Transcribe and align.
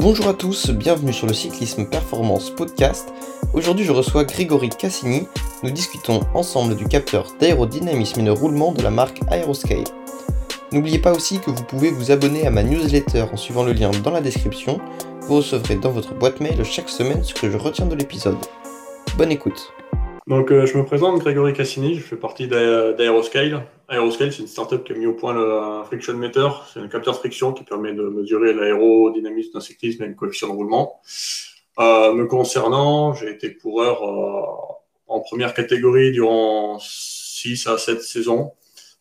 Bonjour 0.00 0.28
à 0.28 0.34
tous, 0.34 0.70
bienvenue 0.70 1.12
sur 1.12 1.26
le 1.26 1.32
Cyclisme 1.32 1.84
Performance 1.84 2.50
Podcast. 2.50 3.12
Aujourd'hui 3.52 3.84
je 3.84 3.90
reçois 3.90 4.22
Grégory 4.22 4.68
Cassini. 4.68 5.26
Nous 5.64 5.72
discutons 5.72 6.20
ensemble 6.34 6.76
du 6.76 6.86
capteur 6.86 7.26
d'aérodynamisme 7.40 8.20
et 8.20 8.22
de 8.22 8.30
roulement 8.30 8.70
de 8.70 8.80
la 8.80 8.90
marque 8.90 9.20
Aeroscale. 9.28 9.82
N'oubliez 10.70 11.00
pas 11.00 11.12
aussi 11.12 11.40
que 11.40 11.50
vous 11.50 11.64
pouvez 11.64 11.90
vous 11.90 12.12
abonner 12.12 12.46
à 12.46 12.50
ma 12.50 12.62
newsletter 12.62 13.24
en 13.32 13.36
suivant 13.36 13.64
le 13.64 13.72
lien 13.72 13.90
dans 14.04 14.12
la 14.12 14.20
description. 14.20 14.80
Vous 15.22 15.38
recevrez 15.38 15.74
dans 15.74 15.90
votre 15.90 16.14
boîte 16.14 16.38
mail 16.38 16.64
chaque 16.64 16.90
semaine 16.90 17.24
ce 17.24 17.34
que 17.34 17.50
je 17.50 17.56
retiens 17.56 17.86
de 17.86 17.96
l'épisode. 17.96 18.38
Bonne 19.16 19.32
écoute. 19.32 19.72
Donc, 20.28 20.52
euh, 20.52 20.64
je 20.64 20.78
me 20.78 20.84
présente, 20.84 21.18
Grégory 21.18 21.54
Cassini, 21.54 21.96
je 21.96 22.02
fais 22.02 22.16
partie 22.16 22.46
d'Aeroscale. 22.46 23.66
Aeroscale, 23.90 24.32
c'est 24.32 24.42
une 24.42 24.48
startup 24.48 24.84
qui 24.84 24.92
a 24.92 24.96
mis 24.96 25.06
au 25.06 25.14
point 25.14 25.32
le 25.32 25.82
Friction 25.84 26.14
Meter. 26.14 26.48
C'est 26.72 26.80
un 26.80 26.88
capteur 26.88 27.14
de 27.14 27.18
friction 27.18 27.52
qui 27.52 27.64
permet 27.64 27.94
de 27.94 28.02
mesurer 28.02 28.52
l'aérodynamisme 28.52 29.52
d'un 29.54 29.60
cyclisme 29.60 30.02
et 30.02 30.08
le 30.08 30.14
coefficient 30.14 30.48
de 30.48 30.52
roulement. 30.52 31.00
Euh, 31.78 32.12
me 32.12 32.26
concernant, 32.26 33.14
j'ai 33.14 33.30
été 33.30 33.56
coureur 33.56 34.02
euh, 34.02 34.78
en 35.08 35.20
première 35.20 35.54
catégorie 35.54 36.12
durant 36.12 36.78
6 36.80 37.66
à 37.66 37.78
7 37.78 38.02
saisons, 38.02 38.52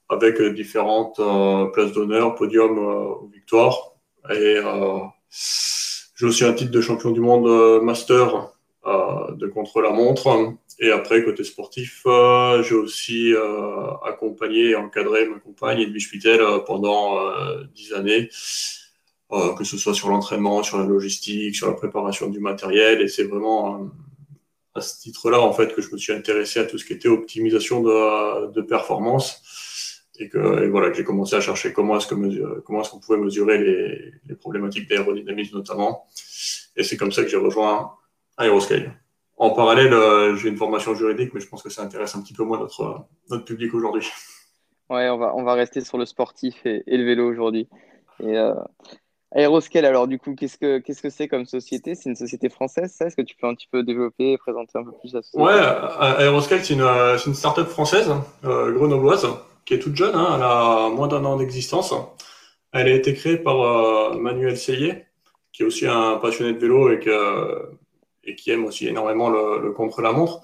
avec 0.09 0.41
différentes 0.41 1.19
euh, 1.19 1.65
places 1.67 1.91
d'honneur, 1.91 2.35
podium 2.35 2.77
euh, 2.77 3.27
victoire. 3.33 3.93
Et 4.29 4.57
euh, 4.57 4.99
j'ai 5.29 6.25
aussi 6.25 6.45
un 6.45 6.53
titre 6.53 6.71
de 6.71 6.81
champion 6.81 7.11
du 7.11 7.19
monde 7.19 7.81
master 7.83 8.56
de 9.35 9.47
contre-la-montre. 9.47 10.57
Et 10.79 10.91
après, 10.91 11.23
côté 11.23 11.43
sportif, 11.43 12.03
euh, 12.05 12.61
j'ai 12.61 12.75
aussi 12.75 13.33
euh, 13.33 13.91
accompagné 14.05 14.69
et 14.69 14.75
encadré 14.75 15.27
ma 15.27 15.39
compagne 15.39 15.79
Edwige 15.79 16.11
Pittel 16.11 16.39
euh, 16.39 16.59
pendant 16.59 17.19
dix 17.73 17.93
années, 17.93 18.29
que 19.29 19.63
ce 19.63 19.77
soit 19.77 19.93
sur 19.93 20.09
l'entraînement, 20.09 20.61
sur 20.61 20.77
la 20.77 20.85
logistique, 20.85 21.55
sur 21.55 21.67
la 21.67 21.73
préparation 21.73 22.29
du 22.29 22.39
matériel. 22.39 23.01
Et 23.01 23.07
c'est 23.07 23.23
vraiment 23.23 23.89
à 24.75 24.81
ce 24.81 25.01
titre-là, 25.01 25.41
en 25.41 25.51
fait, 25.51 25.73
que 25.73 25.81
je 25.81 25.91
me 25.91 25.97
suis 25.97 26.13
intéressé 26.13 26.59
à 26.59 26.65
tout 26.65 26.77
ce 26.77 26.85
qui 26.85 26.93
était 26.93 27.09
optimisation 27.09 27.81
de, 27.81 28.61
performance. 28.61 29.41
Et 30.19 30.29
que 30.29 30.63
et 30.63 30.67
voilà, 30.67 30.93
j'ai 30.93 31.03
commencé 31.03 31.35
à 31.35 31.41
chercher 31.41 31.73
comment 31.73 31.97
est-ce 31.97 32.07
que 32.07 32.15
est-ce 32.15 32.89
qu'on 32.89 32.99
pouvait 32.99 33.19
mesurer 33.19 33.57
les 34.27 34.35
problématiques 34.35 34.89
d'aérodynamisme 34.89 35.57
notamment. 35.57 36.05
Et 36.75 36.83
c'est 36.83 36.97
comme 36.97 37.11
ça 37.11 37.23
que 37.23 37.29
j'ai 37.29 37.37
rejoint 37.37 37.97
Aeroscale. 38.39 38.93
En 39.37 39.51
parallèle, 39.51 39.93
euh, 39.93 40.35
j'ai 40.35 40.49
une 40.49 40.57
formation 40.57 40.95
juridique, 40.95 41.33
mais 41.33 41.39
je 41.39 41.47
pense 41.47 41.61
que 41.61 41.69
ça 41.69 41.83
intéresse 41.83 42.15
un 42.15 42.21
petit 42.21 42.33
peu 42.33 42.43
moins 42.43 42.59
notre, 42.59 43.05
notre 43.29 43.45
public 43.45 43.73
aujourd'hui. 43.73 44.07
Ouais, 44.89 45.09
on 45.09 45.17
va, 45.17 45.35
on 45.35 45.43
va 45.43 45.53
rester 45.53 45.81
sur 45.81 45.97
le 45.97 46.05
sportif 46.05 46.65
et, 46.65 46.81
le 46.87 47.03
vélo 47.03 47.29
aujourd'hui. 47.29 47.67
Et 48.21 48.37
euh, 48.37 48.53
Aeroscale, 49.35 49.83
alors 49.83 50.07
du 50.07 50.17
coup, 50.17 50.33
qu'est-ce 50.33 50.57
que 50.57 50.77
qu'est-ce 50.79 51.01
que 51.01 51.09
c'est 51.09 51.27
comme 51.27 51.45
société? 51.45 51.93
C'est 51.93 52.09
une 52.09 52.15
société 52.15 52.47
française, 52.47 52.93
ça? 52.93 53.05
Est-ce 53.05 53.17
que 53.17 53.21
tu 53.21 53.35
peux 53.35 53.47
un 53.47 53.55
petit 53.55 53.67
peu 53.69 53.83
développer 53.83 54.31
et 54.31 54.37
présenter 54.37 54.79
un 54.79 54.85
peu 54.85 54.93
plus 54.93 55.13
la 55.13 55.21
société? 55.21 55.43
Ouais, 55.43 56.23
Aeroscale, 56.23 56.63
c'est 56.63 56.73
une, 56.73 56.83
une 56.83 57.33
start-up 57.33 57.67
française, 57.67 58.09
euh, 58.45 58.71
grenobloise, 58.71 59.27
qui 59.65 59.73
est 59.73 59.79
toute 59.79 59.97
jeune, 59.97 60.15
hein, 60.15 60.35
elle 60.37 60.43
a 60.43 60.89
moins 60.89 61.09
d'un 61.09 61.25
an 61.25 61.35
d'existence. 61.35 61.93
Elle 62.71 62.87
a 62.87 62.95
été 62.95 63.13
créée 63.13 63.37
par 63.37 63.61
euh, 63.61 64.17
Manuel 64.17 64.57
Sellier, 64.57 65.05
qui 65.51 65.63
est 65.63 65.65
aussi 65.65 65.85
un 65.85 66.15
passionné 66.15 66.53
de 66.53 66.59
vélo 66.59 66.91
et 66.91 66.99
que 66.99 67.71
et 68.27 68.35
qui 68.35 68.51
aime 68.51 68.65
aussi 68.65 68.87
énormément 68.87 69.29
le, 69.29 69.71
contre-la-montre. 69.71 70.41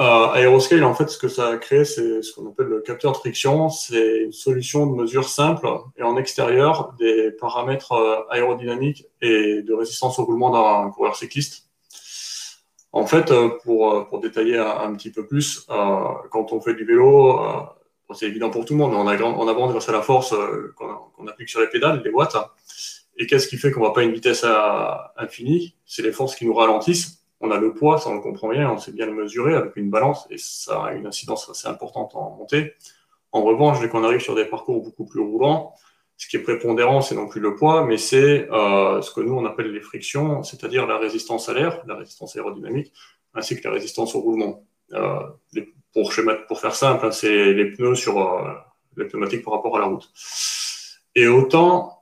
Euh, 0.00 0.32
Aeroscale, 0.34 0.84
en 0.84 0.94
fait, 0.94 1.08
ce 1.08 1.18
que 1.18 1.28
ça 1.28 1.48
a 1.48 1.56
créé, 1.58 1.84
c'est 1.84 2.22
ce 2.22 2.32
qu'on 2.32 2.48
appelle 2.48 2.66
le 2.66 2.80
capteur 2.80 3.12
de 3.12 3.18
friction. 3.18 3.68
C'est 3.68 4.20
une 4.22 4.32
solution 4.32 4.86
de 4.86 4.96
mesure 4.96 5.28
simple 5.28 5.68
et 5.98 6.02
en 6.02 6.16
extérieur 6.16 6.94
des 6.98 7.30
paramètres 7.32 7.92
euh, 7.92 8.22
aérodynamiques 8.30 9.06
et 9.20 9.60
de 9.62 9.74
résistance 9.74 10.18
au 10.18 10.24
roulement 10.24 10.50
d'un 10.50 10.90
coureur 10.90 11.14
cycliste. 11.14 11.68
En 12.92 13.06
fait, 13.06 13.30
euh, 13.30 13.50
pour, 13.64 14.18
détailler 14.20 14.56
un, 14.56 14.94
petit 14.94 15.10
peu 15.10 15.26
plus, 15.26 15.66
quand 15.68 16.52
on 16.52 16.60
fait 16.60 16.74
du 16.74 16.84
vélo, 16.84 17.38
c'est 18.14 18.26
évident 18.26 18.50
pour 18.50 18.64
tout 18.66 18.74
le 18.74 18.78
monde, 18.78 18.92
on, 18.94 19.06
a, 19.06 19.18
on 19.22 19.48
avance 19.48 19.70
grâce 19.70 19.88
à 19.88 19.92
la 19.92 20.02
force 20.02 20.34
qu'on 20.76 21.26
applique 21.26 21.48
sur 21.48 21.60
les 21.60 21.68
pédales, 21.68 22.02
les 22.04 22.10
watts. 22.10 22.36
Et 23.18 23.26
qu'est-ce 23.26 23.46
qui 23.46 23.56
fait 23.56 23.70
qu'on 23.70 23.82
va 23.82 23.90
pas 23.90 24.00
à 24.00 24.04
une 24.04 24.12
vitesse 24.12 24.44
infinie? 25.16 25.76
C'est 25.84 26.02
les 26.02 26.12
forces 26.12 26.34
qui 26.34 26.46
nous 26.46 26.54
ralentissent. 26.54 27.22
On 27.40 27.50
a 27.50 27.58
le 27.58 27.74
poids, 27.74 27.98
ça 27.98 28.08
on 28.08 28.14
le 28.14 28.20
comprend 28.20 28.48
bien, 28.48 28.70
on 28.70 28.78
sait 28.78 28.92
bien 28.92 29.06
le 29.06 29.12
mesurer 29.12 29.54
avec 29.54 29.76
une 29.76 29.90
balance 29.90 30.28
et 30.30 30.38
ça 30.38 30.84
a 30.84 30.92
une 30.92 31.06
incidence 31.06 31.50
assez 31.50 31.66
importante 31.66 32.14
en 32.14 32.36
montée. 32.36 32.74
En 33.32 33.42
revanche, 33.42 33.80
dès 33.80 33.88
qu'on 33.88 34.04
arrive 34.04 34.20
sur 34.20 34.36
des 34.36 34.44
parcours 34.44 34.80
beaucoup 34.80 35.04
plus 35.04 35.20
roulants, 35.20 35.74
ce 36.16 36.28
qui 36.28 36.36
est 36.36 36.42
prépondérant, 36.42 37.00
c'est 37.00 37.16
non 37.16 37.26
plus 37.26 37.40
le 37.40 37.56
poids, 37.56 37.84
mais 37.84 37.96
c'est 37.96 38.48
euh, 38.52 39.02
ce 39.02 39.10
que 39.10 39.20
nous 39.20 39.34
on 39.34 39.44
appelle 39.44 39.72
les 39.72 39.80
frictions, 39.80 40.44
c'est-à-dire 40.44 40.86
la 40.86 40.98
résistance 40.98 41.48
à 41.48 41.54
l'air, 41.54 41.82
la 41.88 41.96
résistance 41.96 42.36
aérodynamique, 42.36 42.92
ainsi 43.34 43.60
que 43.60 43.66
la 43.66 43.74
résistance 43.74 44.14
au 44.14 44.20
roulement. 44.20 44.64
Euh, 44.92 45.18
pour, 45.92 46.12
faire 46.12 46.76
simple, 46.76 47.06
hein, 47.06 47.10
c'est 47.10 47.52
les 47.52 47.72
pneus 47.72 47.96
sur 47.96 48.20
euh, 48.20 48.52
les 48.96 49.06
pneumatiques 49.06 49.44
par 49.44 49.54
rapport 49.54 49.76
à 49.76 49.80
la 49.80 49.86
route. 49.86 50.08
Et 51.16 51.26
autant 51.26 52.01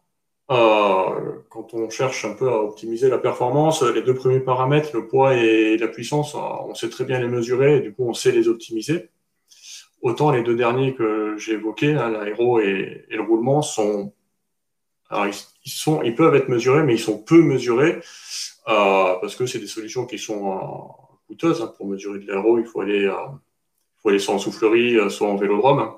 quand 0.50 1.75
on 1.75 1.88
cherche 1.91 2.25
un 2.25 2.34
peu 2.34 2.49
à 2.49 2.56
optimiser 2.56 3.09
la 3.09 3.19
performance, 3.19 3.83
les 3.83 4.03
deux 4.03 4.15
premiers 4.15 4.41
paramètres, 4.41 4.91
le 4.94 5.06
poids 5.06 5.34
et 5.34 5.77
la 5.77 5.87
puissance, 5.87 6.34
on 6.34 6.75
sait 6.75 6.91
très 6.91 7.05
bien 7.05 7.21
les 7.21 7.28
mesurer 7.28 7.81
du 7.81 7.93
coup 7.94 8.09
on 8.09 8.15
sait 8.15 8.33
les 8.33 8.49
optimiser. 8.49 9.10
Autant 10.03 10.31
les 10.31 10.43
deux 10.43 10.56
derniers 10.56 10.94
que 10.94 11.37
j'ai 11.37 11.53
évoqués, 11.53 11.93
hein, 11.93 12.10
l'aéro 12.10 12.59
et, 12.59 13.05
le 13.10 13.21
roulement, 13.21 13.60
sont, 13.60 14.15
alors 15.10 15.27
ils, 15.27 15.71
sont, 15.71 16.03
ils 16.03 16.15
peuvent 16.15 16.34
être 16.34 16.49
mesurés, 16.49 16.83
mais 16.83 16.94
ils 16.94 17.00
sont 17.00 17.19
peu 17.19 17.43
mesurés 17.43 18.00
euh, 18.69 19.15
parce 19.21 19.37
que 19.37 19.44
c'est 19.44 19.59
des 19.59 19.66
solutions 19.66 20.06
qui 20.06 20.19
sont 20.19 20.53
euh, 20.53 21.05
coûteuses. 21.27 21.60
Hein. 21.60 21.75
Pour 21.77 21.87
mesurer 21.87 22.19
de 22.19 22.27
l'aéro, 22.27 22.59
il 22.59 22.65
faut 22.65 22.81
aller, 22.81 23.05
euh, 23.05 23.12
il 23.12 24.00
faut 24.00 24.09
aller 24.09 24.19
soit 24.19 24.34
en 24.34 24.39
soufflerie, 24.39 24.97
euh, 24.97 25.10
soit 25.10 25.28
en 25.28 25.37
vélodrome. 25.37 25.93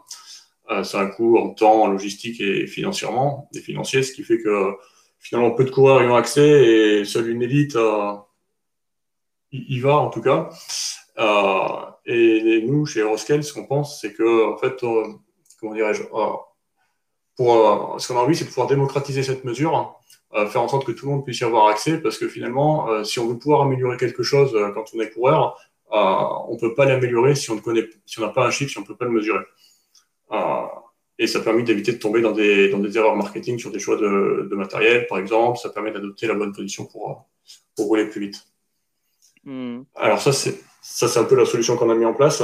Euh, 0.73 0.85
c'est 0.85 0.99
un 0.99 1.07
coût 1.07 1.39
en 1.39 1.51
temps, 1.51 1.83
en 1.83 1.87
logistique 1.89 2.41
et 2.41 2.67
financièrement, 2.67 3.49
des 3.53 3.61
financiers, 3.61 4.03
ce 4.03 4.13
qui 4.13 4.23
fait 4.23 4.39
que 4.39 4.73
finalement 5.19 5.53
peu 5.53 5.65
de 5.65 5.71
coureurs 5.71 6.03
y 6.03 6.07
ont 6.07 6.17
accès 6.17 7.01
et 7.01 7.05
seule 7.05 7.31
une 7.31 7.43
élite 7.43 7.77
euh, 7.77 8.13
y, 9.53 9.81
va 9.81 9.97
en 9.97 10.11
tout 10.11 10.23
cas. 10.23 10.49
Euh, 11.19 11.91
et, 12.07 12.63
nous, 12.67 12.87
chez 12.87 13.01
Euroscale, 13.01 13.45
ce 13.45 13.53
qu'on 13.53 13.67
pense, 13.67 14.01
c'est 14.01 14.13
que 14.13 14.53
en 14.53 14.57
fait, 14.57 14.83
euh, 14.83 15.05
comment 15.61 15.75
dirais-je, 15.75 16.03
euh, 16.03 16.33
pour 17.37 17.97
ce 17.99 18.09
qu'on 18.09 18.19
a 18.19 18.23
envie, 18.23 18.37
c'est 18.37 18.45
de 18.45 18.51
pouvoir 18.51 18.67
démocratiser 18.67 19.23
cette 19.23 19.45
mesure, 19.45 19.99
faire 20.49 20.63
en 20.63 20.69
sorte 20.69 20.87
que 20.87 20.93
tout 20.93 21.07
le 21.07 21.13
monde 21.13 21.25
puisse 21.25 21.41
y 21.41 21.45
avoir 21.45 21.69
accès, 21.69 21.99
parce 21.99 22.19
que 22.19 22.29
finalement, 22.29 23.05
si 23.05 23.19
on 23.21 23.27
veut 23.27 23.39
pouvoir 23.39 23.63
améliorer 23.63 23.97
quelque 23.97 24.23
chose 24.23 24.53
quand 24.75 24.85
on 24.95 25.01
est 25.01 25.11
coureur, 25.11 25.59
on 25.91 26.57
peut 26.61 26.75
pas 26.75 26.85
l'améliorer 26.85 27.35
si 27.35 27.51
on 27.51 27.57
ne 27.57 27.83
si 28.05 28.19
on 28.19 28.23
n'a 28.23 28.29
pas 28.29 28.47
un 28.47 28.51
chiffre, 28.51 28.71
si 28.71 28.79
on 28.79 28.85
peut 28.85 28.97
pas 28.97 29.07
le 29.07 29.13
mesurer. 29.13 29.45
Euh, 30.33 30.67
et 31.19 31.27
ça 31.27 31.41
permet 31.41 31.63
d'éviter 31.63 31.93
de 31.93 31.99
tomber 31.99 32.21
dans 32.21 32.33
des, 32.33 32.69
dans 32.71 32.79
des 32.79 32.97
erreurs 32.97 33.17
marketing 33.17 33.59
sur 33.59 33.71
des 33.71 33.79
choix 33.79 33.97
de, 33.97 34.49
de 34.51 34.57
matériel, 34.57 35.07
par 35.07 35.19
exemple. 35.19 35.59
Ça 35.59 35.71
permet 35.71 35.93
d'adopter 35.93 36.27
la 36.27 36.35
bonne 36.35 36.53
position 36.53 36.87
pour, 36.87 37.29
pour 37.77 37.87
rouler 37.87 38.07
plus 38.07 38.21
vite. 38.21 38.43
Mm. 39.45 39.83
Alors 39.97 40.21
ça, 40.21 40.33
c'est 40.33 40.59
ça, 40.83 41.07
c'est 41.07 41.21
un 41.21 41.25
peu 41.25 41.37
la 41.37 41.47
solution 41.47 41.77
qu'on 41.77 41.91
a 41.91 41.95
mis 41.95 42.05
en 42.05 42.13
place. 42.13 42.43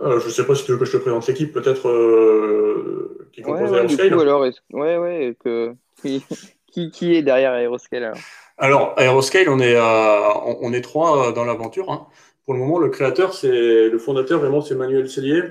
Euh, 0.00 0.20
je 0.20 0.26
ne 0.26 0.30
sais 0.30 0.44
pas 0.44 0.56
si 0.56 0.64
tu 0.64 0.72
veux 0.72 0.78
que 0.78 0.84
je 0.84 0.92
te 0.92 0.96
présente 0.96 1.26
l'équipe, 1.28 1.52
peut-être 1.52 1.88
euh, 1.88 3.28
qui 3.32 3.42
compose 3.42 3.70
ouais, 3.70 3.78
Aeroscale. 3.78 4.14
Ouais, 4.14 4.22
alors, 4.22 4.40
ouais, 4.72 4.98
ouais, 4.98 5.36
que, 5.38 5.74
qui, 6.02 6.90
qui, 6.90 7.14
est 7.14 7.22
derrière 7.22 7.54
Aeroscale 7.54 8.04
alors, 8.04 8.18
alors 8.58 8.94
Aeroscale, 8.98 9.48
on 9.48 9.60
est, 9.60 9.76
euh, 9.76 10.20
on, 10.60 10.72
est 10.72 10.80
trois 10.80 11.32
dans 11.32 11.44
l'aventure. 11.44 11.90
Hein. 11.92 12.08
Pour 12.44 12.54
le 12.54 12.60
moment, 12.60 12.78
le 12.78 12.88
créateur, 12.88 13.34
c'est 13.34 13.88
le 13.88 13.98
fondateur, 13.98 14.40
vraiment, 14.40 14.60
c'est 14.60 14.74
Manuel 14.74 15.08
Cellier. 15.08 15.42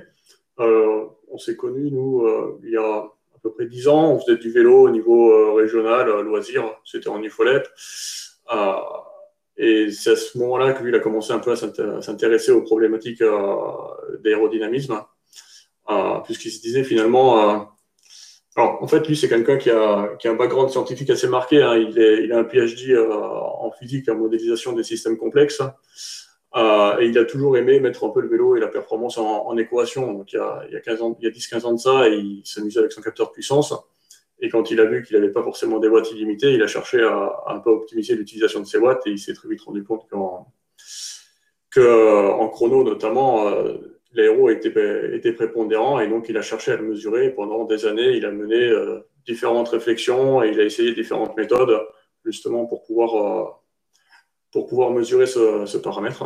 Euh, 0.60 1.06
on 1.30 1.38
s'est 1.38 1.56
connus, 1.56 1.92
nous, 1.92 2.22
euh, 2.22 2.60
il 2.64 2.72
y 2.72 2.78
a 2.78 2.82
à 2.82 3.40
peu 3.42 3.52
près 3.52 3.66
dix 3.66 3.88
ans. 3.88 4.14
On 4.14 4.20
faisait 4.20 4.38
du 4.38 4.52
vélo 4.52 4.84
au 4.84 4.90
niveau 4.90 5.32
euh, 5.32 5.54
régional, 5.54 6.08
loisir. 6.22 6.64
C'était 6.84 7.10
en 7.10 7.22
Ufolette. 7.22 7.70
Et 9.60 9.92
c'est 9.92 10.12
à 10.12 10.16
ce 10.16 10.38
moment-là 10.38 10.74
que 10.74 10.84
lui, 10.84 10.92
il 10.92 10.96
a 10.96 11.00
commencé 11.00 11.34
un 11.34 11.40
peu 11.40 11.52
à 11.52 11.56
s'intéresser 11.56 12.52
aux 12.52 12.62
problématiques 12.62 13.24
d'aérodynamisme, 14.24 15.04
puisqu'il 16.26 16.52
se 16.52 16.62
disait 16.62 16.84
finalement, 16.84 17.68
alors 18.56 18.84
en 18.84 18.88
fait, 18.88 19.08
lui, 19.08 19.18
c'est 19.18 19.28
quelqu'un 19.28 19.58
qui 19.58 19.72
a, 19.72 20.16
qui 20.20 20.28
a 20.28 20.32
un 20.32 20.36
background 20.36 20.70
scientifique 20.70 21.10
assez 21.10 21.28
marqué. 21.28 21.64
Hein. 21.64 21.76
Il, 21.76 22.32
a 22.32 22.38
un 22.38 22.44
PhD 22.44 22.96
en 22.96 23.72
physique 23.72 24.08
en 24.10 24.16
modélisation 24.16 24.74
des 24.74 24.84
systèmes 24.84 25.18
complexes. 25.18 25.60
Euh, 26.58 27.00
et 27.00 27.08
il 27.08 27.18
a 27.18 27.26
toujours 27.26 27.56
aimé 27.56 27.80
mettre 27.80 28.04
un 28.04 28.10
peu 28.10 28.22
le 28.22 28.28
vélo 28.28 28.56
et 28.56 28.60
la 28.60 28.68
performance 28.68 29.18
en, 29.18 29.56
équation. 29.58 30.12
Donc, 30.14 30.34
il 30.34 30.38
y 30.38 30.40
a, 30.40 30.64
il 30.68 30.74
y 30.74 30.78
a 30.78 30.82
15 30.82 31.02
ans, 31.02 31.18
il 31.20 31.26
y 31.26 31.28
a 31.28 31.32
10-15 31.32 31.66
ans 31.66 31.74
de 31.74 31.80
ça, 31.80 32.10
il 32.10 32.42
s'amusait 32.46 32.80
avec 32.80 32.92
son 32.92 33.02
capteur 33.02 33.28
de 33.28 33.32
puissance. 33.32 33.74
Et 34.40 34.50
quand 34.50 34.70
il 34.72 34.80
a 34.80 34.86
vu 34.86 35.04
qu'il 35.04 35.16
n'avait 35.18 35.32
pas 35.32 35.44
forcément 35.44 35.80
des 35.80 35.88
watts 35.88 36.12
illimités, 36.12 36.54
il 36.54 36.62
a 36.62 36.68
cherché 36.68 37.02
à, 37.02 37.44
un 37.48 37.60
peu 37.60 37.72
optimiser 37.72 38.16
l'utilisation 38.16 38.60
de 38.60 38.66
ses 38.66 38.78
watts 38.78 39.06
et 39.08 39.12
il 39.12 39.20
s'est 39.20 39.34
très 39.34 39.50
vite 39.50 39.62
rendu 39.62 39.84
compte 39.84 40.08
qu'en 40.10 40.52
que, 41.72 42.32
en 42.32 42.48
chrono, 42.50 42.84
notamment, 42.84 43.48
euh, 43.48 43.78
l'aéro 44.14 44.50
était, 44.50 44.72
prépondérant 45.34 46.00
et 46.00 46.08
donc 46.08 46.30
il 46.30 46.38
a 46.38 46.42
cherché 46.42 46.72
à 46.72 46.78
le 46.78 46.84
mesurer. 46.84 47.32
Pendant 47.32 47.66
des 47.66 47.86
années, 47.86 48.16
il 48.16 48.26
a 48.26 48.32
mené 48.32 48.56
euh, 48.56 49.00
différentes 49.26 49.70
réflexions 49.70 50.44
et 50.44 50.50
il 50.50 50.60
a 50.60 50.64
essayé 50.64 50.94
différentes 50.94 51.36
méthodes 51.36 51.82
justement 52.26 52.66
pour 52.66 52.84
pouvoir, 52.84 53.62
pour 54.52 54.68
pouvoir 54.68 54.92
mesurer 54.92 55.26
ce, 55.26 55.78
paramètre. 55.78 56.26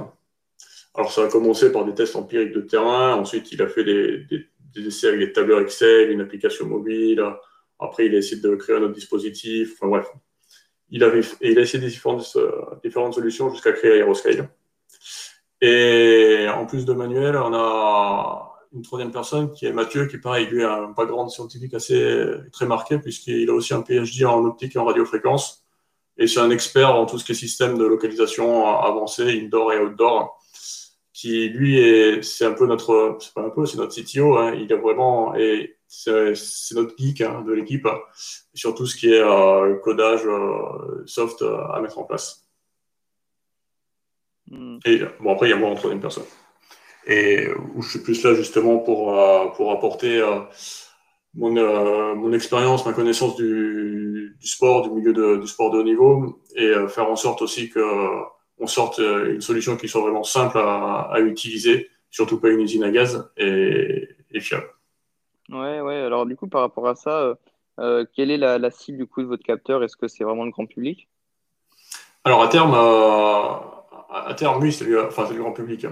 Alors 0.93 1.11
ça 1.11 1.23
a 1.23 1.27
commencé 1.27 1.71
par 1.71 1.85
des 1.85 1.93
tests 1.93 2.15
empiriques 2.15 2.53
de 2.53 2.61
terrain, 2.61 3.15
ensuite 3.15 3.51
il 3.51 3.61
a 3.61 3.67
fait 3.67 3.83
des, 3.83 4.25
des 4.73 4.87
essais 4.87 5.07
avec 5.07 5.19
des 5.19 5.31
tableurs 5.31 5.61
Excel, 5.61 6.11
une 6.11 6.21
application 6.21 6.67
mobile, 6.67 7.23
après 7.79 8.05
il 8.05 8.15
a 8.15 8.17
essayé 8.17 8.41
de 8.41 8.55
créer 8.55 8.75
un 8.75 8.83
autre 8.83 8.93
dispositif, 8.93 9.73
enfin 9.75 9.87
bref. 9.87 10.07
Il, 10.89 11.03
a 11.03 11.15
essayé 11.61 11.83
différentes, 11.85 12.37
différentes 12.83 13.13
solutions 13.13 13.49
jusqu'à 13.49 13.71
créer 13.71 13.99
Aeroscale. 13.99 14.49
Et 15.61 16.47
en 16.53 16.65
plus 16.65 16.85
de 16.85 16.91
Manuel, 16.91 17.37
on 17.37 17.53
a 17.53 18.51
une 18.73 18.81
troisième 18.81 19.11
personne 19.11 19.51
qui 19.51 19.65
est 19.65 19.71
Mathieu, 19.71 20.07
qui 20.07 20.17
pareil, 20.17 20.47
lui 20.47 20.63
a 20.63 20.73
un 20.73 20.89
background 20.89 21.29
scientifique 21.29 21.73
assez 21.73 22.25
très 22.51 22.65
marqué, 22.65 22.97
puisqu'il 22.97 23.49
a 23.49 23.53
aussi 23.53 23.73
un 23.73 23.81
PhD 23.81 24.25
en 24.25 24.43
optique 24.43 24.75
et 24.75 24.79
en 24.79 24.85
radiofréquence. 24.85 25.63
Et 26.17 26.27
c'est 26.27 26.41
un 26.41 26.49
expert 26.49 26.93
en 26.93 27.05
tout 27.05 27.17
ce 27.17 27.23
qui 27.23 27.31
est 27.31 27.35
système 27.35 27.77
de 27.77 27.85
localisation 27.85 28.67
avancé, 28.67 29.23
indoor 29.41 29.71
et 29.71 29.79
outdoor, 29.79 30.40
qui 31.13 31.49
lui 31.49 31.79
est, 31.79 32.21
c'est 32.23 32.45
un 32.45 32.53
peu 32.53 32.65
notre, 32.67 33.17
c'est 33.19 33.33
pas 33.33 33.43
un 33.43 33.49
peu, 33.49 33.65
c'est 33.65 33.77
notre 33.77 33.93
CTO, 33.93 34.37
hein, 34.37 34.53
il 34.55 34.71
a 34.71 34.77
vraiment, 34.77 35.35
et 35.35 35.77
c'est, 35.87 36.33
notre 36.73 36.95
geek 36.97 37.21
hein, 37.21 37.43
de 37.45 37.51
l'équipe, 37.51 37.87
sur 38.53 38.75
tout 38.75 38.85
ce 38.85 38.95
qui 38.95 39.13
est 39.13 39.21
euh, 39.21 39.75
codage 39.79 40.25
euh, 40.25 41.03
soft 41.05 41.41
à 41.41 41.79
mettre 41.81 41.99
en 41.99 42.03
place. 42.03 42.47
Hmm. 44.51 44.79
Et 44.85 45.01
bon, 45.21 45.33
après, 45.33 45.47
il 45.47 45.51
y 45.51 45.53
a 45.53 45.57
moi 45.57 45.69
en 45.69 45.75
troisième 45.75 46.01
personne. 46.01 46.25
Et 47.07 47.47
où 47.75 47.81
je 47.81 47.89
suis 47.89 47.99
plus 47.99 48.21
là 48.23 48.35
justement 48.35 48.77
pour, 48.79 49.17
euh, 49.17 49.47
pour 49.55 49.71
apporter 49.71 50.19
euh, 50.19 50.41
mon, 51.33 51.55
euh, 51.57 52.13
mon 52.15 52.33
expérience, 52.33 52.85
ma 52.85 52.93
connaissance 52.93 53.35
du, 53.37 54.35
du 54.39 54.47
sport, 54.47 54.83
du 54.83 54.91
milieu 54.91 55.13
de, 55.13 55.37
du 55.37 55.47
sport 55.47 55.71
de 55.71 55.79
haut 55.79 55.83
niveau, 55.83 56.41
et 56.55 56.73
faire 56.89 57.09
en 57.09 57.15
sorte 57.15 57.41
aussi 57.41 57.69
que 57.69 57.79
on 58.61 58.67
sorte 58.67 58.99
une 58.99 59.41
solution 59.41 59.75
qui 59.75 59.89
soit 59.89 60.01
vraiment 60.01 60.23
simple 60.23 60.57
à, 60.57 61.09
à 61.11 61.19
utiliser, 61.19 61.89
surtout 62.09 62.39
pas 62.39 62.49
une 62.49 62.61
usine 62.61 62.83
à 62.83 62.91
gaz, 62.91 63.29
et, 63.37 64.07
et 64.31 64.39
fiable. 64.39 64.69
Ouais, 65.49 65.81
ouais. 65.81 65.95
Alors 65.95 66.25
du 66.25 66.35
coup, 66.35 66.47
par 66.47 66.61
rapport 66.61 66.87
à 66.87 66.95
ça, 66.95 67.37
euh, 67.79 68.05
quelle 68.15 68.31
est 68.31 68.37
la, 68.37 68.57
la, 68.57 68.71
cible 68.71 68.99
du 68.99 69.07
coup 69.07 69.21
de 69.21 69.27
votre 69.27 69.43
capteur? 69.43 69.83
Est-ce 69.83 69.97
que 69.97 70.07
c'est 70.07 70.23
vraiment 70.23 70.45
le 70.45 70.51
grand 70.51 70.65
public? 70.65 71.09
Alors 72.23 72.43
à 72.43 72.47
terme, 72.47 72.75
à 74.11 74.33
terme, 74.35 74.61
oui, 74.61 74.71
c'est 74.71 74.85
le, 74.85 75.07
enfin, 75.07 75.27
le 75.29 75.39
grand 75.39 75.53
public. 75.53 75.87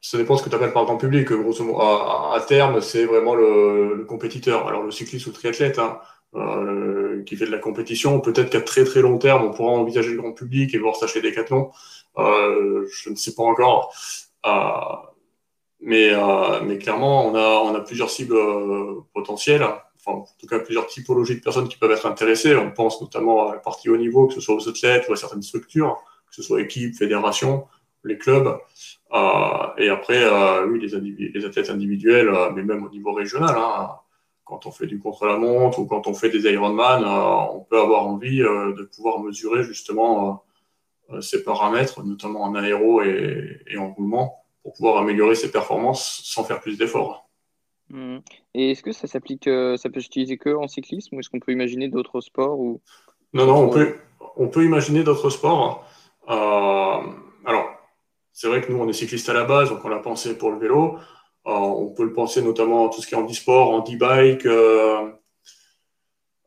Ça 0.00 0.18
dépend 0.18 0.36
ce 0.36 0.44
que 0.44 0.48
tu 0.48 0.54
appelles 0.54 0.72
par 0.72 0.84
grand 0.84 0.98
public. 0.98 1.32
Grosso 1.32 1.64
modo, 1.64 1.80
à, 1.80 2.40
terme, 2.46 2.80
c'est 2.80 3.06
vraiment 3.06 3.34
le, 3.34 4.04
compétiteur. 4.08 4.68
Alors, 4.68 4.84
le 4.84 4.92
cycliste 4.92 5.26
ou 5.26 5.30
le 5.30 5.34
triathlète 5.34 5.80
hein, 5.80 5.98
euh, 6.36 7.22
qui 7.24 7.36
fait 7.36 7.46
de 7.46 7.50
la 7.50 7.58
compétition, 7.58 8.20
peut-être 8.20 8.50
qu'à 8.50 8.60
très 8.60 8.84
très 8.84 9.00
long 9.00 9.16
terme, 9.16 9.44
on 9.44 9.52
pourra 9.52 9.72
envisager 9.72 10.10
le 10.10 10.18
grand 10.18 10.32
public 10.32 10.74
et 10.74 10.78
voir 10.78 10.96
s'acheter 10.96 11.22
des 11.22 11.30
décathlons. 11.30 11.70
Euh, 12.18 12.86
je 12.92 13.10
ne 13.10 13.16
sais 13.16 13.34
pas 13.34 13.42
encore. 13.42 13.94
Euh, 14.44 14.50
mais, 15.80 16.10
mais 16.64 16.78
clairement, 16.78 17.26
on 17.26 17.34
a, 17.34 17.60
on 17.64 17.74
a 17.74 17.80
plusieurs 17.80 18.10
cibles 18.10 18.36
potentielles. 19.14 19.62
Enfin, 19.62 20.18
en 20.18 20.26
tout 20.38 20.46
cas, 20.46 20.58
plusieurs 20.58 20.86
typologies 20.86 21.36
de 21.36 21.40
personnes 21.40 21.68
qui 21.68 21.78
peuvent 21.78 21.90
être 21.90 22.06
intéressées. 22.06 22.54
On 22.56 22.70
pense 22.70 23.00
notamment 23.00 23.48
à 23.48 23.54
la 23.54 23.60
partie 23.60 23.88
haut 23.88 23.96
niveau, 23.96 24.26
que 24.26 24.34
ce 24.34 24.40
soit 24.40 24.54
aux 24.54 24.68
athlètes 24.68 25.06
ou 25.08 25.12
à 25.12 25.16
certaines 25.16 25.42
structures, 25.42 25.96
que 26.28 26.34
ce 26.34 26.42
soit 26.42 26.60
équipes, 26.60 26.94
fédérations, 26.94 27.66
les 28.04 28.18
clubs. 28.18 28.58
Et 29.78 29.88
après, 29.88 30.22
oui, 30.64 30.80
les, 30.80 31.44
athlètes 31.44 31.70
individuels, 31.70 32.30
mais 32.54 32.62
même 32.62 32.84
au 32.84 32.90
niveau 32.90 33.12
régional, 33.12 33.54
hein, 33.56 33.90
quand 34.46 34.64
on 34.64 34.70
fait 34.70 34.86
du 34.86 34.98
contre-la-montre 34.98 35.80
ou 35.80 35.86
quand 35.86 36.06
on 36.06 36.14
fait 36.14 36.30
des 36.30 36.50
Ironman, 36.50 37.04
on 37.04 37.60
peut 37.60 37.78
avoir 37.78 38.06
envie 38.06 38.38
de 38.38 38.82
pouvoir 38.94 39.18
mesurer 39.18 39.64
justement 39.64 40.44
ces 41.20 41.42
paramètres, 41.42 42.02
notamment 42.04 42.42
en 42.42 42.54
aéro 42.54 43.02
et, 43.02 43.76
en 43.76 43.92
roulement, 43.92 44.34
pour 44.62 44.72
pouvoir 44.72 44.98
améliorer 44.98 45.34
ses 45.34 45.50
performances 45.50 46.22
sans 46.24 46.44
faire 46.44 46.60
plus 46.60 46.78
d'efforts. 46.78 47.28
Mmh. 47.90 48.18
Et 48.54 48.70
est-ce 48.70 48.82
que 48.82 48.92
ça 48.92 49.08
s'applique, 49.08 49.50
ça 49.76 49.90
peut 49.90 50.00
s'utiliser 50.00 50.38
que 50.38 50.54
en 50.54 50.68
cyclisme 50.68 51.16
ou 51.16 51.20
est-ce 51.20 51.28
qu'on 51.28 51.40
peut 51.40 51.52
imaginer 51.52 51.88
d'autres 51.88 52.20
sports 52.20 52.58
ou... 52.58 52.80
Non, 53.32 53.46
non, 53.46 53.56
on 53.64 53.68
peut, 53.68 53.96
on 54.36 54.48
peut 54.48 54.64
imaginer 54.64 55.02
d'autres 55.02 55.30
sports. 55.30 55.84
alors, 56.28 57.66
c'est 58.32 58.46
vrai 58.46 58.60
que 58.60 58.70
nous, 58.70 58.78
on 58.78 58.88
est 58.88 58.92
cycliste 58.92 59.28
à 59.28 59.32
la 59.32 59.44
base, 59.44 59.70
donc 59.70 59.84
on 59.84 59.88
l'a 59.88 59.98
pensé 59.98 60.38
pour 60.38 60.52
le 60.52 60.58
vélo. 60.58 60.98
Euh, 61.46 61.50
on 61.50 61.88
peut 61.88 62.04
le 62.04 62.12
penser 62.12 62.42
notamment 62.42 62.84
en 62.84 62.88
tout 62.88 63.00
ce 63.00 63.06
qui 63.06 63.14
est 63.14 63.18
en 63.18 63.26
e-sport, 63.26 63.70
en 63.70 63.80
e-bike. 63.80 64.46
Euh, 64.46 65.10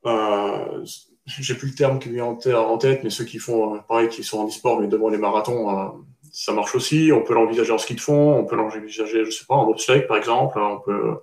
euh, 0.05 0.85
j'ai 1.25 1.55
plus 1.55 1.69
le 1.69 1.75
terme 1.75 1.99
qui 1.99 2.09
vient 2.09 2.25
en 2.25 2.77
tête, 2.77 3.03
mais 3.03 3.09
ceux 3.09 3.23
qui 3.23 3.37
font, 3.37 3.79
pareil, 3.87 4.09
qui 4.09 4.23
sont 4.23 4.39
en 4.39 4.47
e-sport, 4.47 4.81
mais 4.81 4.87
devant 4.87 5.09
les 5.09 5.17
marathons, 5.17 6.03
ça 6.33 6.53
marche 6.53 6.75
aussi. 6.75 7.11
On 7.13 7.21
peut 7.21 7.33
l'envisager 7.33 7.71
en 7.71 7.77
ski 7.77 7.95
de 7.95 8.01
fond, 8.01 8.35
on 8.35 8.45
peut 8.45 8.55
l'envisager, 8.55 9.25
je 9.25 9.31
sais 9.31 9.45
pas, 9.47 9.55
en 9.55 9.65
bobsleigh, 9.65 10.07
par 10.07 10.17
exemple. 10.17 10.59
On 10.59 10.79
peut, 10.79 11.17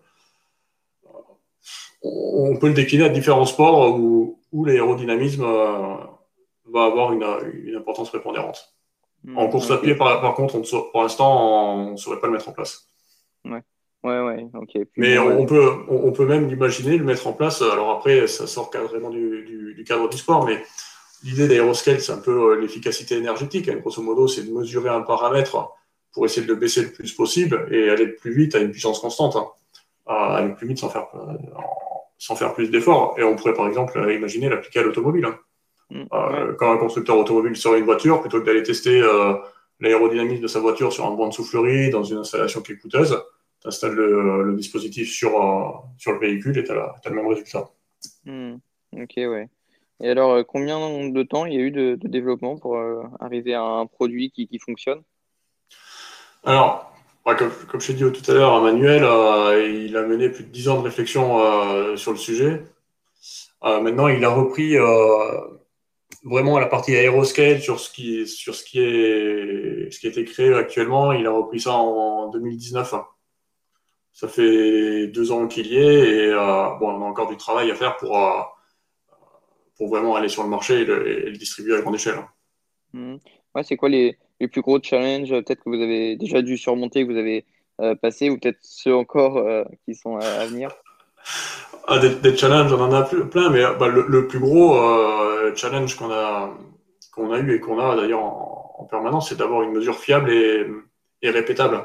on 2.02 2.56
peut 2.56 2.68
le 2.68 2.74
décliner 2.74 3.04
à 3.04 3.08
différents 3.08 3.46
sports 3.46 3.98
où, 3.98 4.38
l'aérodynamisme 4.64 5.44
va 5.44 6.84
avoir 6.84 7.12
une 7.12 7.76
importance 7.76 8.08
prépondérante. 8.08 8.76
En 9.34 9.48
course 9.48 9.70
à 9.70 9.78
pied, 9.78 9.96
par, 9.96 10.34
contre, 10.34 10.60
pour 10.92 11.02
l'instant, 11.02 11.74
on 11.74 11.90
ne 11.92 11.96
saurait 11.96 12.20
pas 12.20 12.28
le 12.28 12.34
mettre 12.34 12.48
en 12.48 12.52
place. 12.52 12.88
Ouais, 13.50 13.62
ouais, 14.04 14.20
ouais. 14.20 14.46
ok. 14.54 14.86
Mais 14.96 15.18
on, 15.18 15.46
peut, 15.46 15.72
on, 15.88 16.12
peut 16.12 16.26
même 16.26 16.48
l'imaginer, 16.48 16.96
le 16.96 17.04
mettre 17.04 17.26
en 17.26 17.32
place. 17.32 17.62
Alors 17.62 17.90
après, 17.90 18.26
ça 18.26 18.46
sort 18.46 18.70
carrément 18.70 19.10
du, 19.10 19.74
du, 19.74 19.84
cadre 19.84 20.08
du 20.08 20.16
sport, 20.16 20.46
mais 20.46 20.62
l'idée 21.24 21.48
d'aéroscale, 21.48 22.00
c'est 22.00 22.12
un 22.12 22.18
peu 22.18 22.52
euh, 22.52 22.60
l'efficacité 22.60 23.16
énergétique. 23.16 23.68
Hein. 23.68 23.76
Grosso 23.80 24.02
modo, 24.02 24.28
c'est 24.28 24.42
de 24.42 24.52
mesurer 24.52 24.90
un 24.90 25.02
paramètre 25.02 25.72
pour 26.12 26.24
essayer 26.24 26.46
de 26.46 26.52
le 26.52 26.58
baisser 26.58 26.82
le 26.82 26.92
plus 26.92 27.12
possible 27.12 27.68
et 27.70 27.90
aller 27.90 28.06
plus 28.06 28.32
vite 28.32 28.54
à 28.54 28.58
une 28.58 28.70
puissance 28.70 29.00
constante. 29.00 29.36
Hein. 29.36 29.46
aller 30.06 30.54
plus 30.54 30.68
vite 30.68 30.78
sans 30.78 30.88
faire, 30.88 31.08
euh, 31.14 31.34
sans 32.18 32.36
faire 32.36 32.54
plus 32.54 32.70
d'efforts. 32.70 33.16
Et 33.18 33.24
on 33.24 33.36
pourrait, 33.36 33.54
par 33.54 33.66
exemple, 33.66 33.98
imaginer 34.12 34.48
l'appliquer 34.48 34.80
à 34.80 34.82
l'automobile. 34.82 35.24
Hein. 35.24 35.38
Mm. 35.90 36.04
Euh, 36.12 36.54
quand 36.54 36.72
un 36.72 36.78
constructeur 36.78 37.18
automobile 37.18 37.56
sort 37.56 37.74
une 37.74 37.84
voiture, 37.84 38.20
plutôt 38.20 38.40
que 38.40 38.46
d'aller 38.46 38.62
tester 38.62 39.00
euh, 39.00 39.34
l'aérodynamisme 39.80 40.42
de 40.42 40.48
sa 40.48 40.60
voiture 40.60 40.92
sur 40.92 41.06
un 41.06 41.12
banc 41.12 41.28
de 41.28 41.34
soufflerie 41.34 41.90
dans 41.90 42.02
une 42.02 42.18
installation 42.18 42.60
qui 42.62 42.72
est 42.72 42.76
coûteuse, 42.76 43.22
tu 43.60 43.68
installes 43.68 43.94
le, 43.94 44.54
dispositif 44.56 45.10
sur, 45.10 45.42
euh, 45.42 45.72
sur 45.98 46.12
le 46.12 46.18
véhicule 46.18 46.58
et 46.58 46.64
tu 46.64 46.72
as, 46.72 46.94
le 47.06 47.14
même 47.14 47.26
résultat. 47.26 47.70
Mm. 48.24 48.54
Ok, 48.92 49.14
ouais. 49.16 49.48
Et 50.00 50.10
alors, 50.10 50.44
combien 50.46 51.08
de 51.08 51.22
temps 51.22 51.46
il 51.46 51.54
y 51.54 51.56
a 51.56 51.60
eu 51.60 51.70
de, 51.70 51.98
développement 52.02 52.58
pour 52.58 52.78
arriver 53.18 53.54
à 53.54 53.62
un 53.62 53.86
produit 53.86 54.30
qui, 54.30 54.46
qui 54.46 54.58
fonctionne? 54.58 55.00
Alors, 56.44 56.92
comme, 57.24 57.50
comme, 57.68 57.80
je 57.80 57.88
t'ai 57.88 57.94
dit 57.94 58.00
tout 58.00 58.30
à 58.30 58.34
l'heure, 58.34 58.62
Manuel, 58.62 59.02
il 59.74 59.96
a 59.96 60.02
mené 60.02 60.28
plus 60.28 60.44
de 60.44 60.50
10 60.50 60.68
ans 60.68 60.78
de 60.78 60.84
réflexion 60.84 61.96
sur 61.96 62.12
le 62.12 62.18
sujet. 62.18 62.62
maintenant, 63.62 64.08
il 64.08 64.22
a 64.22 64.28
repris 64.28 64.76
vraiment 66.26 66.58
la 66.58 66.66
partie 66.66 66.94
aéroscale 66.94 67.60
sur 67.60 67.80
ce 67.80 67.90
qui 67.90 68.26
sur 68.26 68.54
ce 68.54 68.64
qui 68.64 68.80
est 68.80 69.90
ce 69.90 69.98
qui 69.98 70.06
a 70.06 70.10
été 70.10 70.24
créé 70.24 70.52
actuellement. 70.52 71.12
Il 71.12 71.26
a 71.26 71.30
repris 71.30 71.60
ça 71.60 71.72
en 71.72 72.28
2019. 72.30 72.94
Ça 74.16 74.28
fait 74.28 75.08
deux 75.08 75.30
ans 75.30 75.46
qu'il 75.46 75.66
y 75.66 75.76
est 75.76 76.08
et 76.08 76.32
euh, 76.32 76.70
bon, 76.80 76.90
on 76.90 77.02
a 77.02 77.04
encore 77.04 77.28
du 77.28 77.36
travail 77.36 77.70
à 77.70 77.74
faire 77.74 77.96
pour 77.98 78.16
euh, 78.16 78.40
pour 79.76 79.88
vraiment 79.88 80.16
aller 80.16 80.30
sur 80.30 80.42
le 80.42 80.48
marché 80.48 80.80
et 80.80 80.84
le, 80.86 81.32
distribuer 81.32 81.76
à 81.76 81.82
grande 81.82 81.96
échelle. 81.96 82.20
Mmh. 82.94 83.16
Ouais, 83.54 83.62
c'est 83.62 83.76
quoi 83.76 83.90
les, 83.90 84.16
les, 84.40 84.48
plus 84.48 84.62
gros 84.62 84.80
challenges 84.82 85.28
peut-être 85.28 85.62
que 85.62 85.68
vous 85.68 85.82
avez 85.82 86.16
déjà 86.16 86.40
dû 86.40 86.56
surmonter, 86.56 87.06
que 87.06 87.12
vous 87.12 87.18
avez 87.18 87.44
euh, 87.82 87.94
passé 87.94 88.30
ou 88.30 88.38
peut-être 88.38 88.58
ceux 88.62 88.96
encore 88.96 89.38
qui 89.84 89.94
sont 89.94 90.16
à 90.16 90.46
venir? 90.46 90.70
Ah, 91.88 91.98
des, 91.98 92.36
challenges, 92.36 92.72
on 92.72 92.80
en 92.80 92.92
a 92.92 93.02
plein, 93.02 93.48
mais 93.50 93.62
bah, 93.78 93.86
le, 93.86 94.26
plus 94.26 94.40
gros 94.40 94.76
euh, 94.76 95.54
challenge 95.54 95.94
qu'on 95.94 96.10
a, 96.10 96.50
qu'on 97.14 97.32
a 97.32 97.38
eu 97.38 97.54
et 97.54 97.60
qu'on 97.60 97.78
a 97.78 97.94
d'ailleurs 97.94 98.24
en, 98.24 98.88
permanence, 98.90 99.28
c'est 99.28 99.38
d'avoir 99.38 99.62
une 99.62 99.72
mesure 99.72 99.96
fiable 99.96 100.32
et, 100.32 100.66
répétable. 101.22 101.84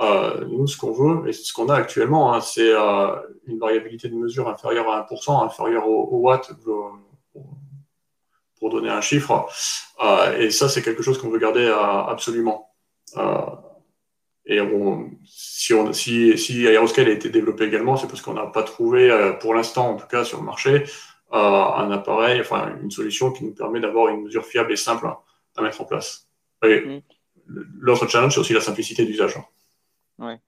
Euh, 0.00 0.44
nous, 0.46 0.66
ce 0.66 0.76
qu'on 0.76 0.92
veut 0.92 1.28
et 1.28 1.32
ce 1.32 1.52
qu'on 1.52 1.68
a 1.68 1.74
actuellement, 1.74 2.34
hein, 2.34 2.40
c'est 2.40 2.72
euh, 2.72 3.14
une 3.46 3.58
variabilité 3.58 4.08
de 4.08 4.16
mesure 4.16 4.48
inférieure 4.48 4.90
à 4.90 5.06
1%, 5.08 5.44
inférieure 5.44 5.88
au, 5.88 6.08
au 6.10 6.18
watt, 6.18 6.52
pour, 6.64 6.98
pour, 8.58 8.70
donner 8.70 8.90
un 8.90 9.00
chiffre. 9.00 9.46
et 10.38 10.50
ça, 10.50 10.68
c'est 10.68 10.82
quelque 10.82 11.02
chose 11.02 11.18
qu'on 11.18 11.28
veut 11.28 11.38
garder 11.38 11.66
absolument. 12.08 12.70
Et 14.46 14.60
si, 15.24 15.72
on, 15.72 15.92
si, 15.92 16.36
si 16.36 16.66
Aeroscale 16.66 17.08
a 17.08 17.12
été 17.12 17.30
développé 17.30 17.64
également, 17.64 17.96
c'est 17.96 18.06
parce 18.06 18.20
qu'on 18.20 18.34
n'a 18.34 18.46
pas 18.46 18.62
trouvé, 18.62 19.10
euh, 19.10 19.32
pour 19.32 19.54
l'instant 19.54 19.90
en 19.90 19.96
tout 19.96 20.06
cas 20.06 20.24
sur 20.24 20.38
le 20.38 20.44
marché, 20.44 20.84
euh, 21.32 21.36
un 21.36 21.90
appareil, 21.90 22.40
enfin 22.40 22.76
une 22.82 22.90
solution 22.90 23.32
qui 23.32 23.44
nous 23.44 23.54
permet 23.54 23.80
d'avoir 23.80 24.08
une 24.08 24.22
mesure 24.22 24.44
fiable 24.44 24.72
et 24.72 24.76
simple 24.76 25.08
à 25.56 25.62
mettre 25.62 25.80
en 25.80 25.84
place. 25.86 26.28
Mm. 26.62 26.98
L'autre 27.46 28.06
challenge, 28.06 28.34
c'est 28.34 28.40
aussi 28.40 28.52
la 28.52 28.60
simplicité 28.60 29.04
d'usage. 29.06 29.38
Ouais. 30.18 30.38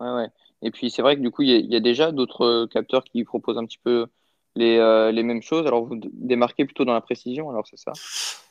Ouais, 0.00 0.10
ouais. 0.10 0.28
Et 0.62 0.70
puis 0.70 0.90
c'est 0.90 1.02
vrai 1.02 1.16
que 1.16 1.20
du 1.20 1.30
coup, 1.30 1.42
il 1.42 1.72
y, 1.72 1.76
a- 1.76 1.80
déjà 1.80 2.12
d'autres 2.12 2.66
capteurs 2.66 3.04
qui 3.04 3.24
proposent 3.24 3.58
un 3.58 3.64
petit 3.64 3.78
peu 3.82 4.06
les, 4.54 4.78
euh, 4.78 5.12
les 5.12 5.22
mêmes 5.22 5.42
choses. 5.42 5.66
Alors 5.66 5.84
vous 5.84 5.98
démarquez 6.12 6.64
plutôt 6.64 6.84
dans 6.84 6.94
la 6.94 7.00
précision, 7.00 7.50
alors 7.50 7.66
c'est 7.66 7.78
ça? 7.78 7.92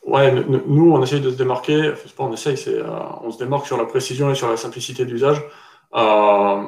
Ouais, 0.04 0.32
nous, 0.32 0.92
on 0.92 1.02
essaye 1.02 1.20
de 1.20 1.30
se 1.30 1.36
démarquer, 1.36 1.90
enfin, 1.92 2.08
pas 2.16 2.24
on 2.24 2.32
essaye, 2.32 2.56
c'est, 2.56 2.78
euh, 2.78 2.86
on 3.22 3.30
se 3.30 3.38
démarque 3.38 3.66
sur 3.66 3.76
la 3.76 3.86
précision 3.86 4.30
et 4.30 4.34
sur 4.34 4.48
la 4.48 4.56
simplicité 4.56 5.04
d'usage. 5.04 5.42
Euh, 5.94 6.62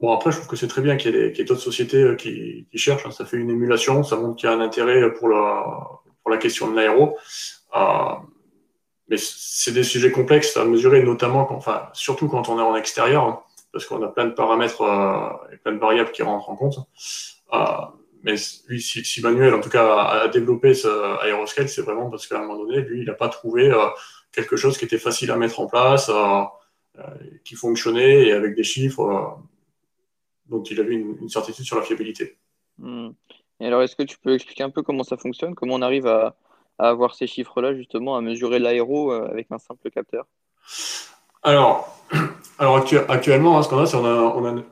bon, 0.00 0.12
après, 0.12 0.30
je 0.30 0.36
trouve 0.38 0.48
que 0.48 0.56
c'est 0.56 0.68
très 0.68 0.80
bien 0.80 0.96
qu'il 0.96 1.14
y 1.14 1.18
ait, 1.18 1.44
d'autres 1.44 1.60
sociétés 1.60 2.02
euh, 2.02 2.14
qui, 2.16 2.66
cherchent, 2.74 3.04
hein. 3.06 3.10
ça 3.10 3.26
fait 3.26 3.36
une 3.36 3.50
émulation, 3.50 4.02
ça 4.04 4.16
montre 4.16 4.36
qu'il 4.36 4.48
y 4.48 4.52
a 4.52 4.56
un 4.56 4.60
intérêt 4.60 5.12
pour 5.14 5.28
la, 5.28 5.64
pour 6.22 6.30
la 6.30 6.38
question 6.38 6.70
de 6.70 6.76
l'aéro. 6.76 7.18
Euh, 7.76 7.80
mais 9.08 9.16
c'est 9.18 9.72
des 9.72 9.84
sujets 9.84 10.10
complexes 10.10 10.56
à 10.56 10.64
mesurer, 10.64 11.02
notamment, 11.02 11.46
enfin, 11.52 11.88
surtout 11.92 12.28
quand 12.28 12.48
on 12.48 12.58
est 12.58 12.62
en 12.62 12.76
extérieur, 12.76 13.24
hein, 13.24 13.40
parce 13.72 13.86
qu'on 13.86 14.02
a 14.02 14.08
plein 14.08 14.26
de 14.26 14.34
paramètres 14.34 14.82
euh, 14.82 15.52
et 15.52 15.56
plein 15.56 15.72
de 15.72 15.78
variables 15.78 16.12
qui 16.12 16.22
rentrent 16.22 16.50
en 16.50 16.56
compte. 16.56 16.78
Euh, 17.52 17.58
mais 18.22 18.34
lui, 18.68 18.80
si, 18.80 19.04
si 19.04 19.20
Manuel, 19.22 19.54
en 19.54 19.60
tout 19.60 19.70
cas, 19.70 19.86
a, 19.86 20.22
a 20.22 20.28
développé 20.28 20.74
ce 20.74 20.88
aéroscale, 21.22 21.68
c'est 21.68 21.82
vraiment 21.82 22.10
parce 22.10 22.26
qu'à 22.26 22.38
un 22.38 22.42
moment 22.42 22.58
donné, 22.58 22.80
lui, 22.80 23.00
il 23.00 23.06
n'a 23.06 23.14
pas 23.14 23.28
trouvé 23.28 23.70
euh, 23.70 23.86
quelque 24.32 24.56
chose 24.56 24.76
qui 24.78 24.84
était 24.84 24.98
facile 24.98 25.30
à 25.30 25.36
mettre 25.36 25.60
en 25.60 25.66
place, 25.66 26.10
qui 27.44 27.54
fonctionnait 27.54 28.26
et 28.26 28.32
avec 28.32 28.54
des 28.56 28.64
chiffres 28.64 29.38
dont 30.46 30.62
il 30.64 30.80
avait 30.80 30.94
une, 30.94 31.16
une 31.20 31.28
certitude 31.28 31.64
sur 31.64 31.76
la 31.76 31.82
fiabilité. 31.82 32.36
Hmm. 32.78 33.10
Et 33.60 33.66
alors, 33.66 33.82
est-ce 33.82 33.96
que 33.96 34.02
tu 34.02 34.18
peux 34.18 34.34
expliquer 34.34 34.64
un 34.64 34.70
peu 34.70 34.82
comment 34.82 35.04
ça 35.04 35.16
fonctionne, 35.16 35.54
comment 35.54 35.74
on 35.76 35.82
arrive 35.82 36.06
à, 36.06 36.36
à 36.78 36.88
avoir 36.88 37.14
ces 37.14 37.26
chiffres-là, 37.26 37.74
justement, 37.74 38.16
à 38.16 38.20
mesurer 38.20 38.58
l'aéro 38.58 39.12
avec 39.12 39.46
un 39.50 39.58
simple 39.58 39.90
capteur? 39.90 40.26
Alors, 41.42 41.96
alors 42.58 42.78
actu- 42.78 42.98
actuellement, 43.08 43.58
hein, 43.58 43.62
ce 43.62 43.68
qu'on 43.68 43.78
a, 43.78 43.86
c'est 43.86 43.96
on 43.96 44.04
a, 44.04 44.48
un, 44.48 44.64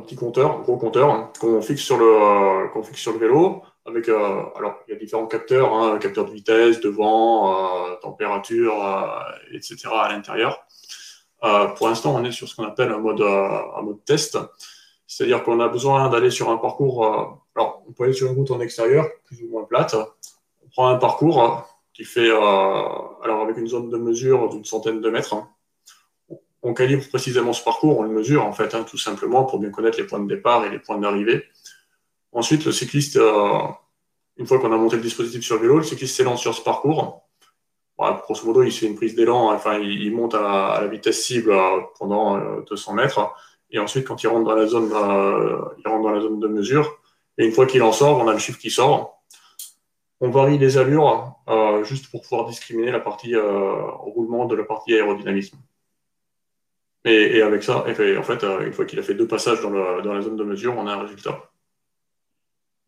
petit, 0.00 0.16
compteur, 0.16 0.58
un 0.58 0.60
gros 0.62 0.76
compteur 0.76 1.10
hein, 1.10 1.30
qu'on 1.40 1.62
fixe 1.62 1.82
sur 1.82 1.96
le, 1.96 2.04
euh, 2.04 2.68
qu'on 2.68 2.82
fixe 2.82 3.00
sur 3.00 3.12
le 3.12 3.18
vélo. 3.18 3.62
Avec, 3.86 4.08
euh, 4.08 4.42
alors, 4.56 4.80
il 4.86 4.92
y 4.92 4.96
a 4.96 4.98
différents 4.98 5.26
capteurs, 5.26 5.72
hein, 5.72 5.98
capteurs 5.98 6.26
de 6.26 6.32
vitesse, 6.32 6.80
de 6.80 6.88
vent, 6.88 7.86
euh, 7.86 7.94
température, 8.02 8.74
euh, 8.84 9.54
etc. 9.54 9.88
à 9.92 10.12
l'intérieur. 10.12 10.58
Pour 11.76 11.88
l'instant, 11.88 12.16
on 12.16 12.24
est 12.24 12.32
sur 12.32 12.48
ce 12.48 12.56
qu'on 12.56 12.64
appelle 12.64 12.90
un 12.90 12.98
mode, 12.98 13.22
un 13.22 13.80
mode 13.82 14.04
test. 14.04 14.36
C'est-à-dire 15.06 15.44
qu'on 15.44 15.60
a 15.60 15.68
besoin 15.68 16.10
d'aller 16.10 16.30
sur 16.30 16.50
un 16.50 16.56
parcours. 16.56 17.04
alors, 17.54 17.84
on 17.88 17.92
peut 17.92 18.04
aller 18.04 18.12
sur 18.12 18.28
une 18.28 18.36
route 18.36 18.50
en 18.50 18.60
extérieur, 18.60 19.06
plus 19.24 19.40
ou 19.44 19.48
moins 19.48 19.62
plate. 19.62 19.94
On 20.64 20.68
prend 20.68 20.88
un 20.88 20.96
parcours 20.96 21.64
qui 21.94 22.04
fait, 22.04 22.28
alors 22.28 23.40
avec 23.42 23.56
une 23.56 23.68
zone 23.68 23.88
de 23.88 23.96
mesure 23.96 24.48
d'une 24.48 24.64
centaine 24.64 25.00
de 25.00 25.10
mètres. 25.10 25.36
On 26.62 26.74
calibre 26.74 27.06
précisément 27.08 27.52
ce 27.52 27.62
parcours, 27.62 27.98
on 27.98 28.02
le 28.02 28.10
mesure 28.10 28.44
en 28.44 28.52
fait, 28.52 28.74
hein, 28.74 28.84
tout 28.84 28.98
simplement 28.98 29.44
pour 29.44 29.58
bien 29.60 29.70
connaître 29.70 29.98
les 29.98 30.06
points 30.06 30.20
de 30.20 30.28
départ 30.28 30.64
et 30.64 30.70
les 30.70 30.78
points 30.78 30.98
d'arrivée. 30.98 31.44
Ensuite, 32.32 32.64
le 32.64 32.72
cycliste, 32.72 33.16
euh, 33.16 33.58
une 34.36 34.46
fois 34.46 34.58
qu'on 34.58 34.72
a 34.72 34.76
monté 34.76 34.96
le 34.96 35.02
dispositif 35.02 35.42
sur 35.42 35.58
vélo, 35.58 35.78
le 35.78 35.84
cycliste 35.84 36.16
s'élance 36.16 36.40
sur 36.40 36.54
ce 36.54 36.62
parcours. 36.62 37.22
Voilà, 37.96 38.20
grosso 38.24 38.46
modo, 38.46 38.62
il 38.62 38.70
fait 38.70 38.86
une 38.86 38.94
prise 38.94 39.14
d'élan, 39.14 39.52
enfin, 39.52 39.78
il, 39.78 40.14
monte 40.14 40.34
à, 40.34 40.78
la 40.80 40.86
vitesse 40.86 41.24
cible 41.24 41.52
euh, 41.52 41.80
pendant 41.98 42.36
euh, 42.36 42.60
200 42.68 42.94
mètres. 42.94 43.34
Et 43.70 43.78
ensuite, 43.78 44.06
quand 44.06 44.22
il 44.22 44.28
rentre 44.28 44.48
dans 44.48 44.54
la 44.54 44.66
zone, 44.66 44.90
euh, 44.92 45.60
il 45.78 45.88
rentre 45.88 46.02
dans 46.02 46.12
la 46.12 46.20
zone 46.20 46.40
de 46.40 46.48
mesure. 46.48 46.98
Et 47.36 47.44
une 47.44 47.52
fois 47.52 47.66
qu'il 47.66 47.82
en 47.82 47.92
sort, 47.92 48.18
on 48.18 48.28
a 48.28 48.32
le 48.32 48.38
chiffre 48.38 48.58
qui 48.58 48.70
sort. 48.70 49.22
On 50.20 50.30
varie 50.30 50.58
les 50.58 50.78
allures 50.78 51.34
euh, 51.48 51.84
juste 51.84 52.10
pour 52.10 52.22
pouvoir 52.22 52.46
discriminer 52.46 52.90
la 52.90 52.98
partie 52.98 53.34
euh, 53.34 53.90
roulement 53.90 54.46
de 54.46 54.56
la 54.56 54.64
partie 54.64 54.94
aérodynamisme. 54.94 55.58
Et, 57.04 57.38
et 57.38 57.42
avec 57.42 57.62
ça, 57.62 57.84
et 57.86 58.16
en 58.16 58.22
fait, 58.22 58.42
euh, 58.44 58.66
une 58.66 58.72
fois 58.72 58.84
qu'il 58.84 58.98
a 58.98 59.02
fait 59.02 59.14
deux 59.14 59.28
passages 59.28 59.60
dans, 59.62 59.70
le- 59.70 60.02
dans 60.02 60.12
la 60.12 60.20
zone 60.20 60.36
de 60.36 60.44
mesure, 60.44 60.74
on 60.76 60.86
a 60.86 60.92
un 60.92 61.02
résultat. 61.02 61.50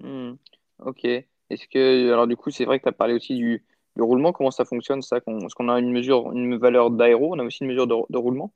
Hmm. 0.00 0.32
Ok. 0.78 1.04
Est-ce 1.04 1.68
que, 1.68 2.12
alors 2.12 2.26
du 2.26 2.36
coup, 2.36 2.50
c'est 2.50 2.64
vrai 2.64 2.78
que 2.78 2.84
tu 2.84 2.88
as 2.88 2.92
parlé 2.92 3.14
aussi 3.14 3.34
du, 3.36 3.64
du 3.96 4.02
roulement, 4.02 4.32
comment 4.32 4.50
ça 4.50 4.64
fonctionne, 4.64 5.02
ça, 5.02 5.18
est-ce 5.18 5.54
qu'on 5.54 5.68
a 5.68 5.78
une 5.78 5.92
mesure, 5.92 6.32
une 6.32 6.56
valeur 6.58 6.90
d'aéro, 6.90 7.34
on 7.34 7.38
a 7.38 7.44
aussi 7.44 7.64
une 7.64 7.68
mesure 7.70 7.86
de, 7.86 7.94
de 8.08 8.18
roulement? 8.18 8.52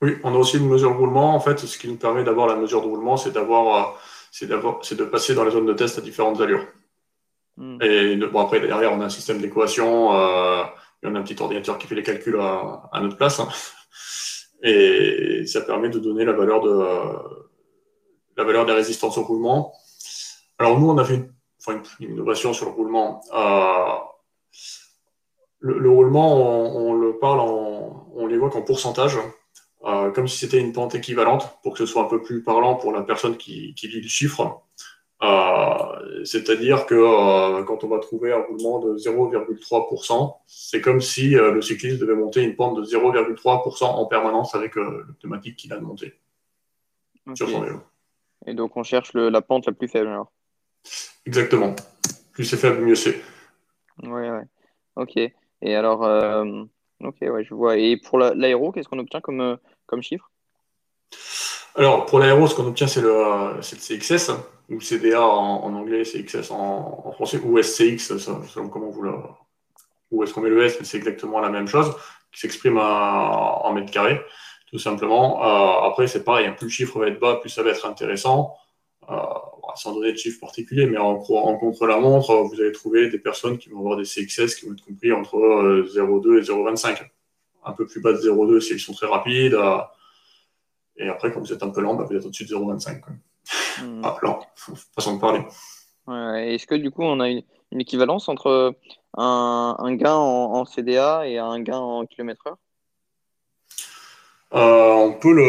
Oui, 0.00 0.16
on 0.22 0.34
a 0.34 0.38
aussi 0.38 0.58
une 0.58 0.68
mesure 0.68 0.92
de 0.92 0.96
roulement. 0.96 1.34
En 1.34 1.40
fait, 1.40 1.58
ce 1.58 1.78
qui 1.78 1.88
nous 1.88 1.96
permet 1.96 2.24
d'avoir 2.24 2.46
la 2.46 2.56
mesure 2.56 2.82
de 2.82 2.86
roulement, 2.86 3.16
c'est 3.16 3.32
d'avoir, 3.32 3.96
euh, 3.96 3.98
c'est 4.30 4.46
de 4.96 5.04
passer 5.04 5.34
dans 5.34 5.44
les 5.44 5.50
zones 5.50 5.66
de 5.66 5.74
test 5.74 5.98
à 5.98 6.00
différentes 6.00 6.40
allures. 6.40 6.66
Hmm. 7.56 7.78
Et 7.82 8.16
bon, 8.16 8.40
après, 8.40 8.60
derrière, 8.60 8.92
on 8.92 9.00
a 9.00 9.06
un 9.06 9.08
système 9.08 9.40
d'équation, 9.40 10.14
euh, 10.14 10.62
et 11.02 11.06
on 11.08 11.14
a 11.14 11.18
un 11.18 11.22
petit 11.22 11.40
ordinateur 11.42 11.78
qui 11.78 11.86
fait 11.88 11.96
les 11.96 12.04
calculs 12.04 12.38
à, 12.40 12.88
à 12.92 13.00
notre 13.00 13.16
place. 13.16 13.40
hein. 13.40 13.48
Et 14.62 15.46
ça 15.46 15.60
permet 15.60 15.88
de 15.88 15.98
donner 15.98 16.24
la 16.24 16.32
valeur 16.32 16.60
de, 16.60 16.84
la 18.36 18.44
valeur 18.44 18.66
des 18.66 18.72
résistances 18.72 19.18
au 19.18 19.24
roulement. 19.24 19.72
Alors, 20.58 20.78
nous, 20.78 20.88
on 20.88 20.98
a 20.98 21.04
fait 21.04 21.14
une, 21.68 21.82
innovation 22.00 22.52
sur 22.52 22.66
le 22.66 22.72
roulement. 22.72 23.20
Euh, 23.34 23.94
le, 25.60 25.78
le 25.78 25.90
roulement, 25.90 26.34
on, 26.34 26.90
on 26.90 26.94
le 26.94 27.18
parle 27.18 27.40
en, 27.40 28.08
on 28.14 28.26
l'évoque 28.26 28.56
en 28.56 28.62
pourcentage, 28.62 29.18
euh, 29.84 30.10
comme 30.10 30.28
si 30.28 30.38
c'était 30.38 30.60
une 30.60 30.72
pente 30.72 30.94
équivalente, 30.94 31.58
pour 31.62 31.72
que 31.72 31.78
ce 31.78 31.86
soit 31.86 32.02
un 32.02 32.08
peu 32.08 32.20
plus 32.20 32.42
parlant 32.42 32.74
pour 32.74 32.92
la 32.92 33.02
personne 33.02 33.36
qui, 33.36 33.74
qui 33.74 33.88
lit 33.88 34.00
le 34.00 34.08
chiffre. 34.08 34.62
Euh, 35.20 36.24
c'est-à-dire 36.24 36.86
que 36.86 36.94
euh, 36.94 37.64
quand 37.64 37.82
on 37.82 37.88
va 37.88 37.98
trouver 37.98 38.32
un 38.32 38.40
roulement 38.42 38.78
de 38.78 38.96
0,3%, 38.96 40.36
c'est 40.46 40.80
comme 40.80 41.00
si 41.00 41.36
euh, 41.36 41.50
le 41.50 41.60
cycliste 41.60 41.98
devait 42.00 42.14
monter 42.14 42.42
une 42.42 42.54
pente 42.54 42.76
de 42.76 42.84
0,3% 42.84 43.84
en 43.84 44.06
permanence 44.06 44.54
avec 44.54 44.76
le 44.76 45.06
pneumatique 45.20 45.56
qu'il 45.56 45.72
a 45.72 45.76
de 45.76 45.82
monter 45.84 46.14
sur 47.34 47.46
Ok. 47.48 47.52
son 47.52 47.60
vélo. 47.62 47.80
Et 48.46 48.54
donc, 48.54 48.76
on 48.76 48.84
cherche 48.84 49.12
le- 49.12 49.28
la 49.28 49.42
pente 49.42 49.66
la 49.66 49.72
plus 49.72 49.88
faible, 49.88 50.06
alors. 50.08 50.30
Exactement. 51.26 51.74
Plus 52.32 52.44
c'est 52.44 52.56
faible, 52.56 52.80
mieux 52.84 52.94
c'est. 52.94 53.20
Ouais, 54.04 54.30
ouais. 54.30 54.44
Ok. 54.94 55.16
Et 55.16 55.74
alors, 55.74 56.00
ok, 57.00 57.16
ouais, 57.22 57.42
je 57.44 57.54
vois. 57.54 57.76
Et 57.76 57.96
pour 57.96 58.18
la- 58.18 58.34
l'aéro, 58.34 58.70
qu'est-ce 58.70 58.88
qu'on 58.88 59.00
obtient 59.00 59.20
comme, 59.20 59.58
comme 59.86 60.02
chiffre? 60.02 60.30
Alors, 61.78 62.06
pour 62.06 62.18
l'aéro, 62.18 62.48
ce 62.48 62.56
qu'on 62.56 62.66
obtient, 62.66 62.88
c'est 62.88 63.00
le, 63.00 63.14
euh, 63.14 63.62
CXS, 63.62 64.32
ou 64.68 64.80
CDA 64.80 65.22
en, 65.22 65.72
anglais, 65.74 66.02
CXS 66.02 66.50
en, 66.50 67.12
français, 67.12 67.40
ou 67.44 67.56
SCX, 67.62 68.18
selon 68.18 68.68
comment 68.68 68.90
vous 68.90 69.02
le. 69.02 69.12
Où 70.10 70.24
est-ce 70.24 70.34
qu'on 70.34 70.40
met 70.40 70.50
le 70.50 70.64
S, 70.64 70.76
mais 70.80 70.84
c'est 70.84 70.96
exactement 70.96 71.38
la 71.38 71.50
même 71.50 71.68
chose, 71.68 71.94
qui 72.32 72.40
s'exprime 72.40 72.78
en, 72.78 73.72
mètres 73.74 73.92
carrés, 73.92 74.20
tout 74.68 74.80
simplement. 74.80 75.44
Euh, 75.44 75.86
après, 75.86 76.08
c'est 76.08 76.24
pareil, 76.24 76.46
hein, 76.46 76.54
plus 76.58 76.66
le 76.66 76.72
chiffre 76.72 76.98
va 76.98 77.06
être 77.06 77.20
bas, 77.20 77.36
plus 77.36 77.48
ça 77.48 77.62
va 77.62 77.70
être 77.70 77.86
intéressant. 77.86 78.56
Euh, 79.08 79.14
sans 79.76 79.94
donner 79.94 80.10
de 80.10 80.18
chiffre 80.18 80.40
particulier, 80.40 80.86
mais 80.86 80.98
en, 80.98 81.12
en 81.12 81.56
contre-la-montre, 81.58 82.34
vous 82.34 82.60
allez 82.60 82.72
trouver 82.72 83.08
des 83.08 83.20
personnes 83.20 83.56
qui 83.56 83.68
vont 83.68 83.78
avoir 83.78 83.96
des 83.96 84.04
CXS 84.04 84.56
qui 84.56 84.66
vont 84.66 84.72
être 84.72 84.84
compris 84.84 85.12
entre 85.12 85.36
euh, 85.36 85.88
0,2 85.94 86.38
et 86.38 86.42
0,25. 86.42 87.06
Un 87.64 87.72
peu 87.72 87.86
plus 87.86 88.00
bas 88.00 88.12
de 88.12 88.18
0,2 88.18 88.60
si 88.60 88.72
ils 88.72 88.80
sont 88.80 88.94
très 88.94 89.06
rapides. 89.06 89.56
Et 90.98 91.08
après, 91.08 91.32
quand 91.32 91.40
vous 91.40 91.52
êtes 91.52 91.62
un 91.62 91.70
peu 91.70 91.80
lent, 91.80 91.94
bah, 91.94 92.04
vous 92.08 92.16
êtes 92.16 92.24
au-dessus 92.24 92.44
de 92.44 92.54
0,25. 92.54 93.00
quoi. 93.00 93.12
Hmm. 93.82 94.02
Ah, 94.04 94.16
lent, 94.22 94.40
façon 94.94 95.16
de 95.16 95.20
parler. 95.20 95.40
Ouais. 96.06 96.54
Est-ce 96.54 96.66
que 96.66 96.74
du 96.74 96.90
coup, 96.90 97.02
on 97.02 97.20
a 97.20 97.28
une, 97.28 97.42
une 97.72 97.80
équivalence 97.80 98.28
entre 98.28 98.74
un, 99.16 99.76
un 99.78 99.94
gain 99.94 100.14
en, 100.14 100.54
en 100.54 100.64
CDA 100.64 101.26
et 101.26 101.38
un 101.38 101.60
gain 101.60 101.78
en 101.78 102.06
kilomètre 102.06 102.46
heure? 102.46 102.56
Euh, 104.54 104.92
on 104.94 105.12
peut 105.12 105.32
le, 105.32 105.44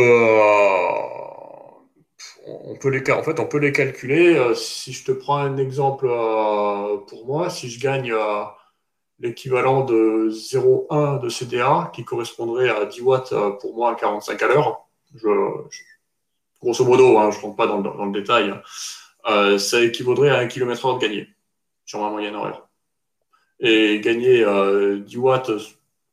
on 2.47 2.75
peut 2.75 2.89
les, 2.89 3.11
en 3.11 3.23
fait, 3.23 3.39
on 3.39 3.45
peut 3.45 3.57
les 3.59 3.71
calculer. 3.71 4.35
Euh, 4.35 4.53
si 4.55 4.91
je 4.93 5.05
te 5.05 5.11
prends 5.11 5.37
un 5.37 5.57
exemple 5.57 6.07
euh, 6.07 6.97
pour 7.07 7.25
moi, 7.25 7.49
si 7.49 7.69
je 7.69 7.79
gagne 7.79 8.11
euh, 8.11 8.43
l'équivalent 9.19 9.83
de 9.85 10.29
0,1 10.29 11.19
de 11.19 11.29
CDA, 11.29 11.91
qui 11.93 12.03
correspondrait 12.03 12.69
à 12.69 12.85
10 12.85 13.01
watts 13.01 13.33
pour 13.61 13.75
moi 13.75 13.91
à 13.91 13.95
45 13.95 14.41
à 14.41 14.47
l'heure, 14.47 14.88
je, 15.15 15.19
je- 15.69 15.81
grosso 16.61 16.83
modo, 16.85 17.17
hein, 17.17 17.31
je 17.31 17.37
ne 17.37 17.41
rentre 17.43 17.55
pas 17.55 17.67
dans, 17.67 17.77
le- 17.77 17.83
dans 17.83 18.05
le 18.05 18.11
détail, 18.11 18.53
euh, 19.29 19.57
ça 19.57 19.81
équivaudrait 19.81 20.29
à 20.29 20.39
1 20.39 20.47
km 20.47 20.85
heure 20.85 20.97
de 20.97 21.01
gagné 21.01 21.27
sur 21.85 21.99
ma 22.01 22.09
moyenne 22.09 22.35
horaire. 22.35 22.67
Et 23.59 23.99
gagner 24.01 24.43
euh, 24.43 24.99
10 24.99 25.17
watts 25.17 25.51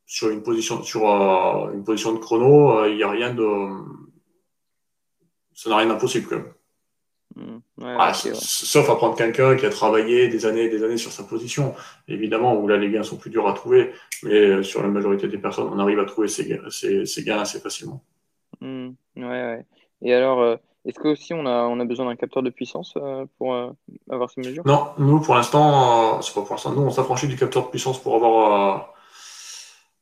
sur 0.07 0.31
une 0.31 0.43
position, 0.43 0.83
sur, 0.83 1.11
euh, 1.11 1.73
une 1.73 1.85
position 1.85 2.13
de 2.13 2.19
chrono, 2.19 2.79
euh, 2.81 2.89
il 2.91 2.97
n'y 2.97 3.03
a 3.03 3.11
rien 3.11 3.33
de. 3.35 3.47
Ça 5.55 5.71
n'a 5.71 5.77
rien 5.79 5.87
d'impossible 5.87 6.27
quand 6.29 6.37
même. 6.37 6.53
Ouais, 7.79 7.95
Ah, 7.99 8.09
ouais. 8.09 8.13
Sauf 8.35 8.89
à 8.89 8.97
prendre 8.97 9.17
quelqu'un 9.17 9.57
qui 9.57 9.67
a 9.67 9.71
travaillé 9.71 10.29
des 10.29 10.47
années 10.47 10.65
et 10.65 10.69
des 10.69 10.83
années 10.83 10.97
sur 10.97 11.13
sa 11.13 11.23
position. 11.25 11.75
Évidemment, 12.09 12.55
où 12.59 12.67
là, 12.69 12.77
les 12.77 12.91
gains 12.91 13.03
sont 13.03 13.17
plus 13.17 13.31
durs 13.31 13.47
à 13.49 13.53
trouver, 13.53 13.93
mais 14.23 14.33
euh, 14.35 14.63
sur 14.63 14.83
la 14.83 14.89
majorité 14.89 15.29
des 15.29 15.39
personnes, 15.39 15.69
on 15.73 15.79
arrive 15.79 15.99
à 15.99 16.05
trouver 16.05 16.29
ces 16.29 16.47
gains, 16.47 16.63
ces, 16.71 17.05
ces 17.07 17.23
gains 17.25 17.41
assez 17.41 17.61
facilement. 17.61 18.03
Hmm. 18.67 18.95
Ouais. 19.17 19.65
Et 20.03 20.13
alors, 20.13 20.41
euh, 20.41 20.57
est-ce 20.85 20.99
que 20.99 21.09
aussi 21.09 21.33
on 21.33 21.47
a, 21.47 21.63
on 21.67 21.79
a 21.79 21.85
besoin 21.85 22.07
d'un 22.07 22.17
capteur 22.17 22.43
de 22.43 22.51
puissance 22.51 22.95
euh, 22.97 23.25
pour 23.39 23.55
euh, 23.55 23.71
avoir 24.11 24.29
ces 24.29 24.41
mesures? 24.41 24.65
Non, 24.67 24.89
nous, 24.99 25.21
pour 25.21 25.37
l'instant, 25.37 26.21
c'est 26.21 26.35
pas 26.35 26.43
pour 26.43 26.51
l'instant, 26.51 26.73
nous, 26.73 26.83
on 26.83 26.91
s'affranchit 26.91 27.29
du 27.29 27.37
capteur 27.37 27.65
de 27.65 27.69
puissance 27.69 28.03
pour 28.03 28.17
avoir, 28.17 28.93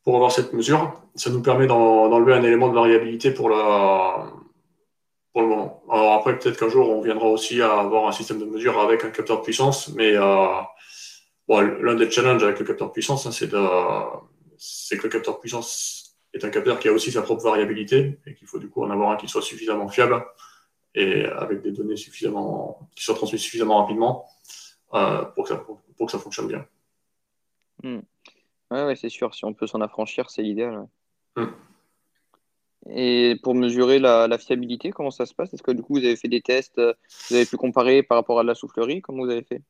pour 0.02 0.14
avoir 0.16 0.32
cette 0.32 0.54
mesure. 0.54 0.94
Ça 1.14 1.28
nous 1.30 1.42
permet 1.42 1.66
d'en- 1.66 2.08
d'enlever 2.08 2.32
un 2.32 2.42
élément 2.42 2.68
de 2.68 2.74
variabilité 2.74 3.32
pour 3.32 3.50
le 3.50 3.56
moment. 5.34 5.82
Alors 5.90 6.14
après, 6.14 6.38
peut-être 6.38 6.58
qu'un 6.58 6.70
jour, 6.70 6.88
on 6.88 7.02
viendra 7.02 7.26
aussi 7.26 7.60
à 7.60 7.80
avoir 7.80 8.08
un 8.08 8.12
système 8.12 8.38
de 8.38 8.46
mesure 8.46 8.80
avec 8.80 9.04
un 9.04 9.10
capteur 9.10 9.38
de 9.38 9.42
puissance, 9.42 9.90
mais 9.94 10.12
l'un 10.14 11.94
des 11.94 12.10
challenges 12.10 12.42
avec 12.42 12.58
le 12.58 12.64
capteur 12.64 12.88
de 12.88 12.92
puissance, 12.92 13.26
hein, 13.26 13.30
c'est 13.32 14.96
que 14.96 15.02
le 15.04 15.08
capteur 15.10 15.34
de 15.34 15.40
puissance 15.40 16.03
est 16.34 16.44
un 16.44 16.50
capteur 16.50 16.78
qui 16.78 16.88
a 16.88 16.92
aussi 16.92 17.12
sa 17.12 17.22
propre 17.22 17.42
variabilité 17.42 18.18
et 18.26 18.34
qu'il 18.34 18.48
faut 18.48 18.58
du 18.58 18.68
coup 18.68 18.82
en 18.82 18.90
avoir 18.90 19.10
un 19.10 19.16
qui 19.16 19.28
soit 19.28 19.42
suffisamment 19.42 19.88
fiable 19.88 20.24
et 20.94 21.24
avec 21.24 21.62
des 21.62 21.72
données 21.72 21.96
suffisamment 21.96 22.88
qui 22.94 23.04
soient 23.04 23.14
transmises 23.14 23.40
suffisamment 23.40 23.78
rapidement 23.78 24.26
euh, 24.94 25.24
pour, 25.24 25.44
que 25.44 25.50
ça, 25.50 25.56
pour, 25.56 26.06
que 26.06 26.12
ça 26.12 26.18
fonctionne 26.18 26.48
bien. 26.48 26.66
Hmm. 27.82 28.00
Ouais, 28.70 28.96
c'est 28.96 29.08
sûr. 29.08 29.34
Si 29.34 29.44
on 29.44 29.54
peut 29.54 29.66
s'en 29.66 29.80
affranchir, 29.80 30.30
c'est 30.30 30.42
l'idéal. 30.42 30.86
Hmm. 31.36 31.46
Et 32.90 33.36
pour 33.42 33.54
mesurer 33.54 33.98
la, 33.98 34.38
fiabilité, 34.38 34.90
comment 34.90 35.10
ça 35.10 35.26
se 35.26 35.34
passe? 35.34 35.52
Est-ce 35.54 35.62
que 35.62 35.70
du 35.70 35.82
coup 35.82 35.94
vous 35.94 36.04
avez 36.04 36.16
fait 36.16 36.28
des 36.28 36.42
tests, 36.42 36.78
euh, 36.78 36.92
vous 37.28 37.36
avez 37.36 37.46
pu 37.46 37.56
comparer 37.56 38.02
par 38.02 38.18
rapport 38.18 38.38
à 38.38 38.44
la 38.44 38.54
soufflerie? 38.54 39.00
Comment 39.00 39.24
vous 39.24 39.30
avez 39.30 39.42
fait? 39.42 39.62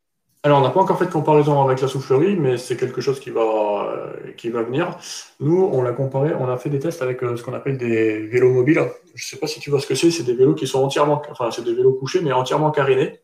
Alors, 0.45 0.59
on 0.59 0.63
n'a 0.63 0.69
pas 0.69 0.81
encore 0.81 0.99
fait 0.99 1.07
de 1.07 1.11
comparaison 1.11 1.63
avec 1.63 1.81
la 1.81 1.89
soufflerie, 1.89 2.37
mais 2.37 2.59
c'est 2.59 2.77
quelque 2.77 3.01
chose 3.01 3.19
qui 3.19 3.31
va, 3.31 3.41
euh, 3.41 4.33
qui 4.37 4.51
va 4.51 4.63
venir. 4.63 4.99
Nous, 5.41 5.71
on 5.73 5.81
l'a 5.81 5.93
comparé, 5.93 6.35
on 6.39 6.47
a 6.51 6.59
fait 6.59 6.69
des 6.69 6.79
tests 6.79 7.01
avec 7.01 7.23
euh, 7.23 7.35
ce 7.39 7.43
qu'on 7.43 7.55
appelle 7.55 7.79
des 7.79 8.27
vélos 8.27 8.53
mobiles. 8.53 8.83
Je 9.15 9.25
ne 9.25 9.27
sais 9.27 9.39
pas 9.39 9.47
si 9.47 9.59
tu 9.59 9.71
vois 9.71 9.81
ce 9.81 9.87
que 9.87 9.95
c'est, 9.95 10.11
c'est 10.11 10.23
des 10.23 10.35
vélos 10.35 10.55
qui 10.55 10.67
sont 10.67 10.85
entièrement, 10.85 11.23
enfin, 11.31 11.51
c'est 11.51 11.65
des 11.65 11.73
vélos 11.73 11.95
couchés, 11.95 12.21
mais 12.21 12.31
entièrement 12.31 12.71
carénés. 12.71 13.23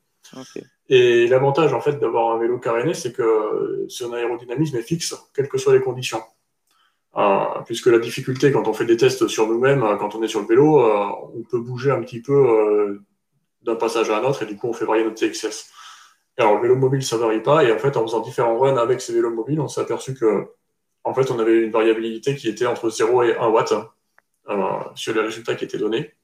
Et 0.88 1.26
l'avantage, 1.26 1.74
en 1.74 1.82
fait, 1.82 1.98
d'avoir 1.98 2.34
un 2.34 2.38
vélo 2.38 2.58
caréné, 2.58 2.94
c'est 2.94 3.12
que 3.12 3.84
son 3.88 4.14
aérodynamisme 4.14 4.78
est 4.78 4.82
fixe, 4.82 5.14
quelles 5.34 5.48
que 5.48 5.58
soient 5.58 5.74
les 5.74 5.82
conditions. 5.82 6.22
Euh, 7.18 7.44
puisque 7.66 7.88
la 7.88 7.98
difficulté 7.98 8.50
quand 8.50 8.66
on 8.66 8.72
fait 8.72 8.86
des 8.86 8.96
tests 8.96 9.28
sur 9.28 9.46
nous-mêmes, 9.46 9.84
quand 9.98 10.14
on 10.14 10.22
est 10.22 10.28
sur 10.28 10.40
le 10.40 10.46
vélo, 10.46 10.80
on 11.34 11.42
peut 11.42 11.60
bouger 11.60 11.90
un 11.90 12.00
petit 12.00 12.22
peu 12.22 12.98
d'un 13.62 13.76
passage 13.76 14.08
à 14.08 14.20
un 14.20 14.22
autre 14.22 14.42
et 14.42 14.46
du 14.46 14.56
coup 14.56 14.68
on 14.68 14.72
fait 14.72 14.86
varier 14.86 15.04
notre 15.04 15.16
TXS. 15.16 15.70
Alors 16.40 16.56
le 16.56 16.62
vélo 16.62 16.76
mobile 16.76 17.02
ça 17.02 17.16
varie 17.16 17.42
pas 17.42 17.64
et 17.64 17.72
en 17.72 17.78
fait 17.78 17.96
en 17.96 18.02
faisant 18.02 18.20
différents 18.20 18.58
runs 18.58 18.76
avec 18.76 19.00
ces 19.00 19.12
vélos 19.12 19.30
mobiles, 19.30 19.60
on 19.60 19.68
s'est 19.68 19.80
aperçu 19.80 20.14
que 20.14 20.48
en 21.04 21.14
fait 21.14 21.30
on 21.30 21.38
avait 21.38 21.62
une 21.62 21.70
variabilité 21.70 22.34
qui 22.34 22.48
était 22.48 22.66
entre 22.66 22.90
0 22.90 23.22
et 23.24 23.36
1 23.36 23.48
watt 23.48 23.72
sur 24.94 25.14
les 25.14 25.20
résultats 25.20 25.54
qui 25.54 25.64
étaient 25.64 25.78
donnés. 25.78 26.14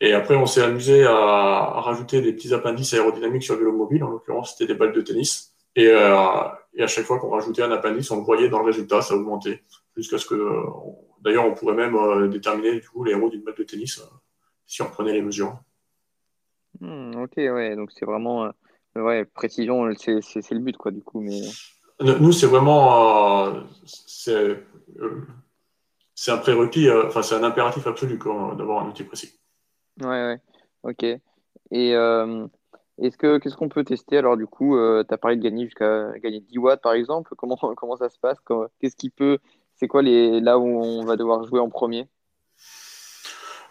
Et 0.00 0.12
après 0.12 0.36
on 0.36 0.46
s'est 0.46 0.62
amusé 0.62 1.04
à, 1.04 1.80
rajouter 1.80 2.20
des 2.20 2.32
petits 2.32 2.52
appendices 2.54 2.94
aérodynamiques 2.94 3.42
sur 3.44 3.54
le 3.54 3.60
vélo 3.60 3.72
mobile, 3.72 4.04
en 4.04 4.10
l'occurrence 4.10 4.56
c'était 4.56 4.72
des 4.72 4.78
balles 4.78 4.92
de 4.92 5.00
tennis. 5.00 5.54
Et, 5.76 5.84
et 5.84 6.82
à 6.82 6.86
chaque 6.86 7.04
fois 7.04 7.18
qu'on 7.18 7.30
rajoutait 7.30 7.62
un 7.62 7.72
appendice, 7.72 8.10
on 8.10 8.18
le 8.18 8.22
voyait 8.22 8.48
dans 8.48 8.60
le 8.60 8.66
résultat, 8.66 9.02
ça 9.02 9.14
augmentait 9.14 9.62
jusqu'à 9.96 10.18
ce 10.18 10.26
que, 10.26 10.64
d'ailleurs, 11.20 11.44
on 11.44 11.54
pourrait 11.54 11.74
même 11.74 11.94
euh, 11.96 12.28
déterminer 12.28 12.80
du 12.80 12.88
coup 12.88 13.04
les 13.04 13.12
héros 13.12 13.28
d'une 13.28 13.42
balle 13.42 13.56
de 13.56 13.64
tennis 13.64 13.98
euh, 13.98 14.04
si 14.66 14.82
on 14.82 14.86
prenait 14.86 15.12
les 15.12 15.22
mesures. 15.22 15.58
Hmm, 16.80 17.16
ok, 17.16 17.34
ouais, 17.36 17.74
donc 17.74 17.90
c'est 17.92 18.04
vraiment, 18.04 18.44
euh, 18.44 18.50
ouais, 19.00 19.24
précision, 19.24 19.88
c'est 19.96 20.50
le 20.50 20.58
but, 20.60 20.76
quoi, 20.76 20.90
du 20.90 21.02
coup, 21.02 21.20
mais. 21.20 21.40
Nous, 22.00 22.32
c'est 22.32 22.46
vraiment, 22.46 23.52
c'est 23.84 24.56
un 26.28 26.38
prérequis, 26.38 26.88
enfin, 26.90 27.22
c'est 27.22 27.34
un 27.34 27.42
impératif 27.42 27.86
absolu 27.86 28.18
d'avoir 28.18 28.84
un 28.84 28.88
outil 28.88 29.04
précis. 29.04 29.38
Ouais, 30.00 30.08
ouais, 30.08 30.40
ok. 30.84 31.04
Et 31.72 31.90
est-ce 33.00 33.16
que 33.16 33.38
qu'est-ce 33.38 33.56
qu'on 33.56 33.68
peut 33.68 33.84
tester 33.84 34.18
alors 34.18 34.36
du 34.36 34.46
coup 34.46 34.76
Tu 34.76 35.14
as 35.14 35.18
parlé 35.18 35.36
de 35.36 35.42
gagner 35.42 35.64
jusqu'à 35.64 36.12
gagner 36.18 36.40
10 36.40 36.58
watts 36.58 36.82
par 36.82 36.92
exemple. 36.92 37.34
Comment, 37.36 37.56
comment 37.76 37.96
ça 37.96 38.08
se 38.08 38.18
passe? 38.18 38.38
Qu'est-ce 38.80 38.96
qui 38.96 39.10
peut 39.10 39.38
c'est 39.78 39.86
quoi 39.86 40.02
les 40.02 40.40
là 40.40 40.58
où 40.58 40.66
on 40.66 41.04
va 41.04 41.16
devoir 41.16 41.44
jouer 41.46 41.60
en 41.60 41.68
premier? 41.68 42.08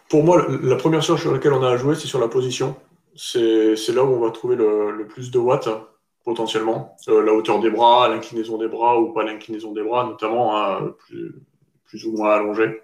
Pour 0.08 0.24
moi, 0.24 0.46
la 0.62 0.76
première 0.76 1.02
chose 1.02 1.20
sur 1.20 1.32
laquelle 1.32 1.52
on 1.52 1.62
a 1.62 1.70
à 1.70 1.76
jouer, 1.76 1.94
c'est 1.94 2.06
sur 2.06 2.18
la 2.18 2.28
position. 2.28 2.76
C'est 3.20 3.92
là 3.92 4.04
où 4.04 4.14
on 4.14 4.20
va 4.20 4.30
trouver 4.30 4.56
le, 4.56 5.06
plus 5.08 5.30
de 5.30 5.38
watts 5.38 5.68
potentiellement. 6.24 6.96
Euh, 7.08 7.22
la 7.22 7.32
hauteur 7.32 7.58
des 7.58 7.70
bras, 7.70 8.08
l'inclinaison 8.08 8.58
des 8.58 8.68
bras 8.68 9.00
ou 9.00 9.12
pas 9.12 9.24
l'inclinaison 9.24 9.72
des 9.72 9.82
bras, 9.82 10.06
notamment 10.06 10.56
hein, 10.56 10.94
plus, 11.84 12.04
ou 12.06 12.16
moins 12.16 12.34
allongé. 12.34 12.82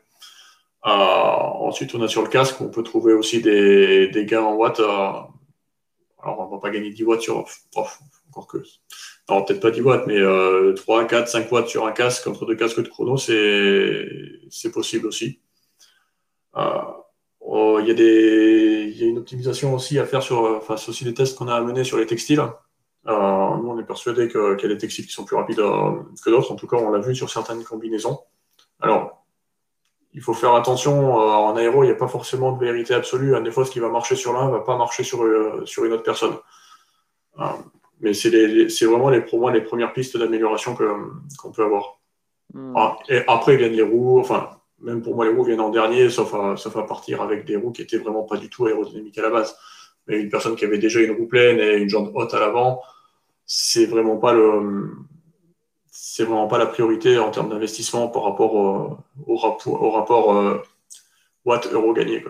Euh, 0.87 0.91
ensuite, 0.91 1.95
on 1.95 2.03
a 2.03 2.09
sur 2.09 2.23
le 2.23 2.29
casque, 2.29 2.61
on 2.61 2.69
peut 2.69 2.83
trouver 2.83 3.13
aussi 3.13 3.43
des, 3.43 4.11
gains 4.27 4.43
en 4.43 4.55
watts. 4.55 4.81
Euh, 4.81 4.87
alors, 6.23 6.41
on 6.41 6.47
ne 6.47 6.51
va 6.51 6.59
pas 6.59 6.71
gagner 6.71 6.91
10 6.91 7.05
watts 7.05 7.21
sur. 7.21 7.47
encore 7.77 8.47
que 8.49 8.59
alors 9.29 9.47
peut-être 9.47 9.61
pas 9.61 9.71
10 9.71 9.81
watts, 9.81 10.07
mais 10.07 10.21
3, 10.75 11.07
4, 11.07 11.29
5 11.29 11.53
watts 11.53 11.69
sur 11.69 11.87
un 11.87 11.93
casque 11.93 12.27
entre 12.27 12.45
deux 12.45 12.57
casques 12.57 12.83
de 12.83 12.89
chrono, 12.89 13.17
c'est 13.17 14.73
possible 14.73 15.07
aussi. 15.07 15.39
Euh, 16.57 16.83
oh, 17.41 17.79
il 17.81 17.89
y, 17.89 19.04
a 19.35 19.43
y 19.43 19.47
a 19.47 19.51
optimisation 19.51 19.75
aussi 19.75 19.99
à 19.99 20.07
faire 20.07 20.23
sur, 20.23 20.43
enfin, 20.57 20.77
c'est 20.77 20.89
aussi 20.89 21.05
des 21.05 21.15
tests 21.15 21.37
qu'on 21.37 21.49
a 21.49 21.55
à 21.55 21.61
mener 21.61 21.85
sur 21.85 21.99
les 21.99 22.07
textiles. 22.07 22.41
Euh, 23.07 23.13
nous, 23.13 23.71
on 23.71 23.79
est 23.79 23.85
persuadé 23.85 24.29
qu'il 24.29 24.41
y 24.41 24.65
a 24.65 24.69
des 24.69 24.79
textiles 24.79 25.07
qui 25.07 25.13
sont 25.13 25.25
plus 25.25 25.37
rapides 25.37 25.61
euh, 25.61 26.03
que 26.25 26.31
d'autres. 26.31 26.53
En 26.53 26.57
tout 26.57 26.67
cas, 26.67 26.77
on 26.77 26.91
l'a 26.91 27.01
vu 27.01 27.15
sur 27.15 27.31
certaines 27.31 27.63
combinaisons. 27.65 28.21
Alors, 28.81 29.25
il 30.13 30.23
faut 30.23 30.35
faire 30.35 30.55
attention. 30.55 31.15
en 31.17 31.57
aéro, 31.57 31.83
il 31.83 31.87
n'y 31.87 31.93
a 31.93 31.97
pas 31.97 32.09
forcément 32.09 32.53
de 32.53 32.65
vérité 32.65 32.95
absolue. 32.95 33.35
Des 33.43 33.51
fois, 33.51 33.65
ce 33.65 33.71
qui 33.71 33.81
va 33.81 33.89
marcher 33.89 34.17
sur 34.17 34.33
l'un 34.33 34.47
ne 34.47 34.53
va 34.53 34.61
pas 34.61 34.77
marcher 34.77 35.03
sur, 35.03 35.25
sur 35.67 35.85
une 35.85 35.93
autre 35.93 36.05
personne 36.05 36.37
mais 38.01 38.13
c'est 38.13 38.85
vraiment 38.85 39.09
les, 39.09 39.21
pour 39.21 39.41
moi 39.41 39.53
les 39.53 39.63
premières 39.63 39.93
pistes 39.93 40.17
d'amélioration 40.17 40.77
qu'on 41.39 41.51
peut 41.51 41.65
avoir. 41.65 42.01
Hmm. 42.53 42.75
Ah, 42.77 42.99
et 43.09 43.23
après 43.27 43.57
viennent 43.57 43.73
les 43.73 43.83
roues, 43.83 44.21
enfin, 44.21 44.51
même 44.85 45.03
pour 45.03 45.15
moi, 45.15 45.25
les 45.25 45.33
roues 45.33 45.45
viennent 45.45 45.61
en 45.61 45.71
dernier, 45.71 46.11
sauf 46.11 46.35
à, 46.35 46.57
sauf 46.57 46.77
à 46.77 46.83
partir 46.85 47.23
avec 47.23 47.45
des 47.45 47.57
roues 47.57 47.73
qui 47.73 47.83
étaient 47.83 47.99
vraiment 47.99 48.23
pas 48.23 48.37
du 48.37 48.49
tout 48.49 48.67
aérodynamiques 48.67 49.19
à 49.19 49.23
la 49.23 49.31
base. 49.31 49.57
Mais 50.07 50.21
une 50.21 50.29
personne 50.29 50.55
qui 50.57 50.65
avait 50.65 50.79
déjà 50.79 51.01
une 51.01 51.13
roue 51.13 51.27
pleine 51.27 51.59
et 51.59 51.77
une 51.79 51.89
jambe 51.89 52.13
haute 52.15 52.35
à 52.35 52.41
l'avant, 52.41 52.83
c'est 53.47 53.87
vraiment 53.87 54.19
pas 54.19 54.33
le, 54.33 54.93
c'est 55.91 56.25
vraiment 56.25 56.49
pas 56.49 56.59
la 56.59 56.67
priorité 56.67 57.19
en 57.19 57.31
termes 57.31 57.49
d'investissement 57.49 58.09
par 58.09 58.25
rapport 58.25 58.55
au, 58.55 58.99
au, 59.27 59.37
rapport, 59.37 59.83
au 59.83 59.91
rapport 59.91 60.37
euh, 60.37 60.63
watt-euro 61.45 61.93
gagné. 61.93 62.25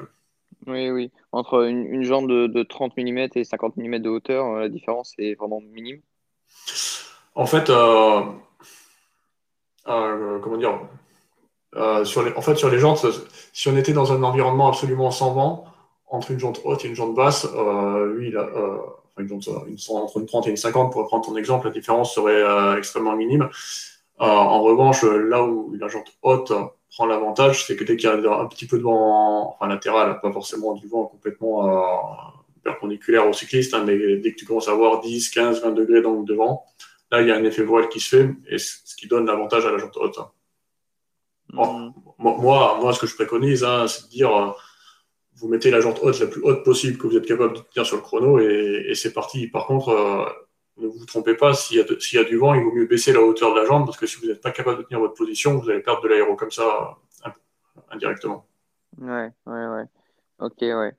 Oui, 0.66 0.90
oui. 0.90 1.12
Entre 1.32 1.66
une, 1.66 2.02
jambe 2.02 2.28
de, 2.28 2.62
30 2.62 2.96
mm 2.96 3.28
et 3.34 3.44
50 3.44 3.76
mm 3.76 3.98
de 3.98 4.08
hauteur, 4.08 4.46
euh, 4.46 4.60
la 4.60 4.68
différence 4.68 5.14
est 5.18 5.34
vraiment 5.34 5.60
minime. 5.60 6.00
En 7.34 7.46
fait, 7.46 7.68
euh, 7.68 8.22
euh, 9.88 10.38
comment 10.38 10.56
dire 10.56 10.78
sur 12.04 12.22
les, 12.22 12.32
En 12.34 12.42
fait, 12.42 12.56
sur 12.56 12.70
les 12.70 12.78
jantes, 12.78 13.04
si 13.52 13.68
on 13.68 13.76
était 13.76 13.92
dans 13.92 14.12
un 14.12 14.22
environnement 14.22 14.68
absolument 14.68 15.10
sans 15.10 15.32
vent, 15.32 15.64
entre 16.08 16.30
une 16.30 16.38
jante 16.38 16.60
haute 16.64 16.84
et 16.84 16.88
une 16.88 16.94
jante 16.94 17.14
basse, 17.14 17.46
lui, 18.14 18.28
il 18.28 18.36
a, 18.36 18.46
une 19.18 19.28
jante, 19.28 19.48
entre 19.90 20.18
une 20.18 20.26
30 20.26 20.46
et 20.46 20.50
une 20.50 20.56
50, 20.56 20.92
pour 20.92 21.06
prendre 21.06 21.24
ton 21.24 21.36
exemple, 21.36 21.66
la 21.66 21.72
différence 21.72 22.14
serait 22.14 22.78
extrêmement 22.78 23.16
minime. 23.16 23.48
en 24.18 24.62
revanche, 24.62 25.02
là 25.02 25.42
où 25.42 25.74
la 25.78 25.88
jante 25.88 26.12
haute 26.22 26.52
prend 26.94 27.06
l'avantage, 27.06 27.66
c'est 27.66 27.76
que 27.76 27.84
dès 27.84 27.96
qu'il 27.96 28.08
y 28.08 28.12
a 28.12 28.40
un 28.40 28.46
petit 28.46 28.66
peu 28.66 28.78
de 28.78 28.82
vent, 28.82 29.50
enfin 29.50 29.68
latéral, 29.68 30.20
pas 30.20 30.32
forcément 30.32 30.74
du 30.74 30.86
vent 30.86 31.06
complètement 31.06 31.68
euh, 31.68 32.30
perpendiculaire 32.62 33.28
au 33.28 33.32
cycliste, 33.32 33.74
hein, 33.74 33.82
mais 33.84 34.16
dès 34.16 34.32
que 34.32 34.36
tu 34.36 34.46
commences 34.46 34.68
à 34.68 34.72
avoir 34.72 35.00
10, 35.00 35.28
15, 35.30 35.62
20 35.62 35.72
degrés 35.72 36.02
d'angle 36.02 36.26
de 36.26 36.34
vent, 36.34 36.64
là 37.10 37.20
il 37.20 37.28
y 37.28 37.32
a 37.32 37.36
un 37.36 37.44
effet 37.44 37.64
voile 37.64 37.88
qui 37.88 38.00
se 38.00 38.16
fait, 38.16 38.30
et 38.48 38.58
ce 38.58 38.94
qui 38.96 39.08
donne 39.08 39.26
l'avantage 39.26 39.66
à 39.66 39.72
la 39.72 39.78
jante 39.78 39.96
haute. 39.96 40.18
Mm. 41.54 41.92
moi, 42.18 42.78
moi, 42.80 42.92
ce 42.92 43.00
que 43.00 43.06
je 43.06 43.14
préconise, 43.14 43.64
hein, 43.64 43.86
c'est 43.86 44.04
de 44.04 44.10
dire, 44.10 44.34
euh, 44.34 44.50
vous 45.36 45.48
mettez 45.48 45.70
la 45.70 45.80
jante 45.80 46.00
haute 46.02 46.18
la 46.20 46.26
plus 46.26 46.42
haute 46.42 46.64
possible 46.64 46.98
que 46.98 47.06
vous 47.06 47.16
êtes 47.16 47.26
capable 47.26 47.56
de 47.56 47.60
tenir 47.62 47.86
sur 47.86 47.96
le 47.96 48.02
chrono, 48.02 48.38
et, 48.38 48.92
c'est 48.94 49.12
parti. 49.12 49.48
Par 49.48 49.66
contre, 49.66 49.88
euh, 49.90 50.24
ne 50.76 50.88
vous 50.88 51.04
trompez 51.06 51.34
pas, 51.34 51.54
s'il 51.54 51.76
y, 51.78 52.18
a 52.18 52.24
du 52.24 52.36
vent, 52.36 52.54
il 52.54 52.64
vaut 52.64 52.72
mieux 52.72 52.86
baisser 52.86 53.12
la 53.12 53.20
hauteur 53.20 53.54
de 53.54 53.60
la 53.60 53.66
jambe 53.66 53.86
parce 53.86 53.96
que 53.96 54.06
si 54.06 54.18
vous 54.20 54.26
n'êtes 54.26 54.40
pas 54.40 54.50
capable 54.50 54.78
de 54.78 54.82
tenir 54.82 54.98
votre 54.98 55.14
position, 55.14 55.56
vous 55.56 55.70
allez 55.70 55.80
perdre 55.80 56.02
de 56.02 56.08
l'aéro 56.08 56.34
comme 56.34 56.50
ça 56.50 56.98
indirectement. 57.90 58.46
Ouais, 58.98 59.30
ouais, 59.46 59.66
ouais. 59.66 59.84
Ok, 60.40 60.56
ouais. 60.60 60.92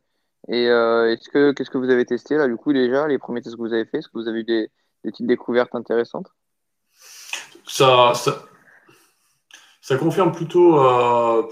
Et 0.48 0.70
euh, 0.70 1.12
est-ce 1.12 1.30
que 1.30 1.52
qu'est-ce 1.52 1.70
que 1.70 1.78
vous 1.78 1.90
avez 1.90 2.06
testé 2.06 2.36
là 2.38 2.48
du 2.48 2.56
coup 2.56 2.72
déjà 2.72 3.08
les 3.08 3.18
premiers 3.18 3.42
tests 3.42 3.56
que 3.56 3.62
vous 3.62 3.74
avez 3.74 3.86
fait? 3.86 3.98
Est-ce 3.98 4.08
que 4.08 4.18
vous 4.18 4.28
avez 4.28 4.42
eu 4.42 4.44
des, 4.44 4.72
petites 5.04 5.28
découvertes 5.28 5.74
intéressantes? 5.74 6.28
Ça, 7.68 8.14
ça, 8.14 8.44
confirme 9.94 10.32
plutôt 10.32 10.80
euh, 10.80 11.44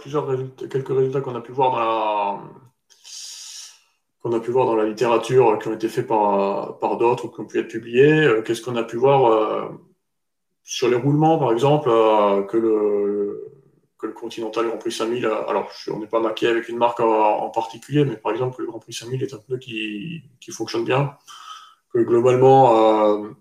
quelques 0.68 0.90
résultats 0.90 1.22
qu'on 1.22 1.36
a 1.36 1.42
pu 1.42 1.52
voir 1.52 2.42
dans 4.66 4.76
la 4.76 4.86
littérature, 4.86 5.60
qui 5.60 5.68
ont 5.68 5.74
été 5.74 5.88
faits 5.88 6.08
par, 6.08 6.80
par 6.80 6.98
d'autres 6.98 7.26
ou 7.26 7.30
qui 7.30 7.42
ont 7.42 7.46
pu 7.46 7.60
être 7.60 7.68
publiés. 7.68 8.12
Euh, 8.12 8.42
qu'est-ce 8.42 8.64
qu'on 8.64 8.76
a 8.76 8.84
pu 8.84 8.98
voir 8.98 9.26
euh, 9.26 9.70
sur 10.64 10.90
les 10.90 10.96
roulements, 10.96 11.38
par 11.38 11.52
exemple, 11.52 11.90
euh, 11.90 12.42
que, 12.42 12.58
le, 12.58 13.52
le 14.02 14.12
Continental 14.14 14.66
Grand 14.66 14.78
Prix 14.80 14.92
5000, 14.92 15.26
alors 15.26 15.70
on 15.92 16.00
n'est 16.00 16.08
pas 16.08 16.20
maqué 16.20 16.48
avec 16.48 16.70
une 16.70 16.78
marque 16.78 17.02
en, 17.02 17.50
particulier, 17.52 18.04
mais 18.04 18.18
par 18.18 18.32
exemple, 18.32 18.62
le 18.62 18.68
Grand 18.68 18.80
Prix 18.80 18.94
5000 18.94 19.22
est 19.22 19.34
un 19.36 19.38
pneu 19.38 19.58
qui 19.60 20.24
fonctionne 20.52 20.86
bien, 20.86 21.16
que 21.94 22.00
globalement, 22.00 23.36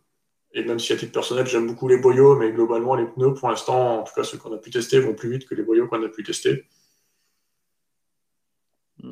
et 0.55 0.65
même 0.65 0.79
si 0.79 0.93
à 0.93 0.97
titre 0.97 1.13
personnel, 1.13 1.47
j'aime 1.47 1.67
beaucoup 1.67 1.89
les 1.89 1.99
boyaux, 1.99 2.37
mais 2.37 2.53
globalement, 2.53 2.95
les 2.95 3.07
pneus, 3.07 3.35
pour 3.35 3.49
l'instant, 3.49 4.01
en 4.01 4.03
tout 4.03 4.13
cas 4.15 4.25
ceux 4.25 4.39
qu'on 4.39 4.53
a 4.53 4.59
pu 4.59 4.71
tester, 4.71 5.01
vont 5.01 5.15
plus 5.15 5.31
vite 5.31 5.49
que 5.49 5.55
les 5.55 5.63
boyaux 5.63 5.87
qu'on 5.89 6.03
a 6.03 6.09
pu 6.09 6.23
tester. 6.23 6.67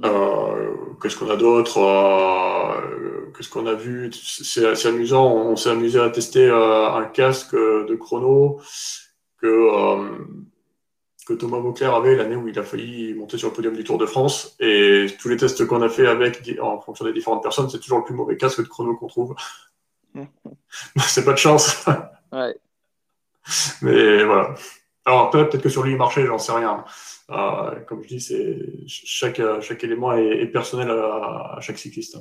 Euh, 0.04 0.74
qu'est-ce 1.02 1.16
qu'on 1.16 1.30
a 1.30 1.36
d'autre? 1.36 1.78
Euh, 1.78 3.32
Qu'est-ce 3.36 3.48
qu'on 3.48 3.66
a 3.66 3.74
vu? 3.74 4.10
C'est 4.12 4.86
amusant. 4.86 5.32
On 5.34 5.56
s'est 5.56 5.70
amusé 5.70 5.98
à 5.98 6.10
tester 6.10 6.46
euh, 6.46 6.90
un 6.92 7.04
casque 7.04 7.54
de 7.54 7.94
chrono 7.94 8.60
que, 9.40 10.26
que 11.26 11.32
Thomas 11.34 11.58
Vauclair 11.58 11.94
avait 11.94 12.16
l'année 12.16 12.36
où 12.36 12.48
il 12.48 12.58
a 12.58 12.64
failli 12.64 13.14
monter 13.14 13.38
sur 13.38 13.48
le 13.48 13.54
podium 13.54 13.74
du 13.74 13.84
Tour 13.84 13.98
de 13.98 14.06
France. 14.06 14.56
Et 14.60 15.06
tous 15.18 15.28
les 15.28 15.36
tests 15.36 15.66
qu'on 15.66 15.80
a 15.80 15.88
fait 15.88 16.06
avec, 16.06 16.50
en 16.60 16.80
fonction 16.80 17.04
des 17.04 17.12
différentes 17.12 17.42
personnes, 17.42 17.70
c'est 17.70 17.78
toujours 17.78 17.98
le 17.98 18.04
plus 18.04 18.14
mauvais 18.14 18.36
casque 18.36 18.60
de 18.60 18.68
chrono 18.68 18.94
qu'on 18.96 19.06
trouve. 19.06 19.34
C'est 20.96 21.24
pas 21.24 21.32
de 21.32 21.38
chance. 21.38 21.86
Ouais. 22.32 22.54
Mais 23.82 24.24
voilà. 24.24 24.54
Alors 25.04 25.30
peut-être 25.30 25.58
que 25.58 25.68
sur 25.68 25.82
lui 25.82 25.92
il 25.92 25.98
marchait, 25.98 26.26
j'en 26.26 26.38
sais 26.38 26.52
rien. 26.52 26.84
Euh, 27.30 27.80
comme 27.86 28.02
je 28.02 28.08
dis, 28.08 28.20
c'est 28.20 28.56
chaque, 28.86 29.40
chaque 29.60 29.84
élément 29.84 30.12
est, 30.12 30.46
personnel 30.46 30.90
à, 30.90 31.58
chaque 31.60 31.78
cycliste. 31.78 32.18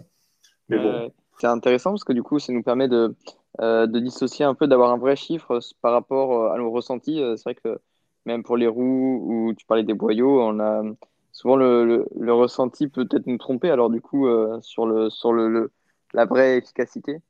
Mais 0.69 0.77
bon. 0.77 1.11
c'est 1.39 1.47
intéressant 1.47 1.91
parce 1.91 2.03
que 2.03 2.13
du 2.13 2.23
coup, 2.23 2.39
ça 2.39 2.53
nous 2.53 2.63
permet 2.63 2.87
de, 2.87 3.15
euh, 3.61 3.87
de 3.87 3.99
dissocier 3.99 4.45
un 4.45 4.53
peu, 4.53 4.67
d'avoir 4.67 4.91
un 4.91 4.97
vrai 4.97 5.15
chiffre 5.15 5.59
par 5.81 5.93
rapport 5.93 6.33
euh, 6.33 6.53
à 6.53 6.57
nos 6.57 6.71
ressentis. 6.71 7.21
C'est 7.37 7.43
vrai 7.43 7.55
que 7.55 7.79
même 8.25 8.43
pour 8.43 8.55
les 8.55 8.67
roues 8.67 9.23
ou 9.27 9.53
tu 9.55 9.65
parlais 9.65 9.83
des 9.83 9.95
boyaux, 9.95 10.41
on 10.41 10.59
a 10.59 10.83
souvent 11.31 11.55
le, 11.55 12.05
le, 12.15 12.33
ressenti 12.33 12.87
peut-être 12.87 13.25
nous 13.25 13.37
tromper. 13.37 13.69
Alors 13.71 13.89
du 13.89 14.01
coup, 14.01 14.27
sur 14.61 14.85
le 14.85 15.09
sur 15.09 15.33
le, 15.33 15.71
la 16.13 16.25
vraie 16.25 16.57
efficacité. 16.57 17.21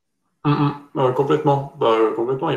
Hum, 0.45 0.79
hum. 0.95 1.13
complètement, 1.13 1.73
bah, 1.77 1.95
complètement. 2.15 2.47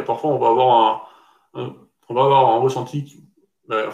Avoir 2.08 2.54
un 2.54 2.58
ressenti, 2.58 3.24
bah, 3.66 3.90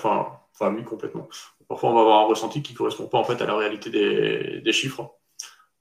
complètement. 0.86 1.28
Parfois, 1.68 1.90
on 1.90 1.94
va 1.94 2.00
avoir 2.00 2.20
un 2.22 2.26
ressenti 2.26 2.62
qui 2.62 2.72
ne 2.72 2.78
correspond 2.78 3.06
pas 3.06 3.18
en 3.18 3.24
fait 3.24 3.40
à 3.42 3.46
la 3.46 3.54
réalité 3.56 3.90
des, 3.90 4.72
chiffres. 4.72 5.14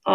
Euh, 0.06 0.12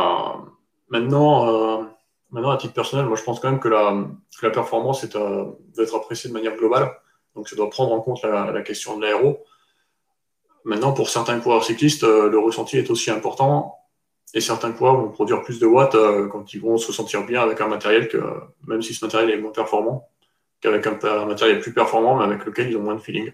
maintenant, 0.90 1.48
euh, 1.48 1.84
maintenant, 2.32 2.52
à 2.52 2.58
titre 2.58 2.74
personnel, 2.74 3.08
je 3.16 3.24
pense 3.24 3.40
quand 3.40 3.50
même 3.50 3.60
que 3.60 3.70
la, 3.70 4.52
performance 4.52 5.04
est, 5.04 5.16
euh, 5.16 5.46
doit 5.76 5.84
être 5.84 5.96
appréciée 5.96 6.30
de 6.30 6.34
manière 6.34 6.56
globale. 6.56 6.92
Donc, 7.36 7.50
ça 7.50 7.56
doit 7.56 7.70
prendre 7.70 7.92
en 7.94 8.02
compte 8.02 8.22
la, 8.24 8.62
question 8.62 8.98
de 8.98 9.02
l'aéro. 9.04 9.44
Maintenant, 10.66 10.94
pour 10.94 11.10
certains 11.10 11.40
coureurs 11.40 11.64
cyclistes, 11.64 12.04
le 12.04 12.38
ressenti 12.40 12.78
est 12.78 12.90
aussi 12.90 13.12
important. 13.12 13.83
Et 14.34 14.41
certains 14.41 14.72
coureurs 14.72 14.96
vont 14.96 15.10
produire 15.10 15.43
plus 15.43 15.60
de 15.60 15.65
watts 15.67 15.96
quand 16.32 16.54
ils 16.54 16.62
vont 16.62 16.78
se 16.78 16.91
sentir 16.91 17.26
bien 17.26 17.41
avec 17.41 17.62
un 17.62 17.67
matériel 17.67 18.08
que, 18.08 18.17
même 18.67 18.82
si 18.82 18.93
ce 18.93 19.06
matériel 19.06 19.30
est 19.30 19.41
moins 19.41 19.52
performant, 19.52 20.10
qu'avec 20.60 20.88
un, 20.88 20.98
un 21.04 21.26
matériel 21.26 21.60
plus 21.60 21.74
performant, 21.74 22.17
mais 22.17 22.24
avec 22.24 22.46
lequel 22.46 22.69
ils 22.72 22.78
ont 22.78 22.82
moins 22.82 22.96
de 22.96 23.00
feeling. 23.00 23.32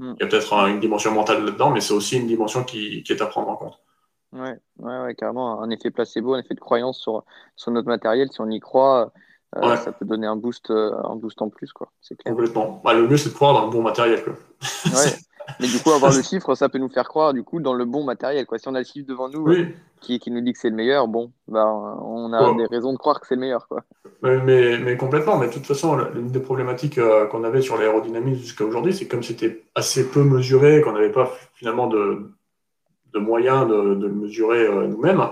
Mm. 0.00 0.14
Il 0.18 0.22
y 0.22 0.24
a 0.24 0.28
peut-être 0.28 0.52
une 0.66 0.80
dimension 0.80 1.12
mentale 1.12 1.44
là-dedans, 1.44 1.70
mais 1.70 1.80
c'est 1.80 1.92
aussi 1.92 2.16
une 2.16 2.26
dimension 2.26 2.64
qui, 2.64 3.04
est 3.08 3.20
à 3.20 3.26
prendre 3.26 3.50
en 3.50 3.56
compte. 3.56 3.78
Ouais, 4.32 4.56
ouais, 4.78 5.14
carrément. 5.14 5.60
Un 5.60 5.70
effet 5.70 5.90
placebo, 5.90 6.34
un 6.34 6.40
effet 6.40 6.54
de 6.54 6.60
croyance 6.60 6.98
sur, 6.98 7.24
sur 7.56 7.70
notre 7.70 7.88
matériel. 7.88 8.30
Si 8.32 8.40
on 8.40 8.48
y 8.48 8.60
croit, 8.60 9.12
euh, 9.56 9.76
ça 9.76 9.92
peut 9.92 10.06
donner 10.06 10.26
un 10.26 10.36
boost, 10.36 10.70
euh, 10.70 10.92
un 11.04 11.16
boost 11.16 11.42
en 11.42 11.50
plus. 11.50 11.72
Quoi. 11.72 11.90
Clair. 12.02 12.34
Complètement. 12.34 12.80
Bah, 12.82 12.94
le 12.94 13.06
mieux, 13.06 13.18
c'est 13.18 13.28
de 13.28 13.34
croire 13.34 13.52
dans 13.52 13.66
le 13.66 13.70
bon 13.70 13.82
matériel. 13.82 14.24
Quoi. 14.24 14.34
Ouais. 14.86 15.10
Mais 15.58 15.66
du 15.66 15.78
coup, 15.78 15.90
avoir 15.90 16.12
le 16.16 16.22
chiffre, 16.22 16.54
ça 16.54 16.68
peut 16.68 16.78
nous 16.78 16.88
faire 16.88 17.08
croire 17.08 17.32
du 17.32 17.42
coup 17.42 17.60
dans 17.60 17.74
le 17.74 17.84
bon 17.84 18.04
matériel. 18.04 18.46
Quoi. 18.46 18.58
Si 18.58 18.68
on 18.68 18.74
a 18.74 18.78
le 18.78 18.84
chiffre 18.84 19.06
devant 19.06 19.28
nous 19.28 19.46
qui, 20.00 20.18
qui, 20.18 20.30
nous 20.30 20.40
dit 20.40 20.52
que 20.52 20.58
c'est 20.58 20.70
le 20.70 20.76
meilleur, 20.76 21.08
bon, 21.08 21.32
bah, 21.48 21.66
on 21.66 22.32
a 22.32 22.54
des 22.54 22.66
raisons 22.66 22.92
de 22.92 22.98
croire 22.98 23.20
que 23.20 23.26
c'est 23.26 23.34
le 23.34 23.40
meilleur. 23.40 23.66
Quoi. 23.68 23.82
Mais, 24.22 24.78
mais, 24.78 24.96
complètement. 24.96 25.38
Mais 25.38 25.48
de 25.48 25.52
toute 25.52 25.66
façon, 25.66 25.96
l'une 26.14 26.28
des 26.28 26.40
problématiques 26.40 26.98
euh, 26.98 27.26
qu'on 27.26 27.44
avait 27.44 27.62
sur 27.62 27.76
l'aérodynamisme 27.76 28.40
jusqu'à 28.42 28.64
aujourd'hui, 28.64 28.92
c'est 28.92 29.08
comme 29.08 29.22
c'était 29.22 29.64
assez 29.74 30.10
peu 30.10 30.22
mesuré, 30.22 30.80
qu'on 30.82 30.92
n'avait 30.92 31.12
pas 31.12 31.30
finalement 31.54 31.86
de, 31.86 32.30
de 33.12 33.18
moyens 33.18 33.68
de, 33.68 33.94
de, 33.94 34.06
le 34.06 34.14
mesurer 34.14 34.66
euh, 34.66 34.86
nous-mêmes, 34.86 35.22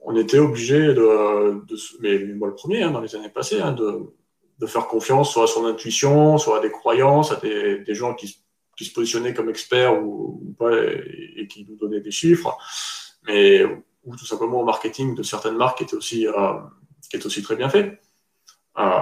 on 0.00 0.16
était 0.16 0.38
obligé 0.38 0.94
de, 0.94 1.64
de, 1.66 1.76
mais 2.00 2.18
moi 2.34 2.48
le 2.48 2.54
premier, 2.54 2.82
hein, 2.82 2.90
dans 2.90 3.00
les 3.00 3.14
années 3.14 3.28
passées, 3.28 3.60
hein, 3.60 3.72
de, 3.72 4.12
de 4.58 4.66
faire 4.66 4.86
confiance 4.86 5.32
soit 5.32 5.44
à 5.44 5.46
son 5.46 5.66
intuition, 5.66 6.38
soit 6.38 6.58
à 6.58 6.60
des 6.60 6.70
croyances, 6.70 7.32
à 7.32 7.36
des, 7.36 7.78
des 7.80 7.94
gens 7.94 8.14
qui 8.14 8.38
qui 8.78 8.84
se 8.84 8.94
positionnaient 8.94 9.34
comme 9.34 9.50
experts 9.50 10.00
ou, 10.00 10.54
pas 10.56 10.70
et, 10.72 11.48
qui 11.48 11.66
nous 11.68 11.76
donnaient 11.76 12.00
des 12.00 12.12
chiffres, 12.12 12.56
mais 13.26 13.64
ou 14.04 14.16
tout 14.16 14.24
simplement 14.24 14.60
au 14.60 14.64
marketing 14.64 15.16
de 15.16 15.24
certaines 15.24 15.56
marques 15.56 15.78
qui 15.78 15.84
était 15.84 15.96
aussi, 15.96 16.28
euh, 16.28 16.54
qui 17.10 17.16
est 17.16 17.26
aussi 17.26 17.42
très 17.42 17.56
bien 17.56 17.68
fait. 17.68 18.00
Euh, 18.78 18.92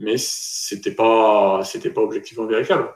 mais 0.00 0.16
c'était 0.18 0.94
pas, 0.94 1.62
c'était 1.64 1.90
pas 1.90 2.02
objectivement 2.02 2.46
vérifiable. 2.46 2.92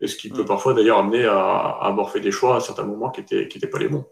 Et 0.00 0.08
ce 0.08 0.16
qui 0.16 0.28
peut 0.28 0.42
mm. 0.42 0.46
parfois 0.46 0.74
d'ailleurs 0.74 0.98
amener 0.98 1.24
à, 1.24 1.78
avoir 1.80 2.10
fait 2.10 2.20
des 2.20 2.32
choix 2.32 2.56
à 2.56 2.60
certains 2.60 2.84
moments 2.84 3.10
qui 3.10 3.20
n'étaient 3.20 3.46
qui 3.46 3.58
étaient 3.58 3.68
pas 3.68 3.78
les 3.78 3.88
bons. 3.88 4.06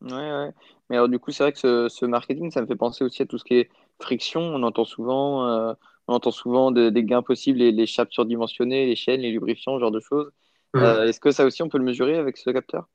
Ouais, 0.00 0.10
ouais. 0.10 0.50
Mais 0.88 0.96
alors, 0.96 1.08
du 1.08 1.18
coup, 1.18 1.30
c'est 1.30 1.42
vrai 1.44 1.52
que 1.52 1.88
ce, 1.88 2.06
marketing, 2.06 2.50
ça 2.50 2.62
me 2.62 2.66
fait 2.66 2.76
penser 2.76 3.04
aussi 3.04 3.22
à 3.22 3.26
tout 3.26 3.38
ce 3.38 3.44
qui 3.44 3.54
est 3.54 3.70
friction. 4.00 4.40
On 4.40 4.62
entend 4.62 4.84
souvent, 4.84 5.46
euh, 5.46 5.74
on 6.08 6.14
entend 6.14 6.32
souvent 6.32 6.70
des 6.70 7.04
gains 7.04 7.22
possibles, 7.22 7.58
les, 7.58 7.72
les 7.72 7.86
chapes 7.86 8.12
surdimensionnées, 8.12 8.86
les 8.86 8.96
chaînes, 8.96 9.20
les 9.20 9.30
lubrifiants, 9.30 9.76
ce 9.76 9.80
genre 9.80 9.90
de 9.90 10.00
choses. 10.00 10.32
Euh, 10.76 11.06
est-ce 11.06 11.20
que 11.20 11.30
ça 11.30 11.44
aussi, 11.44 11.62
on 11.62 11.68
peut 11.68 11.78
le 11.78 11.84
mesurer 11.84 12.16
avec 12.16 12.36
ce 12.36 12.50
capteur? 12.50 12.88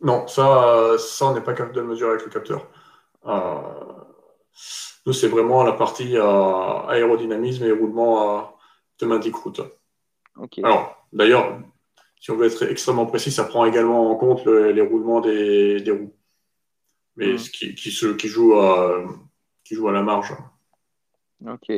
Non, 0.00 0.26
ça, 0.26 0.96
ça 0.98 1.26
on 1.26 1.34
n'est 1.34 1.40
pas 1.40 1.54
capable 1.54 1.74
de 1.74 1.80
le 1.80 1.86
mesurer 1.86 2.12
avec 2.12 2.24
le 2.24 2.30
capteur. 2.30 2.66
Euh, 3.26 3.60
nous, 5.06 5.12
c'est 5.12 5.28
vraiment 5.28 5.62
la 5.62 5.72
partie 5.72 6.16
euh, 6.16 6.86
aérodynamisme 6.86 7.64
et 7.64 7.72
roulement 7.72 8.40
de 8.40 8.46
thématique 8.98 9.36
route. 9.36 9.60
Alors, 10.62 11.06
d'ailleurs, 11.12 11.58
si 12.20 12.30
on 12.30 12.36
veut 12.36 12.46
être 12.46 12.62
extrêmement 12.64 13.06
précis, 13.06 13.32
ça 13.32 13.44
prend 13.44 13.64
également 13.64 14.10
en 14.10 14.16
compte 14.16 14.46
les 14.46 14.82
roulements 14.82 15.20
des, 15.20 15.82
roues. 15.90 16.14
Mais 17.16 17.32
hmm. 17.32 17.38
ce 17.38 17.50
qui, 17.50 17.74
qui, 17.74 17.90
qui, 17.90 18.28
joue 18.28 18.54
à, 18.54 19.04
qui 19.64 19.74
joue 19.74 19.88
à 19.88 19.92
la 19.92 20.02
marge. 20.02 20.32
Ok. 21.46 21.72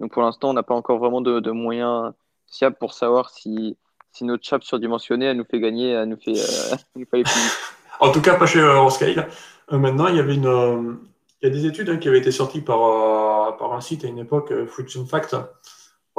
Donc 0.00 0.12
pour 0.12 0.22
l'instant, 0.22 0.50
on 0.50 0.54
n'a 0.54 0.62
pas 0.62 0.74
encore 0.74 0.98
vraiment 0.98 1.20
de, 1.20 1.40
de 1.40 1.50
moyens 1.50 2.12
fiables 2.46 2.76
pour 2.78 2.94
savoir 2.94 3.30
si 3.30 3.76
si 4.14 4.24
notre 4.24 4.44
chape 4.46 4.62
surdimensionnée, 4.62 5.26
elle 5.26 5.36
nous 5.36 5.44
fait 5.44 5.58
gagner, 5.60 5.90
elle 5.90 6.08
nous 6.08 6.16
fait, 6.16 6.38
euh, 6.38 6.76
En 8.00 8.12
tout 8.12 8.20
cas, 8.20 8.36
pas 8.36 8.46
chez 8.46 8.60
Euroscale. 8.60 9.28
Euh, 9.72 9.78
maintenant, 9.78 10.06
il 10.06 10.16
y 10.16 10.20
avait 10.20 10.34
une, 10.34 10.46
euh, 10.46 10.94
il 11.42 11.48
y 11.48 11.50
a 11.50 11.54
des 11.54 11.66
études 11.66 11.90
hein, 11.90 11.96
qui 11.96 12.08
avaient 12.08 12.18
été 12.18 12.30
sorties 12.30 12.60
par, 12.60 13.56
par 13.56 13.72
un 13.72 13.80
site 13.80 14.04
à 14.04 14.08
une 14.08 14.18
époque, 14.18 14.52
Friction 14.66 15.04
Fact, 15.04 15.36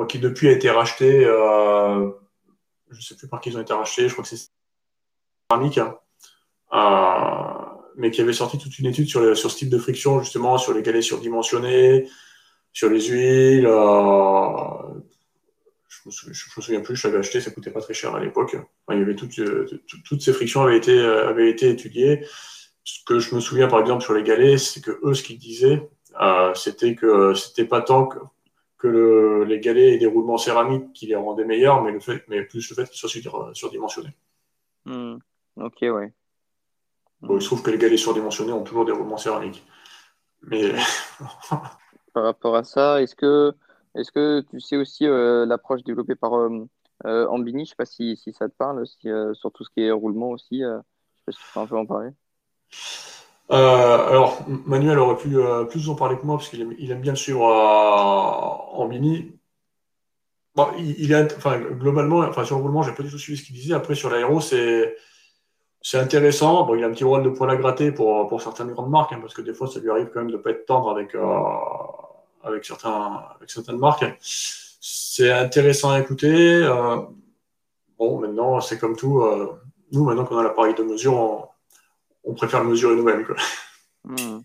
qui 0.09 0.19
depuis 0.19 0.49
a 0.49 0.51
été 0.51 0.69
racheté. 0.69 1.23
je 1.23 2.11
ne 2.91 3.01
sais 3.01 3.15
plus 3.15 3.27
par 3.27 3.39
qui 3.39 3.49
ils 3.49 3.57
ont 3.57 3.61
été 3.61 3.73
rachetés. 3.73 4.07
Je 4.07 4.13
crois 4.13 4.23
que 4.23 4.29
c'est 4.29 4.49
Thermique. 5.49 5.79
mais 7.95 8.11
qui 8.11 8.21
avait 8.21 8.33
sorti 8.33 8.57
toute 8.57 8.77
une 8.77 8.87
étude 8.87 9.07
sur, 9.07 9.37
sur 9.37 9.49
ce 9.49 9.57
type 9.57 9.69
de 9.69 9.77
friction, 9.77 10.19
justement, 10.19 10.57
sur 10.57 10.73
les 10.73 10.81
galets 10.81 11.01
surdimensionnés, 11.01 12.09
sur 12.73 12.89
les 12.89 13.07
huiles, 13.07 13.67
me, 16.05 16.29
me 16.29 16.61
souviens 16.61 16.81
plus, 16.81 16.95
je 16.95 17.07
l'avais 17.07 17.19
acheté, 17.19 17.41
ça 17.41 17.51
coûtait 17.51 17.71
pas 17.71 17.81
très 17.81 17.93
cher 17.93 18.13
à 18.15 18.19
l'époque. 18.19 18.55
il 18.91 18.99
y 18.99 19.01
avait 19.01 19.15
toutes, 19.15 19.39
euh, 19.39 19.65
toutes 20.05 20.21
ces 20.21 20.33
frictions 20.33 20.61
avaient 20.61 20.77
été, 20.77 20.97
euh, 20.97 21.29
avaient 21.29 21.49
été 21.49 21.69
étudiées. 21.69 22.25
Ce 22.83 23.03
que 23.05 23.19
je 23.19 23.33
me 23.33 23.39
souviens 23.39 23.67
par 23.67 23.79
exemple 23.79 24.03
sur 24.03 24.13
les 24.13 24.23
galets, 24.23 24.57
c'est 24.57 24.81
que 24.81 24.99
eux, 25.03 25.13
ce 25.13 25.23
qu'ils 25.23 25.39
disaient, 25.39 25.89
euh, 26.21 26.53
c'était 26.53 26.95
que 26.95 27.33
c'était 27.33 27.65
pas 27.65 27.81
tant 27.81 28.05
que, 28.05 28.19
que 28.77 29.43
les 29.47 29.59
galets 29.59 29.95
et 29.95 29.97
des 29.97 30.05
roulements 30.05 30.37
céramiques 30.37 30.93
qui 30.93 31.07
les 31.07 31.15
rendaient 31.15 31.45
meilleurs, 31.45 31.81
mais, 31.81 31.91
le 31.91 31.99
fait, 31.99 32.23
mais 32.27 32.43
plus 32.43 32.69
le 32.69 32.75
fait 32.75 32.89
qu'ils 32.89 33.09
soient 33.09 33.51
surdimensionnés. 33.53 34.15
Hmm. 34.85 35.17
Ok, 35.57 35.77
ouais. 35.81 36.13
Bon, 37.21 37.37
il 37.37 37.41
se 37.41 37.47
trouve 37.47 37.63
que 37.63 37.71
les 37.71 37.77
galets 37.77 37.97
surdimensionnés 37.97 38.51
ont 38.51 38.63
toujours 38.63 38.85
des 38.85 38.91
roulements 38.91 39.17
céramiques. 39.17 39.65
Mais. 40.43 40.73
par 42.13 42.23
rapport 42.23 42.55
à 42.55 42.63
ça, 42.63 43.01
est-ce 43.01 43.15
que 43.15 43.53
est-ce 43.95 44.11
que 44.11 44.43
tu 44.49 44.59
sais 44.59 44.77
aussi 44.77 45.05
euh, 45.05 45.45
l'approche 45.45 45.83
développée 45.83 46.15
par 46.15 46.35
euh, 46.35 46.67
euh, 47.05 47.27
Ambini? 47.27 47.59
Je 47.59 47.61
ne 47.61 47.65
sais 47.65 47.75
pas 47.77 47.85
si, 47.85 48.19
ça 48.37 48.49
te 48.49 48.53
parle, 48.57 48.85
sur 48.85 49.51
tout 49.51 49.63
ce 49.63 49.69
qui 49.69 49.81
est 49.81 49.91
roulement 49.91 50.31
aussi. 50.31 50.59
je 50.59 50.65
ne 50.65 50.79
sais 50.79 51.23
pas 51.25 51.31
si 51.31 51.37
tu 51.37 51.53
peux 51.53 51.59
un 51.61 51.67
peu 51.67 51.77
en 51.77 51.85
parler. 51.85 52.09
alors, 53.49 54.39
Manuel 54.47 54.99
aurait 54.99 55.17
pu 55.17 55.37
plus 55.69 55.89
en 55.89 55.95
parler 55.95 56.17
que 56.17 56.25
moi 56.25 56.37
parce 56.37 56.49
qu'il 56.49 56.61
aime, 56.61 57.01
bien 57.01 57.13
le 57.13 57.17
suivre 57.17 58.87
mini. 58.89 59.39
il, 60.77 61.11
est, 61.13 61.35
enfin, 61.37 61.59
globalement, 61.59 62.19
enfin, 62.19 62.43
sur 62.43 62.57
le 62.57 62.63
roulement, 62.63 62.83
j'ai 62.83 62.93
pas 62.93 63.03
du 63.03 63.09
tout 63.09 63.17
suivi 63.17 63.37
ce 63.37 63.45
qu'il 63.45 63.55
disait. 63.55 63.73
Après, 63.73 63.95
sur 63.95 64.09
l'aéro, 64.09 64.41
c'est, 64.41 64.97
c'est 65.81 65.99
intéressant. 65.99 66.65
Bon, 66.65 66.75
il 66.75 66.83
a 66.83 66.87
un 66.87 66.91
petit 66.91 67.05
rôle 67.05 67.23
de 67.23 67.29
poil 67.29 67.49
à 67.49 67.55
gratter 67.55 67.93
pour, 67.93 68.27
pour 68.27 68.41
certaines 68.41 68.71
grandes 68.73 68.89
marques, 68.89 69.13
hein, 69.13 69.19
parce 69.21 69.33
que 69.33 69.41
des 69.41 69.53
fois, 69.53 69.67
ça 69.67 69.79
lui 69.79 69.89
arrive 69.89 70.09
quand 70.13 70.19
même 70.19 70.31
de 70.31 70.37
ne 70.37 70.41
pas 70.41 70.49
être 70.49 70.65
tendre 70.65 70.89
avec, 70.89 71.15
avec, 72.45 72.65
certains, 72.65 73.23
avec 73.35 73.49
certaines 73.49 73.77
marques. 73.77 74.05
C'est 74.21 75.31
intéressant 75.31 75.91
à 75.91 75.99
écouter. 75.99 76.61
Euh, 76.63 76.97
bon, 77.97 78.19
maintenant, 78.19 78.61
c'est 78.61 78.77
comme 78.77 78.95
tout. 78.95 79.21
Euh, 79.21 79.59
nous, 79.91 80.03
maintenant 80.03 80.25
qu'on 80.25 80.37
a 80.37 80.43
l'appareil 80.43 80.75
de 80.75 80.83
mesure, 80.83 81.49
on, 82.23 82.33
préfère 82.33 82.63
mesurer 82.63 82.95
nous-mêmes. 82.95 83.25
Hmm. 84.03 84.41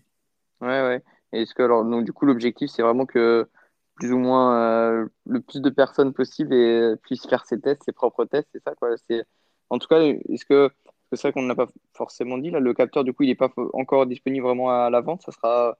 Ouais, 0.61 0.81
ouais. 0.81 1.03
Est-ce 1.33 1.53
que, 1.53 1.63
alors, 1.63 1.85
donc, 1.85 2.05
du 2.05 2.13
coup, 2.13 2.25
l'objectif, 2.25 2.69
c'est 2.71 2.81
vraiment 2.81 3.05
que 3.05 3.47
plus 3.95 4.11
ou 4.11 4.17
moins 4.17 4.55
euh, 4.55 5.05
le 5.27 5.41
plus 5.41 5.61
de 5.61 5.69
personnes 5.69 6.13
possible 6.13 6.53
et, 6.53 6.95
puissent 7.03 7.27
faire 7.27 7.45
ses 7.45 7.59
tests, 7.59 7.83
ses 7.83 7.91
propres 7.91 8.25
tests, 8.25 8.49
c'est 8.53 8.63
ça, 8.63 8.73
quoi? 8.75 8.89
C'est, 9.09 9.23
en 9.69 9.77
tout 9.77 9.87
cas, 9.87 9.99
est-ce 10.01 10.45
que 10.45 10.71
c'est 11.13 11.21
vrai 11.21 11.33
qu'on 11.33 11.43
n'a 11.43 11.55
pas 11.55 11.67
forcément 11.93 12.37
dit, 12.37 12.51
là, 12.51 12.59
le 12.59 12.73
capteur, 12.73 13.03
du 13.03 13.13
coup, 13.13 13.23
il 13.23 13.27
n'est 13.27 13.35
pas 13.35 13.51
encore 13.73 14.05
disponible 14.07 14.45
vraiment 14.45 14.69
à 14.71 14.89
la 14.89 15.01
vente. 15.01 15.21
Ça 15.21 15.31
sera 15.31 15.77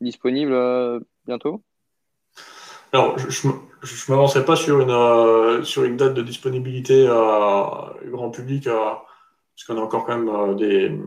disponible 0.00 0.52
bientôt 1.26 1.62
Alors, 2.92 3.18
je 3.18 3.48
ne 3.48 3.54
m'avancerai 4.08 4.44
pas 4.44 4.56
sur 4.56 4.80
une, 4.80 4.90
euh, 4.90 5.62
sur 5.62 5.84
une 5.84 5.96
date 5.96 6.14
de 6.14 6.22
disponibilité 6.22 7.06
grand 7.06 8.30
public, 8.30 8.64
parce 8.64 9.64
qu'on 9.66 9.76
a 9.76 9.80
encore 9.80 10.04
quand 10.04 10.18
même 10.18 10.56
des 10.56 10.98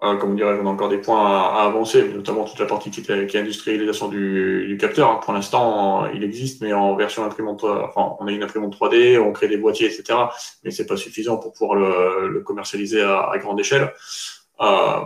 comme 0.00 0.36
dirais 0.36 0.56
on 0.62 0.66
a 0.66 0.70
encore 0.70 0.88
des 0.88 0.98
points 0.98 1.26
à, 1.26 1.64
avancer, 1.64 2.08
notamment 2.08 2.44
toute 2.44 2.58
la 2.60 2.66
partie 2.66 2.90
qui 2.90 3.00
est, 3.00 3.26
qui 3.26 3.36
est 3.36 3.40
industrialisation 3.40 4.08
du, 4.08 4.66
du, 4.68 4.76
capteur. 4.76 5.18
Pour 5.20 5.32
l'instant, 5.32 6.06
il 6.06 6.22
existe, 6.22 6.62
mais 6.62 6.72
en 6.72 6.94
version 6.94 7.24
imprimante, 7.24 7.64
enfin, 7.64 8.16
on 8.20 8.26
a 8.28 8.32
une 8.32 8.42
imprimante 8.42 8.76
3D, 8.76 9.18
on 9.18 9.32
crée 9.32 9.48
des 9.48 9.56
boîtiers, 9.56 9.88
etc. 9.88 10.18
Mais 10.62 10.70
c'est 10.70 10.86
pas 10.86 10.96
suffisant 10.96 11.38
pour 11.38 11.52
pouvoir 11.52 11.74
le, 11.74 12.40
commercialiser 12.42 13.02
à, 13.02 13.32
grande 13.38 13.58
échelle. 13.58 13.92
Euh, 14.60 15.00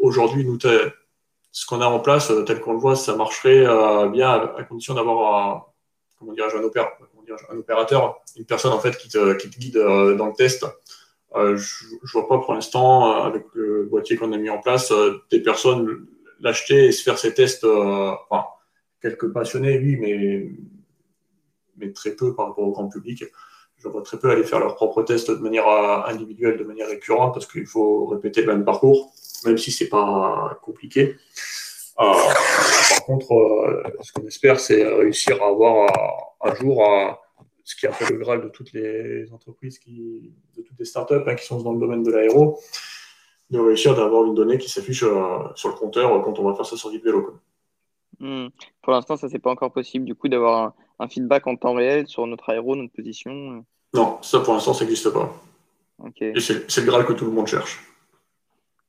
Aujourd'hui, 0.00 0.44
nous, 0.44 0.58
ce 1.56 1.64
qu'on 1.64 1.80
a 1.80 1.86
en 1.86 2.00
place, 2.00 2.30
tel 2.46 2.60
qu'on 2.60 2.74
le 2.74 2.78
voit, 2.78 2.96
ça 2.96 3.16
marcherait 3.16 3.66
euh, 3.66 4.08
bien 4.10 4.28
à, 4.30 4.62
condition 4.64 4.92
d'avoir, 4.92 5.72
un, 6.20 6.28
opérateur, 6.28 6.92
un 7.50 7.56
opérateur, 7.56 8.20
une 8.36 8.44
personne 8.44 8.74
en 8.74 8.78
fait 8.78 8.98
qui 8.98 9.08
te, 9.08 9.46
guide 9.58 9.78
euh, 9.78 10.16
dans 10.16 10.26
le 10.26 10.34
test 10.34 10.66
euh, 11.34 11.56
je, 11.56 11.86
je 12.02 12.12
vois 12.12 12.28
pas 12.28 12.38
pour 12.38 12.52
l'instant, 12.52 13.08
euh, 13.08 13.22
avec 13.22 13.46
le 13.54 13.84
boîtier 13.84 14.18
qu'on 14.18 14.32
a 14.32 14.36
mis 14.36 14.50
en 14.50 14.58
place, 14.58 14.92
euh, 14.92 15.22
des 15.30 15.40
personnes 15.40 16.06
l'acheter 16.40 16.86
et 16.86 16.92
se 16.92 17.02
faire 17.02 17.18
ces 17.18 17.32
tests. 17.32 17.66
quelques 19.00 19.32
passionnés, 19.32 19.78
oui, 19.78 19.96
mais, 19.96 20.50
mais 21.78 21.90
très 21.92 22.10
peu 22.10 22.34
par 22.34 22.48
rapport 22.48 22.64
au 22.64 22.72
grand 22.72 22.88
public. 22.88 23.24
Je 23.78 23.88
vois 23.88 24.02
très 24.02 24.18
peu 24.18 24.30
aller 24.30 24.44
faire 24.44 24.60
leurs 24.60 24.74
propres 24.74 25.02
tests 25.02 25.30
de 25.30 25.36
manière 25.36 25.66
individuelle, 26.06 26.58
de 26.58 26.64
manière 26.64 26.88
récurrente, 26.88 27.32
parce 27.32 27.46
qu'il 27.46 27.66
faut 27.66 28.06
répéter 28.08 28.42
le 28.42 28.48
même 28.48 28.64
parcours, 28.66 29.14
même 29.44 29.58
si 29.58 29.70
c'est 29.70 29.88
pas 29.88 30.58
compliqué. 30.62 31.16
Euh, 31.98 32.12
par 32.90 33.04
contre, 33.04 33.32
euh, 33.32 33.82
ce 34.02 34.12
qu'on 34.12 34.26
espère, 34.26 34.60
c'est 34.60 34.84
réussir 34.84 35.42
à 35.42 35.48
avoir 35.48 35.90
un 36.42 36.54
jour 36.54 36.82
ce 37.66 37.74
qui 37.74 37.86
a 37.86 37.92
fait 37.92 38.12
le 38.12 38.18
Graal 38.18 38.42
de 38.42 38.48
toutes 38.48 38.72
les 38.72 39.32
entreprises, 39.32 39.78
qui, 39.80 40.32
de 40.56 40.62
toutes 40.62 40.78
les 40.78 40.84
startups 40.84 41.14
hein, 41.26 41.34
qui 41.34 41.44
sont 41.44 41.60
dans 41.60 41.72
le 41.72 41.80
domaine 41.80 42.04
de 42.04 42.12
l'aéro, 42.12 42.60
de 43.50 43.58
réussir 43.58 43.96
d'avoir 43.96 44.24
une 44.24 44.34
donnée 44.34 44.56
qui 44.56 44.70
s'affiche 44.70 45.02
euh, 45.02 45.38
sur 45.56 45.70
le 45.70 45.74
compteur 45.74 46.22
quand 46.22 46.38
on 46.38 46.44
va 46.44 46.54
faire 46.54 46.64
sa 46.64 46.76
sortie 46.76 47.00
de 47.00 47.04
vélo. 47.04 47.40
Hmm. 48.20 48.48
Pour 48.82 48.92
l'instant, 48.92 49.16
ça, 49.16 49.28
c'est 49.28 49.40
pas 49.40 49.50
encore 49.50 49.72
possible, 49.72 50.04
du 50.04 50.14
coup, 50.14 50.28
d'avoir 50.28 50.74
un, 51.00 51.08
feedback 51.08 51.46
en 51.48 51.56
temps 51.56 51.74
réel 51.74 52.06
sur 52.06 52.24
notre 52.26 52.48
aéro, 52.50 52.76
notre 52.76 52.92
position. 52.92 53.64
Non, 53.92 54.18
ça, 54.22 54.40
pour 54.40 54.54
l'instant, 54.54 54.72
ça 54.72 54.84
n'existe 54.84 55.10
pas. 55.10 55.34
Et 56.20 56.38
c'est 56.40 56.80
le 56.80 56.86
Graal 56.86 57.04
que 57.04 57.14
tout 57.14 57.24
le 57.24 57.32
monde 57.32 57.48
cherche. 57.48 57.80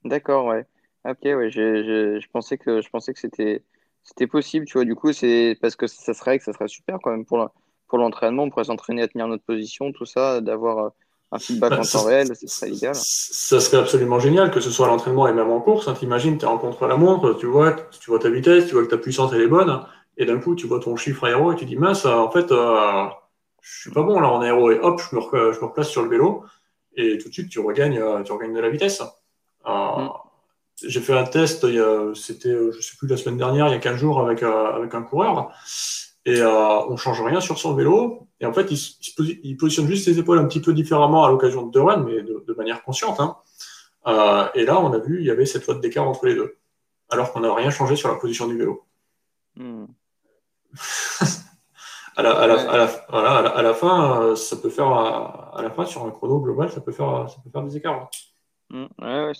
D'accord, 0.04 0.46
ouais. 0.46 0.66
Ok, 1.06 1.20
ouais, 1.24 1.50
je 1.50 2.28
pensais 2.32 2.58
que, 2.58 2.82
je 2.82 2.90
pensais 2.90 3.14
que 3.14 3.20
c'était 3.20 3.64
c'était 4.08 4.28
possible, 4.28 4.66
tu 4.66 4.74
vois. 4.74 4.86
Du 4.86 4.96
coup, 4.96 5.12
c'est 5.12 5.58
parce 5.62 5.76
que 5.76 5.86
ça 5.86 6.14
serait, 6.14 6.38
que 6.38 6.44
ça 6.44 6.54
serait 6.54 6.68
super 6.68 6.98
quand 7.02 7.12
même 7.12 7.26
pour 7.26 7.38
la, 7.38 7.52
pour 7.88 7.98
l'entraînement, 7.98 8.44
on 8.44 8.50
pourrait 8.50 8.66
s'entraîner 8.66 9.02
à 9.02 9.08
tenir 9.08 9.28
notre 9.28 9.44
position, 9.44 9.92
tout 9.92 10.06
ça, 10.06 10.42
d'avoir 10.42 10.78
euh, 10.78 10.90
un 11.32 11.40
feedback 11.40 11.72
bah, 11.72 11.82
en 11.82 11.86
temps 11.86 12.04
réel, 12.04 12.28
ce 12.36 12.48
serait 12.48 12.72
idéal. 12.72 12.96
Ça 12.96 13.60
serait 13.60 13.78
absolument 13.78 14.20
génial, 14.20 14.50
que 14.50 14.62
ce 14.62 14.72
soit 14.72 14.88
à 14.88 14.90
l'entraînement 14.90 15.28
et 15.28 15.34
même 15.34 15.50
en 15.50 15.60
course. 15.60 15.88
Hein, 15.88 15.94
T'imagines, 15.94 16.38
tu 16.38 16.46
es 16.46 16.48
en 16.48 16.58
contre 16.58 16.88
la 16.88 16.96
montre, 16.96 17.34
tu 17.34 17.46
vois, 17.46 17.74
tu 17.74 18.10
vois 18.10 18.20
ta 18.20 18.30
vitesse, 18.30 18.68
tu 18.68 18.74
vois 18.74 18.84
que 18.84 18.90
ta 18.90 18.98
puissance 18.98 19.32
elle 19.34 19.42
est 19.42 19.48
bonne, 19.48 19.86
et 20.18 20.26
d'un 20.26 20.40
coup, 20.40 20.56
tu 20.56 20.68
vois 20.68 20.80
ton 20.80 20.96
chiffre 20.96 21.26
aéro 21.26 21.52
et 21.52 21.56
tu 21.56 21.66
dis, 21.66 21.76
mince, 21.76 22.06
en 22.06 22.32
fait, 22.32 22.52
euh, 22.52 23.06
je 23.62 23.82
suis 23.82 23.92
pas 23.92 24.04
bon 24.04 24.20
là 24.20 24.30
en 24.30 24.42
aéro, 24.42 24.72
et 24.72 24.80
hop, 24.80 25.02
je 25.02 25.16
me, 25.16 25.52
je 25.52 25.60
me, 25.60 25.66
replace 25.66 25.90
sur 25.90 26.02
le 26.02 26.10
vélo, 26.10 26.46
et 26.96 27.18
tout 27.18 27.28
de 27.28 27.34
suite, 27.34 27.50
tu 27.50 27.60
regagnes, 27.60 28.00
euh, 28.00 28.24
tu 28.24 28.32
regagnes 28.32 28.54
de 28.54 28.62
la 28.62 28.70
vitesse. 28.70 29.02
Euh, 29.68 29.72
mm. 29.72 30.10
J'ai 30.84 31.02
fait 31.02 31.18
un 31.18 31.24
test, 31.24 31.66
c'était, 32.14 32.56
je 32.72 32.82
sais 32.82 32.98
plus, 32.98 33.08
la 33.08 33.18
semaine 33.18 33.38
dernière, 33.38 33.68
il 33.68 33.72
y 33.72 33.76
a 33.76 33.80
15 33.80 33.96
jours, 33.96 34.20
avec, 34.22 34.44
avec 34.44 34.94
un 34.94 35.02
coureur 35.02 35.52
et 36.28 36.42
euh, 36.42 36.86
on 36.90 36.98
change 36.98 37.22
rien 37.22 37.40
sur 37.40 37.58
son 37.58 37.74
vélo. 37.74 38.28
Et 38.42 38.46
en 38.46 38.52
fait, 38.52 38.70
il, 38.70 39.56
positionne 39.56 39.88
juste 39.88 40.04
ses 40.04 40.20
épaules 40.20 40.40
un 40.40 40.46
petit 40.46 40.60
peu 40.60 40.74
différemment 40.74 41.24
à 41.24 41.30
l'occasion 41.30 41.66
de 41.66 41.72
deux 41.72 41.82
runs, 41.82 42.04
mais 42.06 42.22
de, 42.22 42.54
manière 42.58 42.84
consciente. 42.84 43.22
Hein. 43.22 43.38
Euh, 44.08 44.46
et 44.54 44.66
là, 44.66 44.78
on 44.82 44.92
a 44.92 44.98
vu, 44.98 45.22
il 45.22 45.26
y 45.26 45.32
avait 45.32 45.46
cette 45.46 45.64
flotte 45.64 45.80
d'écart 45.80 46.06
entre 46.06 46.26
les 46.26 46.36
deux, 46.36 46.58
alors 47.10 47.32
qu'on 47.32 47.40
n'a 47.40 47.54
rien 47.56 47.70
changé 47.70 47.96
sur 47.96 48.10
la 48.10 48.16
position 48.16 48.46
du 48.46 48.58
vélo. 48.58 48.86
à, 52.18 52.24
la, 52.24 53.74
fin, 53.74 54.36
ça 54.36 54.58
peut 54.58 54.70
faire, 54.70 54.88
à, 54.88 55.62
la 55.62 55.72
fin, 55.72 55.86
sur 55.86 56.06
un 56.06 56.12
chrono 56.12 56.42
global, 56.42 56.70
ça 56.70 56.82
peut 56.82 56.92
faire, 56.92 57.30
ça 57.30 57.38
peut 57.42 57.50
faire 57.50 57.64
des 57.64 57.78
écarts. 57.78 58.10
Mmh, 58.70 58.86
ouais, 59.00 59.32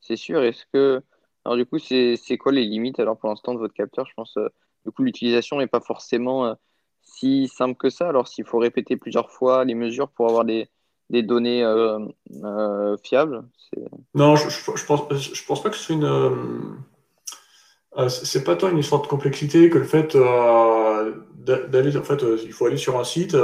c'est 0.00 0.16
sûr. 0.16 0.42
Est-ce 0.42 0.64
que, 0.72 1.02
alors 1.44 1.56
du 1.56 1.66
coup, 1.66 1.78
c'est 1.78 2.38
quoi 2.38 2.52
les 2.52 2.64
limites 2.64 3.00
alors 3.00 3.18
pour 3.18 3.28
l'instant 3.28 3.54
de 3.54 3.58
votre 3.58 3.74
capteur? 3.74 4.06
Je 4.06 4.14
pense 4.14 4.36
euh, 4.36 4.48
du 4.84 4.92
coup, 4.92 5.02
l'utilisation 5.02 5.58
n'est 5.58 5.66
pas 5.66 5.80
forcément 5.80 6.46
euh, 6.46 6.54
si 7.02 7.48
simple 7.48 7.76
que 7.76 7.90
ça. 7.90 8.08
Alors, 8.08 8.28
s'il 8.28 8.46
faut 8.46 8.58
répéter 8.58 8.96
plusieurs 8.96 9.30
fois 9.30 9.64
les 9.64 9.74
mesures 9.74 10.08
pour 10.08 10.28
avoir 10.28 10.44
des, 10.44 10.68
données 11.10 11.62
euh, 11.64 11.98
euh, 12.44 12.96
fiables 13.02 13.44
Non, 14.14 14.36
je, 14.36 14.48
je 14.48 14.86
pense 15.46 15.62
pas 15.62 15.70
que 15.70 15.76
c'est 15.76 15.92
une. 15.92 16.78
c'est 18.08 18.44
pas 18.44 18.56
tant 18.56 18.70
une 18.70 18.78
histoire 18.78 19.02
de 19.02 19.08
complexité 19.08 19.68
que 19.68 19.78
le 19.78 19.84
fait 19.84 20.16
d'aller. 20.16 21.96
En 21.96 22.02
fait, 22.02 22.24
il 22.44 22.52
faut 22.52 22.66
aller 22.66 22.76
sur 22.76 22.98
un 22.98 23.04
site, 23.04 23.36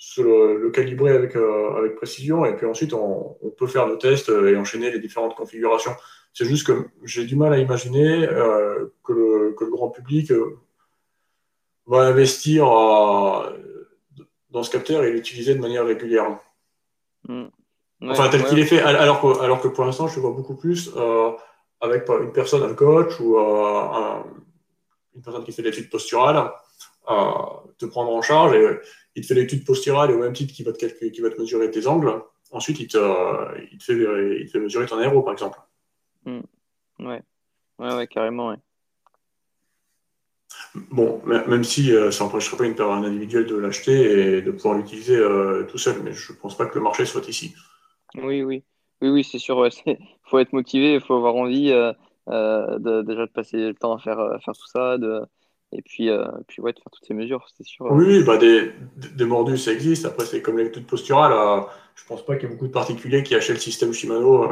se 0.00 0.22
le, 0.22 0.70
calibrer 0.70 1.10
avec, 1.10 1.34
avec 1.34 1.96
précision, 1.96 2.46
et 2.46 2.54
puis 2.54 2.66
ensuite, 2.66 2.94
on, 2.94 3.36
on, 3.42 3.50
peut 3.50 3.66
faire 3.66 3.86
le 3.86 3.98
test 3.98 4.28
et 4.28 4.56
enchaîner 4.56 4.90
les 4.90 5.00
différentes 5.00 5.34
configurations. 5.34 5.92
C'est 6.38 6.44
juste 6.44 6.68
que 6.68 6.88
j'ai 7.02 7.24
du 7.24 7.34
mal 7.34 7.52
à 7.52 7.58
imaginer 7.58 8.28
euh, 8.28 8.94
que, 9.02 9.12
le, 9.12 9.54
que, 9.58 9.64
le, 9.64 9.70
grand 9.70 9.90
public 9.90 10.30
euh, 10.30 10.56
va 11.86 12.02
investir 12.02 12.68
euh, 12.68 13.50
dans 14.50 14.62
ce 14.62 14.70
capteur 14.70 15.02
et 15.02 15.10
l'utiliser 15.10 15.56
de 15.56 15.60
manière 15.60 15.84
régulière. 15.84 16.38
Mm. 17.26 17.46
enfin, 18.04 18.28
tel 18.28 18.44
qu'il 18.44 18.60
est 18.60 18.66
fait, 18.66 18.80
alors 18.80 19.20
que, 19.20 19.40
alors 19.40 19.60
que 19.60 19.66
pour 19.66 19.84
l'instant, 19.84 20.06
je 20.06 20.16
le 20.16 20.22
vois 20.22 20.30
beaucoup 20.30 20.54
plus 20.54 20.92
avec 21.80 22.08
une 22.08 22.32
personne, 22.32 22.62
un 22.62 22.74
coach 22.74 23.18
ou 23.20 23.36
une 23.36 25.22
personne 25.22 25.44
qui 25.44 25.50
fait 25.50 25.62
l'étude 25.62 25.90
posturale, 25.90 26.52
te 27.78 27.86
prendre 27.86 28.10
en 28.10 28.22
charge 28.22 28.54
et 28.54 28.78
il 29.14 29.22
te 29.22 29.26
fait 29.26 29.34
l'étude 29.34 29.64
posturale 29.64 30.10
et 30.10 30.14
au 30.14 30.18
même 30.18 30.32
titre 30.32 30.54
qu'il 30.54 30.64
va, 30.64 30.72
te 30.72 30.86
qui 30.86 31.20
va 31.20 31.30
te 31.30 31.40
mesurer 31.40 31.70
tes 31.70 31.86
angles. 31.86 32.22
Ensuite, 32.50 32.80
il 32.80 32.88
te, 32.88 32.98
il 33.72 33.78
te, 33.78 33.84
fait, 33.84 34.40
il 34.40 34.46
te 34.46 34.50
fait 34.52 34.60
mesurer 34.60 34.86
ton 34.86 34.98
aéro, 34.98 35.22
par 35.22 35.32
exemple. 35.32 35.58
Mm. 36.24 36.40
Ouais. 37.00 37.22
ouais, 37.78 37.94
ouais, 37.94 38.06
carrément, 38.06 38.48
ouais. 38.48 38.56
Bon, 40.90 41.20
même 41.24 41.64
si 41.64 41.92
euh, 41.92 42.10
ça 42.10 42.24
n'empêcherait 42.24 42.56
pas 42.56 42.66
une 42.66 42.74
personne 42.74 43.04
individuelle 43.04 43.46
de 43.46 43.56
l'acheter 43.56 44.36
et 44.36 44.42
de 44.42 44.50
pouvoir 44.50 44.74
l'utiliser 44.74 45.16
euh, 45.16 45.64
tout 45.64 45.78
seul, 45.78 46.02
mais 46.02 46.12
je 46.12 46.32
ne 46.32 46.38
pense 46.38 46.56
pas 46.56 46.66
que 46.66 46.74
le 46.74 46.84
marché 46.84 47.04
soit 47.04 47.26
ici. 47.28 47.54
Oui, 48.14 48.42
oui, 48.42 48.64
oui, 49.00 49.08
oui, 49.08 49.24
c'est 49.24 49.38
sûr. 49.38 49.66
Il 49.86 49.98
faut 50.24 50.38
être 50.38 50.52
motivé, 50.52 50.94
il 50.94 51.00
faut 51.00 51.14
avoir 51.14 51.36
envie 51.36 51.72
euh, 51.72 52.78
de, 52.78 53.02
déjà 53.02 53.26
de 53.26 53.32
passer 53.32 53.56
le 53.56 53.74
temps 53.74 53.94
à 53.94 53.98
faire, 53.98 54.18
faire 54.44 54.54
tout 54.54 54.66
ça, 54.66 54.98
de, 54.98 55.22
et 55.72 55.82
puis, 55.82 56.10
puis 56.46 56.62
ouais, 56.62 56.72
de 56.72 56.78
faire 56.78 56.90
toutes 56.90 57.04
ces 57.06 57.14
mesures, 57.14 57.46
c'est 57.56 57.64
sûr. 57.64 57.86
Oui, 57.90 58.22
bah 58.24 58.38
des, 58.38 58.72
des, 58.96 59.24
mordus, 59.24 59.58
ça 59.58 59.72
existe. 59.72 60.06
Après, 60.06 60.24
c'est 60.24 60.40
comme 60.40 60.58
l'étude 60.58 60.86
posturale. 60.86 61.32
je 61.94 62.04
ne 62.04 62.08
pense 62.08 62.24
pas 62.24 62.36
qu'il 62.36 62.48
y 62.48 62.52
ait 62.52 62.54
beaucoup 62.54 62.68
de 62.68 62.72
particuliers 62.72 63.22
qui 63.22 63.34
achètent 63.34 63.56
le 63.56 63.60
système 63.60 63.92
Shimano 63.92 64.48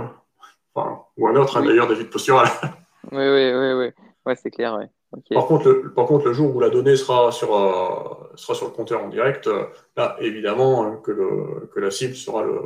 ou 1.16 1.26
un 1.26 1.37
autre, 1.37 1.57
hein, 1.57 1.64
d'ailleurs, 1.64 1.88
David 1.88 2.11
Postural. 2.11 2.48
oui, 3.12 3.29
oui, 3.29 3.52
oui, 3.55 3.72
oui. 3.72 4.05
Ouais, 4.24 4.37
c'est 4.37 4.50
clair, 4.50 4.76
ouais. 4.76 4.88
Par, 5.31 5.46
contre, 5.46 5.68
le, 5.70 5.94
par 5.94 6.07
contre, 6.07 6.26
le 6.26 6.33
jour 6.33 6.55
où 6.55 6.61
la 6.61 6.68
donnée 6.68 6.96
sera 6.96 7.33
sur, 7.33 7.57
euh, 7.57 8.33
sera 8.35 8.55
sur 8.55 8.66
le 8.66 8.72
compteur 8.72 9.02
en 9.02 9.09
direct, 9.09 9.46
euh, 9.46 9.66
là, 9.96 10.16
évidemment, 10.20 10.85
hein, 10.85 11.00
que, 11.02 11.12
le, 11.12 11.70
que 11.72 11.81
la 11.81 11.90
cible 11.90 12.14
sera 12.14 12.42
le, 12.42 12.61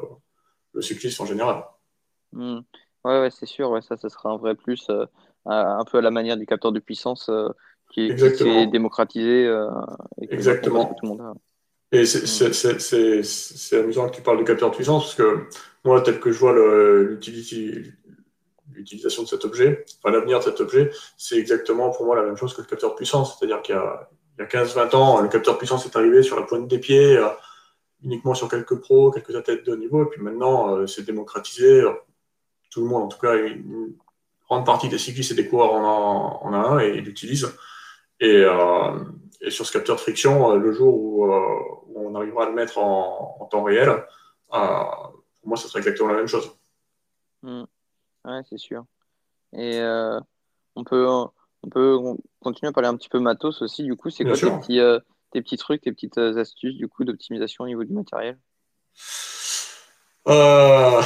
le 0.72 0.82
cycliste 0.82 1.20
en 1.20 1.26
général. 1.26 1.64
Oui, 2.32 2.44
hmm. 2.44 2.60
Ouais, 3.04 3.20
ouais 3.20 3.30
c'est 3.30 3.46
sûr, 3.46 3.70
ouais, 3.70 3.82
ça, 3.82 3.96
ça 3.96 4.08
sera 4.08 4.30
un 4.30 4.36
vrai 4.36 4.54
plus, 4.54 4.88
euh, 4.90 5.06
un 5.46 5.84
peu 5.84 5.98
à 5.98 6.00
la 6.00 6.10
manière 6.10 6.36
du 6.36 6.46
capteur 6.46 6.72
de 6.72 6.80
puissance 6.80 7.30
qui, 7.90 8.10
est 8.10 8.66
démocratisé. 8.66 9.44
Et 10.20 10.32
Exactement. 10.32 10.86
tout 10.86 10.94
le 11.02 11.08
monde 11.08 11.20
a. 11.20 11.32
Et 11.92 12.02
hmm. 12.02 13.22
c'est 13.24 13.78
amusant 13.78 14.08
que 14.08 14.16
tu 14.16 14.22
parles 14.22 14.38
de 14.38 14.44
capteur 14.44 14.70
de 14.70 14.76
puissance 14.76 15.02
parce 15.04 15.16
que 15.16 15.46
moi, 15.84 16.00
tel 16.02 16.20
que 16.20 16.30
je 16.30 16.38
vois 16.38 16.54
l'utilisation 18.72 19.24
de 19.24 19.28
cet 19.28 19.44
objet, 19.44 19.84
enfin 19.98 20.14
l'avenir 20.14 20.38
de 20.38 20.44
cet 20.44 20.60
objet, 20.60 20.90
c'est 21.16 21.36
exactement 21.36 21.90
pour 21.90 22.06
moi 22.06 22.14
la 22.14 22.22
même 22.22 22.36
chose 22.36 22.54
que 22.54 22.60
le 22.60 22.66
capteur 22.66 22.90
de 22.90 22.96
puissance. 22.96 23.36
C'est-à-dire 23.36 23.60
qu'il 23.62 23.74
y 23.74 23.78
a, 23.78 24.08
a 24.38 24.44
15-20 24.44 24.96
ans, 24.96 25.20
le 25.20 25.28
capteur 25.28 25.54
de 25.54 25.58
puissance 25.58 25.84
est 25.84 25.96
arrivé 25.96 26.22
sur 26.22 26.38
la 26.38 26.46
pointe 26.46 26.68
des 26.68 26.78
pieds, 26.78 27.16
euh, 27.16 27.28
uniquement 28.04 28.34
sur 28.34 28.48
quelques 28.48 28.76
pros, 28.76 29.10
quelques 29.10 29.34
athlètes 29.34 29.66
de 29.66 29.72
haut 29.72 29.76
niveau, 29.76 30.04
et 30.04 30.06
puis 30.06 30.22
maintenant, 30.22 30.76
euh, 30.76 30.86
c'est 30.86 31.02
démocratisé. 31.02 31.82
Tout 32.70 32.82
le 32.82 32.86
monde, 32.86 33.02
en 33.02 33.08
tout 33.08 33.18
cas, 33.18 33.34
une 33.34 33.94
grande 34.48 34.64
partie 34.64 34.88
des 34.88 34.98
cyclistes 34.98 35.32
et 35.32 35.34
des 35.34 35.48
coureurs 35.48 35.72
en 35.72 36.52
a, 36.52 36.56
un 36.56 36.78
et 36.78 37.00
l'utilisent. 37.00 37.52
Et, 38.20 38.44
euh, 38.44 38.98
et, 39.40 39.50
sur 39.50 39.66
ce 39.66 39.72
capteur 39.72 39.96
de 39.96 40.00
friction, 40.00 40.54
le 40.54 40.72
jour 40.72 40.94
où, 40.94 41.24
on 41.94 42.14
arrivera 42.14 42.44
à 42.44 42.48
le 42.48 42.54
mettre 42.54 42.78
en, 42.78 43.36
en 43.40 43.44
temps 43.46 43.62
réel, 43.62 44.04
pour 44.50 45.22
moi, 45.44 45.56
ça 45.56 45.68
serait 45.68 45.80
exactement 45.80 46.10
la 46.10 46.16
même 46.16 46.26
chose. 46.26 46.50
Mm. 47.42 47.64
Ouais, 48.24 48.40
c'est 48.48 48.58
sûr. 48.58 48.84
Et 49.54 49.80
on 50.76 50.84
peut, 50.84 51.06
on 51.06 51.68
peut 51.70 51.98
continuer 52.40 52.68
à 52.70 52.72
parler 52.72 52.88
un 52.88 52.96
petit 52.96 53.08
peu 53.08 53.20
matos 53.20 53.62
aussi. 53.62 53.82
Du 53.84 53.96
coup, 53.96 54.10
c'est 54.10 54.24
quoi 54.24 54.34
tes 54.34 54.50
petits, 54.50 54.80
tes 55.32 55.42
petits, 55.42 55.56
trucs, 55.56 55.82
tes 55.82 55.92
petites 55.92 56.18
astuces 56.18 56.76
du 56.76 56.88
coup 56.88 57.04
d'optimisation 57.04 57.64
au 57.64 57.66
niveau 57.66 57.84
du 57.84 57.92
matériel? 57.92 58.38
Euh, 60.28 61.02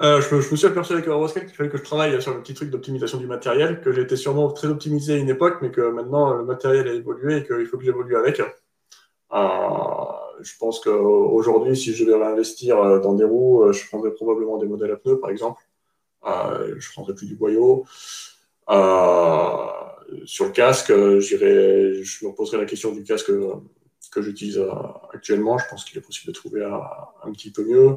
je, 0.00 0.34
me 0.34 0.40
suis 0.40 0.66
aperçu 0.66 0.92
avec 0.92 1.08
Euroscale 1.08 1.46
qu'il 1.46 1.56
fallait 1.56 1.70
que 1.70 1.78
je 1.78 1.82
travaille 1.82 2.20
sur 2.22 2.32
le 2.32 2.40
petit 2.40 2.54
truc 2.54 2.70
d'optimisation 2.70 3.18
du 3.18 3.26
matériel, 3.26 3.80
que 3.80 3.92
j'étais 3.92 4.16
sûrement 4.16 4.50
très 4.52 4.68
optimisé 4.68 5.14
à 5.14 5.16
une 5.16 5.28
époque, 5.28 5.58
mais 5.60 5.70
que 5.70 5.80
maintenant 5.90 6.34
le 6.34 6.44
matériel 6.44 6.88
a 6.88 6.92
évolué 6.92 7.38
et 7.38 7.44
qu'il 7.44 7.66
faut 7.66 7.78
que 7.78 7.84
j'évolue 7.84 8.16
avec. 8.16 8.40
Euh, 9.32 9.38
je 10.40 10.52
pense 10.58 10.80
qu'aujourd'hui, 10.80 11.76
si 11.76 11.94
je 11.94 12.04
devais 12.04 12.16
réinvestir 12.16 12.78
euh, 12.78 13.00
dans 13.00 13.14
des 13.14 13.24
roues, 13.24 13.72
je 13.72 13.86
prendrais 13.88 14.12
probablement 14.12 14.58
des 14.58 14.66
modèles 14.66 14.92
à 14.92 14.96
pneus, 14.96 15.18
par 15.18 15.30
exemple. 15.30 15.62
je 16.24 16.74
ne 16.74 16.92
prendrais 16.92 17.14
plus 17.14 17.26
du 17.26 17.34
boyau. 17.34 17.84
sur 20.24 20.44
le 20.44 20.50
casque, 20.52 20.90
je 20.90 22.26
me 22.26 22.34
poserai 22.34 22.58
la 22.58 22.66
question 22.66 22.92
du 22.92 23.02
casque 23.02 23.32
que 24.12 24.22
j'utilise 24.22 24.62
actuellement. 25.12 25.58
Je 25.58 25.68
pense 25.68 25.84
qu'il 25.84 25.98
est 25.98 26.02
possible 26.02 26.28
de 26.28 26.38
trouver 26.38 26.64
un 26.64 27.32
petit 27.32 27.50
peu 27.50 27.64
mieux. 27.64 27.96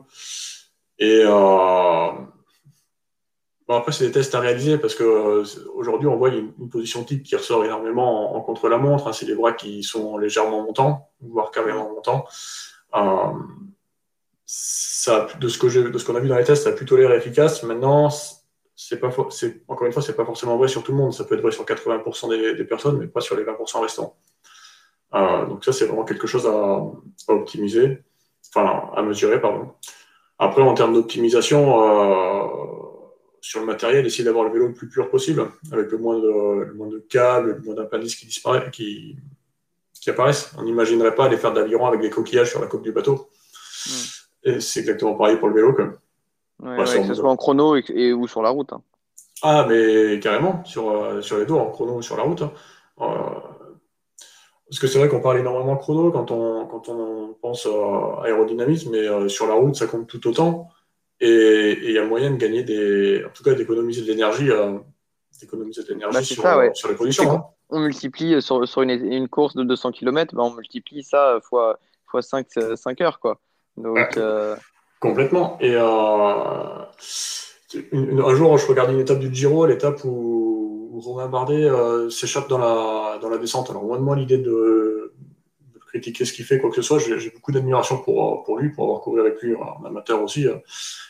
Et 1.02 1.24
euh, 1.26 2.12
bon, 3.68 3.76
après, 3.76 3.92
c'est 3.92 4.06
des 4.06 4.12
tests 4.12 4.36
à 4.36 4.40
réaliser 4.40 4.78
parce 4.78 4.94
qu'aujourd'hui, 4.94 6.08
euh, 6.08 6.12
on 6.12 6.16
voit 6.16 6.30
une, 6.30 6.70
position 6.70 7.04
type 7.04 7.24
qui 7.24 7.36
ressort 7.36 7.66
énormément 7.66 8.36
en, 8.36 8.42
contre-la-montre. 8.42 9.08
Hein. 9.08 9.14
c'est 9.14 9.26
les 9.26 9.34
bras 9.34 9.54
qui 9.54 9.82
sont 9.82 10.20
légèrement 10.20 10.62
montants, 10.62 11.10
voire 11.20 11.50
carrément 11.50 11.90
montants. 11.90 12.26
Euh, 12.96 13.34
ça, 14.46 15.28
de 15.40 15.48
ce 15.48 15.58
qu'on 15.58 16.16
a 16.16 16.20
vu 16.20 16.28
dans 16.28 16.38
les 16.38 16.44
tests, 16.44 16.66
ça 16.66 16.70
a 16.70 16.74
plutôt 16.74 16.98
l'air 16.98 17.12
efficace. 17.14 17.64
Maintenant, 17.64 18.12
c'est 18.76 19.00
pas, 19.00 19.08
encore 19.08 19.88
une 19.88 19.94
fois, 19.94 20.04
c'est 20.04 20.16
pas 20.16 20.26
forcément 20.26 20.56
vrai 20.58 20.68
sur 20.68 20.84
tout 20.84 20.92
le 20.92 21.00
monde. 21.00 21.14
Ça 21.14 21.24
peut 21.24 21.34
être 21.34 21.42
vrai 21.42 21.52
sur 21.52 21.66
80% 21.66 22.58
des, 22.58 22.64
personnes, 22.64 23.00
mais 23.00 23.08
pas 23.08 23.22
sur 23.22 23.36
les 23.36 23.44
20% 23.44 23.82
restants. 23.82 24.16
donc 25.14 25.66
ça, 25.66 25.74
c'est 25.74 25.86
vraiment 25.86 26.06
quelque 26.06 26.28
chose 26.28 26.46
à, 26.46 26.52
à, 26.52 27.34
optimiser, 27.34 28.04
enfin 28.54 28.92
à 28.96 29.02
mesurer, 29.02 29.42
pardon. 29.42 29.74
Après, 30.42 30.64
en 30.64 30.74
termes 30.74 30.94
d'optimisation 30.94 31.84
euh, 31.84 32.48
sur 33.42 33.60
le 33.60 33.68
matériel, 33.68 34.08
essayer 34.08 34.24
d'avoir 34.24 34.44
le 34.46 34.52
vélo 34.52 34.68
le 34.70 34.74
plus 34.74 34.90
pur 34.90 35.08
possible, 35.08 35.48
avec 35.72 35.92
le 35.92 36.00
moins 36.00 36.18
de, 36.18 36.64
le 36.64 36.74
moins 36.74 36.88
de 36.88 36.98
câbles, 36.98 37.52
le 37.52 37.62
moins 37.62 37.76
d'appendices 37.76 38.16
qui 38.16 38.26
disparaissent, 38.26 38.72
qui, 38.72 39.18
qui 39.94 40.10
apparaissent. 40.10 40.52
On 40.58 40.64
n'imaginerait 40.64 41.14
pas 41.14 41.26
aller 41.26 41.38
faire 41.38 41.54
d'aviron 41.54 41.86
avec 41.86 42.02
des 42.02 42.10
coquillages 42.10 42.50
sur 42.50 42.60
la 42.60 42.66
coque 42.66 42.82
du 42.82 42.92
bateau. 42.92 43.30
Hmm. 43.86 44.50
Et 44.50 44.60
c'est 44.60 44.80
exactement 44.80 45.14
pareil 45.14 45.38
pour 45.38 45.48
le 45.48 45.54
vélo. 45.54 45.74
que 45.74 46.86
ce 46.88 47.14
soit 47.14 47.30
en 47.30 47.38
chrono 47.38 47.76
et, 47.76 48.12
ou 48.12 48.28
sur 48.28 48.42
la 48.42 48.50
route. 48.50 48.74
Hein. 48.74 48.82
Ah, 49.44 49.68
mais 49.70 50.20
carrément, 50.20 50.66
sur, 50.66 50.90
euh, 50.90 51.22
sur 51.22 51.38
les 51.38 51.46
dos, 51.46 51.60
en 51.60 51.70
chrono 51.70 51.98
ou 51.98 52.02
sur 52.02 52.18
la 52.18 52.24
route. 52.24 52.42
Hein. 52.42 52.52
Euh, 53.02 53.06
parce 54.72 54.80
que 54.80 54.88
c'est 54.88 55.00
vrai 55.00 55.10
qu'on 55.10 55.20
parle 55.20 55.40
énormément 55.40 55.76
chrono 55.76 56.12
quand 56.12 56.32
on, 56.32 56.66
quand 56.66 56.88
on 56.88 57.36
pense 57.42 57.66
à 57.66 58.24
aérodynamisme, 58.24 58.92
mais 58.92 59.06
euh, 59.06 59.28
sur 59.28 59.46
la 59.46 59.54
route, 59.54 59.76
ça 59.76 59.86
compte 59.86 60.08
tout 60.08 60.26
autant. 60.30 60.70
Et 61.20 61.78
il 61.84 61.92
y 61.92 61.98
a 61.98 62.06
moyen 62.06 62.32
de 62.32 62.38
gagner 62.38 62.64
des. 62.64 63.22
En 63.26 63.32
tout 63.32 63.44
cas, 63.44 63.54
d'économiser 63.54 64.02
de 64.02 64.08
l'énergie, 64.08 64.50
euh, 64.50 64.78
d'économiser 65.42 65.84
de 65.84 65.90
l'énergie 65.90 66.16
bah, 66.18 66.24
sur, 66.24 66.76
sur, 66.78 66.88
les 66.88 66.96
conditions. 66.96 67.30
Hein. 67.30 67.44
On 67.70 67.82
multiplie 67.82 68.42
sur, 68.42 68.66
sur 68.66 68.82
une, 68.82 68.92
une, 68.92 69.28
course 69.28 69.58
de 69.58 69.66
200 69.66 69.92
km, 69.92 70.34
bah, 70.36 70.44
on 70.44 70.54
multiplie 70.54 71.04
ça 71.04 71.40
fois, 71.44 71.78
fois 72.06 72.22
5, 72.22 72.48
5 72.74 73.02
heures. 73.02 73.20
Quoi. 73.20 73.42
Donc, 73.76 74.16
euh, 74.16 74.56
Complètement. 75.02 75.58
Et 75.60 75.76
un 75.76 76.88
jour, 77.74 78.58
je 78.58 78.68
regardais 78.68 78.94
une 78.94 79.02
étape 79.02 79.20
du 79.20 79.36
Giro, 79.36 79.66
l'étape 79.66 80.06
où 80.06 80.61
Romain 81.00 81.28
Bardet 81.28 81.64
euh, 81.64 82.10
s'échappe 82.10 82.50
dans 82.50 82.58
la, 82.58 83.18
dans 83.20 83.30
la 83.30 83.38
descente. 83.38 83.70
Alors, 83.70 83.84
loin 83.84 83.98
de 83.98 84.04
moi 84.04 84.16
l'idée 84.16 84.38
de, 84.38 85.14
critiquer 85.88 86.24
ce 86.24 86.32
qu'il 86.32 86.46
fait, 86.46 86.60
quoi 86.60 86.70
que 86.70 86.76
ce 86.78 86.82
soit. 86.82 87.00
J'ai 87.00 87.30
beaucoup 87.32 87.52
d'admiration 87.52 87.98
pour, 87.98 88.44
pour 88.44 88.58
lui, 88.58 88.70
pour 88.70 88.86
avoir 88.86 89.02
couru 89.02 89.20
avec 89.20 89.42
lui, 89.42 89.56
en 89.56 89.84
amateur 89.86 90.22
aussi. 90.24 90.48
Euh. 90.48 90.56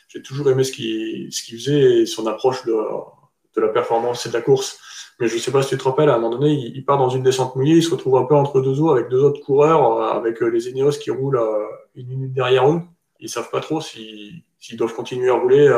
J'ai 0.08 0.22
toujours 0.22 0.50
aimé 0.50 0.63
ce 0.63 0.72
qu'il 0.72 1.32
faisait 1.32 2.02
et 2.02 2.06
son 2.06 2.28
approche 2.28 2.65
de, 2.65 2.74
de 3.56 3.62
la 3.62 3.70
performance 3.70 4.26
et 4.26 4.30
de 4.30 4.34
la 4.34 4.41
course. 4.41 4.80
Mais 5.20 5.28
je 5.28 5.36
ne 5.36 5.39
sais 5.39 5.52
pas 5.52 5.62
si 5.62 5.70
tu 5.70 5.78
te 5.78 5.84
rappelles, 5.84 6.10
à 6.10 6.15
un 6.15 6.20
moment 6.20 6.36
donné, 6.36 6.52
il, 6.52 6.84
part 6.84 6.98
dans 6.98 7.10
une 7.10 7.24
descente 7.24 7.56
mouillée, 7.56 7.76
il 7.76 7.84
se 7.84 7.91
retrouve 7.91 8.17
un 8.17 8.24
peu 8.24 8.36
entre 8.36 8.60
deux 8.60 8.82
eaux 8.82 8.89
avec 8.89 9.08
deux 9.08 9.24
autres 9.24 9.39
coureurs, 9.39 10.00
euh, 10.00 10.17
avec 10.17 10.41
les 10.41 10.67
Ineos 10.67 10.91
qui 10.91 11.12
roulent 11.12 11.39
une 11.96 12.08
minute 12.08 12.34
derrière 12.34 12.70
eux. 12.70 12.82
Ils 13.20 13.26
ne 13.26 13.30
savent 13.30 13.52
pas 13.52 13.62
trop 13.62 13.80
s'ils 13.82 14.44
doivent 14.74 14.96
continuer 14.96 15.30
à 15.30 15.36
rouler 15.36 15.70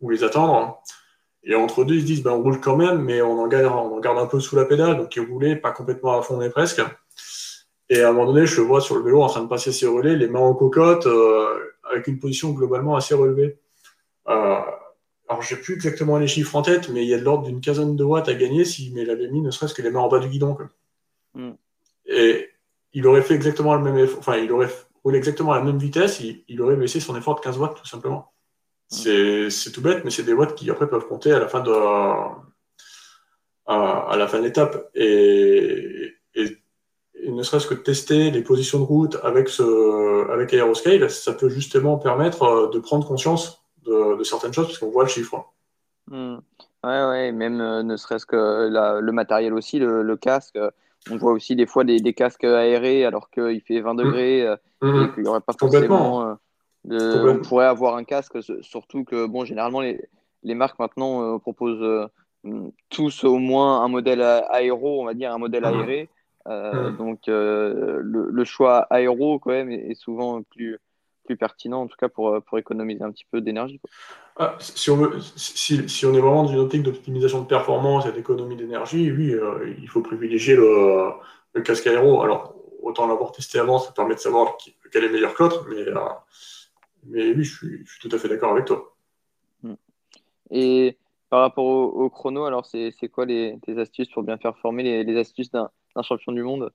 ou 0.00 0.10
les 0.10 0.22
attendre. 0.22 0.80
Et 1.44 1.54
entre 1.54 1.84
deux, 1.84 1.96
ils 1.96 2.00
se 2.00 2.06
disent, 2.06 2.22
ben, 2.22 2.32
on 2.32 2.42
roule 2.42 2.60
quand 2.60 2.76
même, 2.76 3.02
mais 3.02 3.20
on 3.20 3.38
en, 3.38 3.48
garde, 3.48 3.66
on 3.66 3.96
en 3.96 4.00
garde 4.00 4.18
un 4.18 4.26
peu 4.26 4.40
sous 4.40 4.56
la 4.56 4.64
pédale, 4.64 4.96
donc 4.96 5.14
ils 5.14 5.20
roulaient 5.20 5.56
pas 5.56 5.72
complètement 5.72 6.18
à 6.18 6.22
fond, 6.22 6.38
mais 6.38 6.48
presque. 6.48 6.82
Et 7.90 8.00
à 8.00 8.08
un 8.08 8.12
moment 8.12 8.32
donné, 8.32 8.46
je 8.46 8.60
le 8.60 8.66
vois 8.66 8.80
sur 8.80 8.96
le 8.96 9.02
vélo 9.02 9.22
en 9.22 9.26
train 9.26 9.42
de 9.42 9.48
passer 9.48 9.70
ses 9.70 9.86
relais, 9.86 10.16
les 10.16 10.26
mains 10.26 10.40
en 10.40 10.54
cocotte, 10.54 11.06
euh, 11.06 11.74
avec 11.90 12.06
une 12.06 12.18
position 12.18 12.50
globalement 12.52 12.96
assez 12.96 13.14
relevée. 13.14 13.58
Euh, 14.28 14.60
alors, 15.28 15.42
j'ai 15.42 15.56
plus 15.56 15.74
exactement 15.74 16.18
les 16.18 16.26
chiffres 16.26 16.56
en 16.56 16.62
tête, 16.62 16.88
mais 16.88 17.02
il 17.02 17.08
y 17.08 17.14
a 17.14 17.18
de 17.18 17.24
l'ordre 17.24 17.44
d'une 17.44 17.60
quinzaine 17.60 17.94
de 17.94 18.04
watts 18.04 18.28
à 18.28 18.34
gagner 18.34 18.64
s'il 18.64 18.98
avait 19.10 19.28
mis 19.28 19.42
ne 19.42 19.50
serait-ce 19.50 19.74
que 19.74 19.82
les 19.82 19.90
mains 19.90 20.00
en 20.00 20.08
bas 20.08 20.18
du 20.18 20.28
guidon. 20.28 20.56
Mm. 21.34 21.50
Et 22.06 22.48
il 22.94 23.06
aurait 23.06 23.22
fait 23.22 23.34
exactement 23.34 23.74
le 23.74 23.82
même 23.82 23.98
effort, 23.98 24.18
enfin, 24.18 24.36
il 24.36 24.50
aurait 24.50 24.70
roulé 25.02 25.18
exactement 25.18 25.52
à 25.52 25.58
la 25.58 25.64
même 25.64 25.78
vitesse, 25.78 26.22
il 26.48 26.62
aurait 26.62 26.76
baissé 26.76 27.00
son 27.00 27.16
effort 27.16 27.34
de 27.34 27.40
15 27.40 27.58
watts, 27.58 27.76
tout 27.76 27.86
simplement. 27.86 28.33
C'est 28.94 29.72
tout 29.72 29.80
bête, 29.80 30.04
mais 30.04 30.10
c'est 30.10 30.22
des 30.22 30.32
watts 30.32 30.54
qui 30.54 30.70
après 30.70 30.88
peuvent 30.88 31.06
compter 31.06 31.32
à 31.32 31.38
la 31.38 31.48
fin 31.48 31.60
de, 31.60 31.72
à, 33.66 34.16
la 34.16 34.26
fin 34.26 34.38
de 34.38 34.44
l'étape. 34.44 34.90
Et, 34.94 36.14
ne 37.26 37.42
serait-ce 37.42 37.66
que 37.66 37.74
tester 37.74 38.30
les 38.30 38.42
positions 38.42 38.78
de 38.80 38.84
route 38.84 39.16
avec, 39.22 39.48
ce, 39.48 40.30
avec 40.30 40.52
Aeroscale, 40.52 41.08
ça 41.10 41.32
peut 41.32 41.48
justement 41.48 41.96
permettre 41.96 42.42
euh, 42.42 42.70
de 42.70 42.78
prendre 42.78 43.06
conscience 43.06 43.64
de, 43.86 44.22
certaines 44.24 44.52
choses 44.52 44.66
parce 44.66 44.78
qu'on 44.78 44.90
voit 44.90 45.04
le 45.04 45.08
chiffre. 45.08 45.42
Hmm. 46.10 46.36
Ouais, 46.84 47.04
ouais, 47.06 47.32
même 47.32 47.62
euh, 47.62 47.82
ne 47.82 47.96
serait-ce 47.96 48.26
que 48.26 48.68
le 49.00 49.12
matériel 49.12 49.54
aussi, 49.54 49.78
le, 49.78 50.16
casque. 50.16 50.58
On 51.10 51.16
voit 51.16 51.32
aussi 51.32 51.56
des 51.56 51.66
fois 51.66 51.84
des, 51.84 52.12
casques 52.12 52.44
aérés 52.44 53.06
alors 53.06 53.30
qu'il 53.30 53.62
fait 53.62 53.80
20 53.80 53.94
hmm. 53.94 53.96
degrés 53.96 54.56
hmm. 54.82 55.02
et 55.02 55.14
qu'il 55.14 55.22
n'y 55.22 55.28
aurait 55.28 55.40
pas 55.40 55.54
forcément. 55.58 56.36
On 56.90 57.38
pourrait 57.38 57.66
avoir 57.66 57.96
un 57.96 58.04
casque, 58.04 58.36
surtout 58.62 59.04
que, 59.04 59.26
bon, 59.26 59.44
généralement, 59.44 59.80
les, 59.80 60.00
les 60.44 60.54
marques 60.54 60.78
maintenant 60.78 61.22
euh, 61.22 61.38
proposent 61.38 61.82
euh, 61.82 62.06
tous 62.90 63.24
au 63.24 63.38
moins 63.38 63.82
un 63.82 63.88
modèle 63.88 64.20
aéro, 64.22 65.00
on 65.00 65.06
va 65.06 65.14
dire, 65.14 65.32
un 65.32 65.38
modèle 65.38 65.62
mmh. 65.62 65.80
aéré. 65.80 66.08
Euh, 66.46 66.90
mmh. 66.90 66.96
Donc, 66.98 67.20
le, 67.26 68.00
le, 68.02 68.44
choix 68.44 68.86
aéro, 68.90 69.38
quand 69.38 69.50
même, 69.50 69.70
est, 69.70 69.94
souvent 69.94 70.42
plus, 70.42 70.78
plus 71.24 71.36
pertinent, 71.38 71.82
en 71.82 71.86
tout 71.86 71.96
cas 71.98 72.10
pour, 72.10 72.40
pour 72.42 72.58
économiser 72.58 73.02
un 73.02 73.10
petit 73.10 73.24
peu 73.30 73.40
d'énergie. 73.40 73.80
Ah, 74.36 74.56
si, 74.58 74.90
on 74.90 74.96
veut, 74.96 75.18
si, 75.36 75.88
si, 75.88 76.06
on 76.06 76.12
est 76.12 76.20
vraiment 76.20 76.42
dans 76.42 76.52
une 76.52 76.58
optique 76.58 76.82
d'optimisation 76.82 77.40
de 77.40 77.46
performance 77.46 78.04
et 78.06 78.12
d'économie 78.12 78.56
d'énergie, 78.56 79.10
oui, 79.10 79.34
il 79.80 79.88
faut 79.88 80.02
privilégier 80.02 80.54
le, 80.54 81.12
le, 81.54 81.62
casque 81.62 81.86
aéro. 81.86 82.20
Alors, 82.20 82.54
autant 82.82 83.06
l'avoir 83.06 83.32
testé 83.32 83.58
avant, 83.58 83.78
ça 83.78 83.92
permet 83.92 84.16
de 84.16 84.20
savoir 84.20 84.58
quel 84.92 85.04
est 85.04 85.08
meilleur 85.08 85.32
que 85.32 85.44
l'autre, 85.44 85.66
mais 85.70 85.84
mais 87.06 87.32
oui, 87.32 87.44
je 87.44 87.56
suis, 87.56 87.84
tout 88.00 88.08
à 88.14 88.18
fait 88.18 88.28
d'accord 88.28 88.52
avec 88.52 88.64
toi. 88.66 88.96
Hmm. 89.62 89.74
Et 90.50 90.98
par 91.30 91.40
rapport 91.40 91.64
au, 91.64 92.10
chrono, 92.10 92.44
alors 92.44 92.64
c'est 92.66 93.08
quoi 93.12 93.26
les, 93.26 93.58
tes 93.62 93.78
astuces 93.78 94.08
pour 94.10 94.22
bien 94.22 94.38
faire 94.38 94.56
former 94.58 95.04
les, 95.04 95.18
astuces 95.18 95.50
d'un 95.50 95.70
champion 96.02 96.32
du 96.32 96.42
monde? 96.42 96.72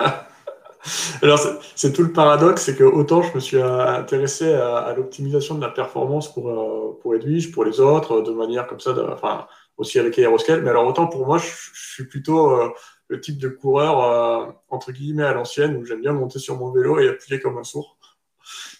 Alors, 1.22 1.40
c'est 1.74 1.92
tout 1.92 2.02
le 2.02 2.12
paradoxe, 2.12 2.62
c'est 2.62 2.76
que 2.76 2.84
autant 2.84 3.22
je 3.22 3.34
me 3.34 3.40
suis 3.40 3.60
intéressé 3.60 4.52
à, 4.52 4.92
l'optimisation 4.94 5.54
de 5.54 5.60
la 5.60 5.70
performance 5.70 6.32
pour, 6.32 6.50
euh, 6.50 6.98
pour 7.00 7.14
Edwige, 7.14 7.52
pour 7.52 7.64
les 7.64 7.80
autres, 7.80 8.20
de 8.20 8.32
manière 8.32 8.66
comme 8.66 8.80
ça, 8.80 8.94
enfin, 9.12 9.46
aussi 9.78 9.98
avec 9.98 10.18
Aeroscale, 10.18 10.62
mais 10.62 10.70
alors 10.70 10.86
autant 10.86 11.06
pour 11.06 11.26
moi, 11.26 11.38
je, 11.38 11.46
suis 11.72 12.04
plutôt 12.04 12.50
euh, 12.50 12.68
le 13.08 13.20
type 13.20 13.38
de 13.38 13.48
coureur, 13.48 14.04
euh, 14.04 14.52
entre 14.68 14.92
guillemets, 14.92 15.24
à 15.24 15.32
l'ancienne, 15.32 15.76
où 15.76 15.84
j'aime 15.84 16.00
bien 16.00 16.12
monter 16.12 16.38
sur 16.38 16.58
mon 16.58 16.70
vélo 16.70 16.98
et 16.98 17.08
appuyer 17.08 17.40
comme 17.40 17.56
un 17.58 17.64
sourd 17.64 17.96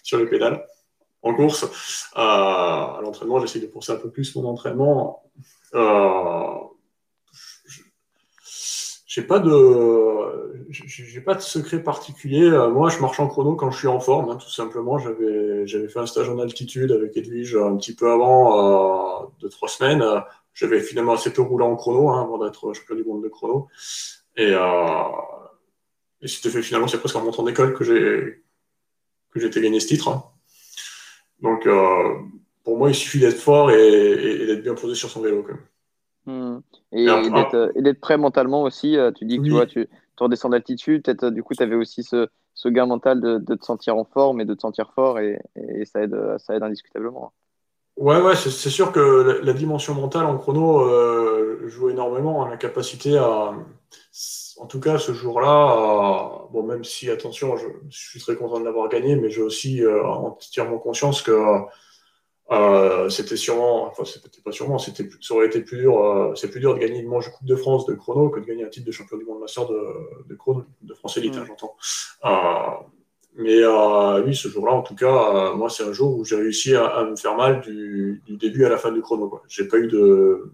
sur 0.03 0.19
les 0.19 0.27
pédales 0.27 0.63
en 1.25 1.33
course. 1.33 1.63
Euh, 2.15 2.19
à 2.19 2.99
l'entraînement, 3.01 3.39
j'essaie 3.39 3.59
de 3.59 3.67
pousser 3.67 3.91
un 3.91 3.97
peu 3.97 4.09
plus 4.09 4.35
mon 4.35 4.45
entraînement. 4.45 5.23
Euh, 5.73 6.43
j'ai 9.07 9.23
pas 9.23 9.39
de 9.39 9.55
secret 11.39 11.81
particulier. 11.81 12.43
Euh, 12.43 12.69
moi, 12.69 12.89
je 12.89 12.99
marche 12.99 13.19
en 13.19 13.27
chrono 13.27 13.55
quand 13.55 13.71
je 13.71 13.77
suis 13.77 13.87
en 13.87 13.99
forme, 13.99 14.29
hein, 14.29 14.35
tout 14.35 14.49
simplement. 14.49 14.97
J'avais 14.97 15.87
fait 15.87 15.99
un 15.99 16.05
stage 16.05 16.29
en 16.29 16.39
altitude 16.39 16.91
avec 16.91 17.15
Edwige 17.17 17.55
un 17.55 17.75
petit 17.77 17.95
peu 17.95 18.11
avant 18.11 19.23
euh, 19.23 19.25
de 19.41 19.47
trois 19.47 19.69
semaines. 19.69 20.03
J'avais 20.53 20.81
finalement 20.81 21.13
assez 21.13 21.33
peu 21.33 21.41
roulé 21.41 21.65
en 21.65 21.75
chrono 21.75 22.09
hein, 22.09 22.21
avant 22.21 22.37
d'être 22.37 22.73
champion 22.73 22.95
du 22.95 23.03
monde 23.03 23.23
de 23.23 23.29
chrono. 23.29 23.67
Et, 24.37 24.53
euh, 24.53 24.93
et 26.21 26.27
c'était 26.27 26.49
finalement 26.61 26.87
c'est 26.87 26.99
presque 26.99 27.15
en 27.15 27.23
montant 27.23 27.43
d'école 27.43 27.73
que 27.73 27.83
j'ai 27.83 28.43
que 29.31 29.59
gagné 29.59 29.79
ce 29.79 29.87
titre. 29.87 30.09
Hein. 30.09 30.23
Donc, 31.41 31.67
euh, 31.67 32.15
pour 32.63 32.77
moi, 32.77 32.89
il 32.89 32.95
suffit 32.95 33.19
d'être 33.19 33.37
fort 33.37 33.71
et, 33.71 34.45
d'être 34.47 34.63
bien 34.63 34.73
posé 34.73 34.95
sur 34.95 35.09
son 35.09 35.21
vélo. 35.21 35.45
Hmm. 36.25 36.59
Et, 36.91 37.05
d'être 37.05 37.99
prêt 37.99 38.17
mentalement 38.17 38.63
aussi. 38.63 38.97
Tu 39.15 39.25
dis 39.25 39.37
que 39.37 39.43
tu 39.43 39.51
vois, 39.51 39.65
tu, 39.65 39.87
redescends 40.17 40.49
d'altitude. 40.49 41.03
Peut-être, 41.03 41.29
du 41.29 41.43
coup, 41.43 41.53
tu 41.53 41.63
avais 41.63 41.75
aussi 41.75 42.03
ce, 42.03 42.27
gain 42.67 42.85
mental 42.85 43.21
de, 43.21 43.55
te 43.55 43.65
sentir 43.65 43.97
en 43.97 44.05
forme 44.05 44.41
et 44.41 44.45
de 44.45 44.53
te 44.53 44.61
sentir 44.61 44.91
fort. 44.93 45.19
Et, 45.19 45.39
ça, 45.85 46.01
aide, 46.01 46.17
ça 46.39 46.55
aide 46.55 46.63
indiscutablement. 46.63 47.33
Ouais, 47.97 48.21
ouais, 48.21 48.35
c'est 48.35 48.69
sûr 48.69 48.91
que 48.91 49.39
la, 49.41 49.53
dimension 49.53 49.93
mentale 49.93 50.25
en 50.25 50.37
chrono 50.37 50.81
euh, 50.81 51.65
joue 51.67 51.89
énormément. 51.89 52.43
Hein, 52.43 52.49
la 52.49 52.57
capacité 52.57 53.17
à, 53.17 53.53
en 54.57 54.65
tout 54.67 54.79
cas 54.79 54.97
ce 54.97 55.13
jour-là, 55.13 56.47
bon, 56.51 56.63
même 56.63 56.83
si, 56.83 57.09
attention, 57.09 57.57
je, 57.57 57.67
suis 57.89 58.19
très 58.19 58.35
content 58.35 58.59
de 58.59 58.65
l'avoir 58.65 58.89
gagné, 58.89 59.15
mais 59.15 59.29
j'ai 59.29 59.41
aussi 59.41 59.83
euh, 59.83 60.03
entièrement 60.05 60.77
conscience 60.77 61.21
que 61.21 61.59
euh, 62.51 63.09
c'était 63.09 63.37
sûrement, 63.37 63.87
enfin, 63.87 64.05
c'était 64.05 64.41
pas 64.41 64.51
sûrement, 64.51 64.77
c'était, 64.77 65.09
ça 65.19 65.33
aurait 65.33 65.47
été 65.47 65.61
plus 65.61 65.79
dur, 65.79 65.99
euh, 65.99 66.35
c'est 66.35 66.49
plus 66.49 66.59
dur 66.59 66.75
de 66.75 66.79
gagner 66.79 66.99
une 66.99 67.09
manche 67.09 67.25
de 67.27 67.31
Coupe 67.31 67.47
de 67.47 67.55
France 67.55 67.85
de 67.85 67.93
chrono 67.95 68.29
que 68.29 68.39
de 68.39 68.45
gagner 68.45 68.63
un 68.63 68.69
titre 68.69 68.85
de 68.85 68.91
champion 68.91 69.17
du 69.17 69.25
monde 69.25 69.39
master 69.39 69.67
de, 69.67 70.27
de 70.27 70.35
chrono, 70.35 70.65
de 70.81 70.93
France 70.93 71.17
Elite, 71.17 71.35
hein, 71.35 71.45
j'entends. 71.47 71.75
Euh, 72.25 72.83
mais 73.37 73.61
euh, 73.61 74.23
oui, 74.23 74.33
ce 74.33 74.47
jour-là, 74.47 74.71
en 74.71 74.81
tout 74.81 74.95
cas, 74.95 75.51
euh, 75.51 75.55
moi, 75.55 75.69
c'est 75.69 75.83
un 75.83 75.91
jour 75.91 76.17
où 76.17 76.23
j'ai 76.23 76.37
réussi 76.37 76.73
à, 76.73 77.03
me 77.03 77.17
faire 77.17 77.35
mal 77.35 77.59
du, 77.61 78.23
début 78.29 78.63
à 78.63 78.69
la 78.69 78.77
fin 78.77 78.91
du 78.91 79.01
chrono. 79.01 79.41
J'ai 79.49 79.67
pas 79.67 79.77
eu 79.77 79.87
de, 79.87 80.51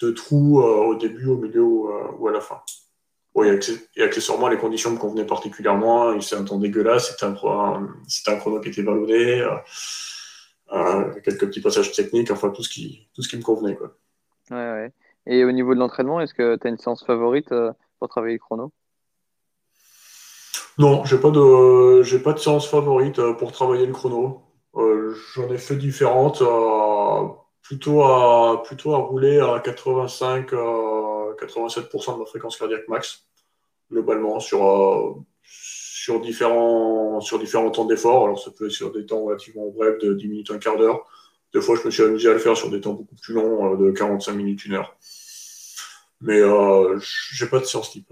de 0.00 0.10
trou 0.10 0.60
euh, 0.60 0.84
au 0.84 0.94
début, 0.96 1.26
au 1.28 1.38
milieu 1.38 1.62
ou, 1.62 2.28
à 2.28 2.32
la 2.32 2.42
fin. 2.42 2.60
Et, 3.36 4.02
accessoirement, 4.02 4.48
les 4.48 4.58
conditions 4.58 4.90
me 4.90 4.98
convenaient 4.98 5.26
particulièrement. 5.26 6.20
C'est 6.20 6.36
un 6.36 6.44
temps 6.44 6.58
dégueulasse, 6.58 7.10
c'était 7.10 7.24
un, 7.24 7.34
un, 7.34 8.36
chrono 8.36 8.60
qui 8.60 8.68
était 8.68 8.82
ballonné, 8.82 9.44
quelques 11.24 11.46
petits 11.46 11.60
passages 11.60 11.92
techniques, 11.92 12.30
enfin 12.30 12.50
tout 12.50 12.62
ce 12.62 12.68
qui, 12.68 13.08
tout 13.14 13.22
ce 13.22 13.28
qui 13.28 13.36
me 13.36 13.42
convenait. 13.42 13.76
Quoi. 13.76 13.96
Ouais, 14.50 14.56
ouais. 14.56 14.92
Et 15.26 15.44
au 15.44 15.52
niveau 15.52 15.74
de 15.74 15.78
l'entraînement, 15.78 16.20
est-ce 16.20 16.34
que 16.34 16.56
tu 16.56 16.66
as 16.66 16.70
une 16.70 16.78
séance 16.78 17.04
favorite 17.04 17.54
pour 17.98 18.08
travailler 18.08 18.34
le 18.34 18.40
chrono? 18.40 18.72
Non, 20.78 21.04
j'ai 21.04 21.18
pas 21.18 21.30
de 21.30 22.02
j'ai 22.02 22.18
pas 22.18 22.32
de 22.32 22.38
séance 22.38 22.66
favorite 22.66 23.18
euh, 23.18 23.34
pour 23.34 23.52
travailler 23.52 23.86
le 23.86 23.92
chrono. 23.92 24.42
Euh, 24.76 25.14
j'en 25.34 25.48
ai 25.50 25.58
fait 25.58 25.76
différentes, 25.76 26.40
euh, 26.40 27.28
plutôt 27.62 28.02
à 28.02 28.62
plutôt 28.64 28.94
à 28.94 28.98
rouler 28.98 29.38
à 29.38 29.60
85 29.60 30.52
87% 31.44 32.14
de 32.14 32.18
ma 32.18 32.26
fréquence 32.26 32.56
cardiaque 32.56 32.88
max 32.88 33.26
globalement 33.90 34.40
sur 34.40 35.24
sur 35.42 36.20
différents 36.20 37.20
sur 37.20 37.38
différents 37.38 37.70
temps 37.70 37.84
d'effort. 37.84 38.24
Alors 38.24 38.38
ça 38.38 38.50
peut 38.50 38.66
être 38.66 38.72
sur 38.72 38.92
des 38.92 39.06
temps 39.06 39.22
relativement 39.22 39.68
brefs 39.68 39.98
de 39.98 40.14
10 40.14 40.28
minutes 40.28 40.50
un 40.50 40.58
quart 40.58 40.76
d'heure. 40.76 41.06
Des 41.54 41.60
fois, 41.60 41.76
je 41.76 41.84
me 41.84 41.90
suis 41.90 42.02
amusé 42.02 42.30
à 42.30 42.32
le 42.32 42.38
faire 42.38 42.56
sur 42.56 42.70
des 42.70 42.80
temps 42.80 42.94
beaucoup 42.94 43.14
plus 43.14 43.34
longs 43.34 43.76
de 43.76 43.90
45 43.90 44.32
minutes 44.32 44.64
une 44.64 44.74
heure. 44.74 44.96
Mais 46.22 46.40
j'ai 47.32 47.46
pas 47.46 47.58
de 47.58 47.64
séance 47.64 47.90
type. 47.90 48.10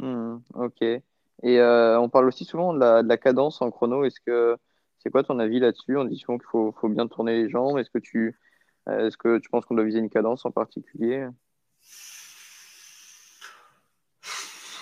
Mmh, 0.00 0.36
ok. 0.54 0.82
Et 0.82 1.60
euh, 1.60 2.00
on 2.00 2.08
parle 2.08 2.26
aussi 2.26 2.44
souvent 2.44 2.72
de 2.74 2.80
la, 2.80 3.16
cadence 3.16 3.62
en 3.62 3.70
chrono. 3.70 4.04
Est-ce 4.04 4.20
que 4.20 4.56
c'est 4.98 5.10
quoi 5.10 5.22
ton 5.22 5.38
avis 5.38 5.60
là-dessus? 5.60 5.96
On 5.96 6.04
dit 6.04 6.16
souvent 6.16 6.38
qu'il 6.38 6.48
faut, 6.48 6.88
bien 6.88 7.06
tourner 7.06 7.42
les 7.42 7.50
jambes. 7.50 7.78
Est-ce 7.78 7.90
que 7.90 7.98
tu 7.98 8.38
euh, 8.88 9.06
est-ce 9.06 9.16
que 9.16 9.38
tu 9.38 9.48
penses 9.50 9.64
qu'on 9.64 9.74
doit 9.74 9.84
viser 9.84 9.98
une 9.98 10.10
cadence 10.10 10.44
en 10.46 10.50
particulier? 10.50 11.26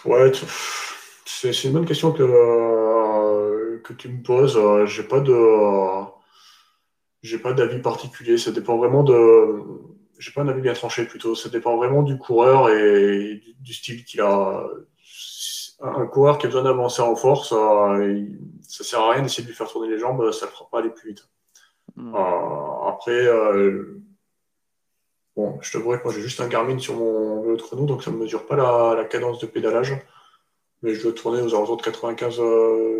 Ouais, 0.05 0.33
c'est 1.25 1.65
une 1.65 1.73
bonne 1.73 1.87
question 1.87 2.13
que, 2.13 2.23
euh, 2.23 3.79
que 3.83 3.93
tu 3.93 4.09
me 4.09 4.23
poses. 4.23 4.59
J'ai 4.87 5.03
pas 5.03 5.21
de 5.21 5.35
j'ai 7.23 7.39
pas 7.39 7.53
d'avis 7.53 7.81
particulier. 7.81 8.37
Ça 8.39 8.53
dépend 8.53 8.77
vraiment 8.77 9.03
de 9.03 9.63
j'ai 10.19 10.31
pas 10.33 10.43
un 10.43 10.49
avis 10.49 10.63
bien 10.63 10.75
tranché 10.75 11.05
plutôt. 11.07 11.35
Ça 11.35 11.49
dépend 11.49 11.77
vraiment 11.77 12.03
du 12.03 12.19
coureur 12.19 12.71
et 12.71 13.43
du 13.61 13.75
style 13.75 14.05
qu'il 14.05 14.21
a 14.21 14.67
un 15.81 16.07
coureur 16.07 16.39
qui 16.39 16.47
a 16.47 16.49
besoin 16.49 16.63
d'avancer 16.63 17.03
en 17.03 17.17
force, 17.17 17.53
euh, 17.53 18.27
ça 18.63 18.85
sert 18.85 19.01
à 19.01 19.13
rien 19.13 19.23
d'essayer 19.23 19.43
de 19.43 19.49
lui 19.49 19.57
faire 19.57 19.69
tourner 19.69 19.89
les 19.89 19.99
jambes, 19.99 20.31
ça 20.33 20.47
ne 20.47 20.51
fera 20.51 20.69
pas 20.71 20.79
aller 20.79 20.91
plus 20.91 21.11
vite. 21.11 21.29
Euh, 21.99 22.89
après, 22.89 23.27
euh, 23.27 24.01
bon, 25.37 25.59
je 25.61 25.70
te 25.72 25.78
que 25.78 25.85
moi 25.85 26.12
j'ai 26.12 26.20
juste 26.20 26.41
un 26.41 26.49
Garmin 26.49 26.78
sur 26.78 26.97
mon 26.97 27.43
vélo 27.43 27.57
de 27.57 27.62
chrono, 27.62 27.87
donc 27.87 28.03
ça 28.03 28.11
ne 28.11 28.16
mesure 28.16 28.47
pas 28.47 28.57
la, 28.57 29.05
cadence 29.05 29.39
de 29.41 29.47
pédalage, 29.47 29.97
mais 30.82 30.95
je 30.95 31.03
dois 31.03 31.12
tourner 31.12 31.41
aux 31.43 31.55
alentours 31.55 31.76
de 31.76 31.82
95 31.82 32.41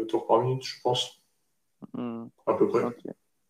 tours 0.09 0.27
par 0.27 0.41
minute, 0.41 0.65
je 0.65 0.81
pense, 0.83 1.23
hmm. 1.93 2.25
à 2.47 2.55
peu 2.55 2.69
près. 2.69 2.85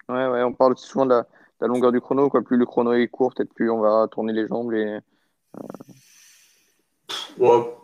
Ouais, 0.09 0.29
ouais, 0.29 0.43
on 0.43 0.53
parle 0.53 0.73
aussi 0.73 0.87
souvent 0.87 1.07
de 1.07 1.15
la, 1.61 1.67
longueur 1.67 1.93
du 1.93 2.01
chrono, 2.01 2.29
quoi. 2.29 2.43
Plus 2.43 2.57
le 2.57 2.67
chrono 2.67 2.93
est 2.93 3.09
court, 3.09 3.33
peut-être 3.35 3.55
plus 3.55 3.71
on 3.71 3.81
va 3.81 4.07
tourner 4.11 4.33
les 4.33 4.47
jambes 4.47 4.73
et. 4.75 4.99
Ouais, 7.39 7.75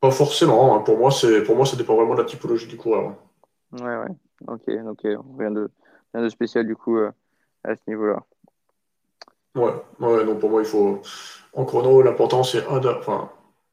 pas 0.00 0.10
forcément. 0.10 0.76
Hein. 0.76 0.80
Pour 0.80 0.98
moi, 0.98 1.10
pour 1.44 1.56
moi, 1.56 1.66
ça 1.66 1.76
dépend 1.76 1.96
vraiment 1.96 2.14
de 2.14 2.20
la 2.20 2.26
typologie 2.26 2.66
du 2.66 2.76
coureur. 2.76 3.16
Ouais, 3.72 3.96
ouais. 3.96 4.14
Ok, 4.48 4.68
ok. 4.68 5.00
Rien 5.38 5.50
de, 5.50 5.70
rien 6.14 6.22
de 6.22 6.28
spécial 6.28 6.66
du 6.66 6.76
coup 6.76 6.98
euh, 6.98 7.10
à 7.64 7.74
ce 7.74 7.80
niveau-là. 7.88 8.22
Ouais, 9.56 9.72
ouais. 10.00 10.24
Donc 10.24 10.38
pour 10.38 10.50
moi, 10.50 10.62
il 10.62 10.66
faut 10.66 11.02
en 11.52 11.64
chrono, 11.64 12.02
l'important 12.02 12.44
c'est 12.44 12.64
un, 12.68 12.80
enfin, 12.98 13.30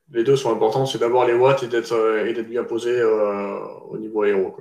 les 0.10 0.24
deux 0.24 0.36
sont 0.36 0.52
importants, 0.52 0.88
c'est 0.88 0.98
d'avoir 0.98 1.28
les 1.28 1.34
watts 1.34 1.62
et 1.64 1.68
d'être 1.68 1.92
euh, 1.92 2.26
et 2.26 2.34
d'être 2.34 2.50
bien 2.50 2.64
posé 2.64 3.00
euh, 3.00 3.60
au 3.90 3.98
niveau 3.98 4.24
aéro. 4.24 4.56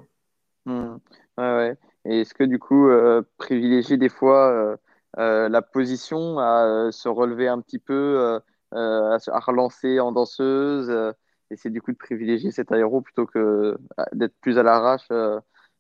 Hmm. 0.67 0.97
Ouais, 1.39 1.57
ouais. 1.57 1.77
Et 2.05 2.21
est-ce 2.21 2.35
que 2.35 2.45
du 2.45 2.59
coup, 2.59 2.91
privilégier 3.39 3.97
des 3.97 4.11
fois 4.11 4.77
la 5.17 5.63
position 5.63 6.39
à 6.39 6.89
se 6.91 7.09
relever 7.09 7.49
un 7.49 7.61
petit 7.61 7.79
peu, 7.79 8.41
à, 8.73 9.17
à 9.27 9.41
relancer 9.41 10.01
en 10.01 10.13
danseuse 10.13 11.15
et 11.53 11.57
c'est 11.57 11.71
du 11.71 11.83
coup 11.83 11.93
de 11.93 11.99
privilégier 11.99 12.51
cet 12.51 12.73
aéro 12.73 13.03
plutôt 13.03 13.27
que 13.27 13.39
euh, 13.39 14.05
d'être 14.13 14.35
plus 14.41 14.59
à 14.59 14.63
l'arrache 14.63 15.07
euh, 15.13 15.39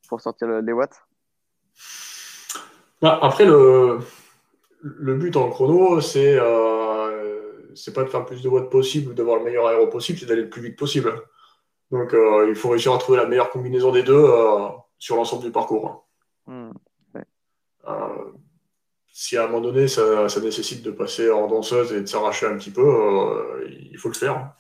pour 0.09 0.21
sortir 0.21 0.47
les 0.49 0.73
watts? 0.73 1.01
Bah, 3.01 3.19
Après, 3.23 3.47
le, 3.47 3.99
le 4.83 5.15
but 5.17 5.37
en 5.37 5.49
chrono, 5.49 6.01
c'est 6.01 6.37
euh, 6.39 7.75
c'est 7.75 7.95
pas 7.95 8.05
de 8.05 8.09
faire 8.09 8.25
plus 8.25 8.43
de 8.43 8.49
watts 8.49 8.71
possible 8.71 9.13
ou 9.13 9.15
d'avoir 9.15 9.39
le 9.39 9.45
meilleur 9.45 9.67
aéro 9.67 9.87
possible, 9.87 10.19
c'est 10.19 10.27
d'aller 10.27 10.43
le 10.43 10.51
plus 10.51 10.63
vite 10.63 10.79
possible. 10.79 11.13
Donc 11.91 12.15
euh, 12.15 12.47
il 12.49 12.55
faut 12.55 12.69
réussir 12.71 12.93
à 12.93 12.99
trouver 12.99 13.19
la 13.19 13.27
meilleure 13.27 13.51
combinaison 13.51 13.93
des 13.93 14.03
deux 14.03 14.27
sur 14.99 15.17
l'ensemble 15.17 15.45
du 15.45 15.51
parcours. 15.51 16.07
Hmm, 16.47 16.73
si 19.15 19.37
à 19.37 19.45
un 19.45 19.47
moment 19.47 19.61
donné 19.61 19.89
ça, 19.89 20.29
ça, 20.29 20.41
nécessite 20.41 20.83
de 20.83 20.91
passer 20.91 21.31
en 21.31 21.47
danseuse 21.47 21.93
et 21.93 22.01
de 22.01 22.07
s'arracher 22.07 22.47
un 22.47 22.57
petit 22.57 22.71
peu, 22.71 23.67
il 23.69 23.97
faut 23.99 24.09
le 24.09 24.15
faire. 24.15 24.55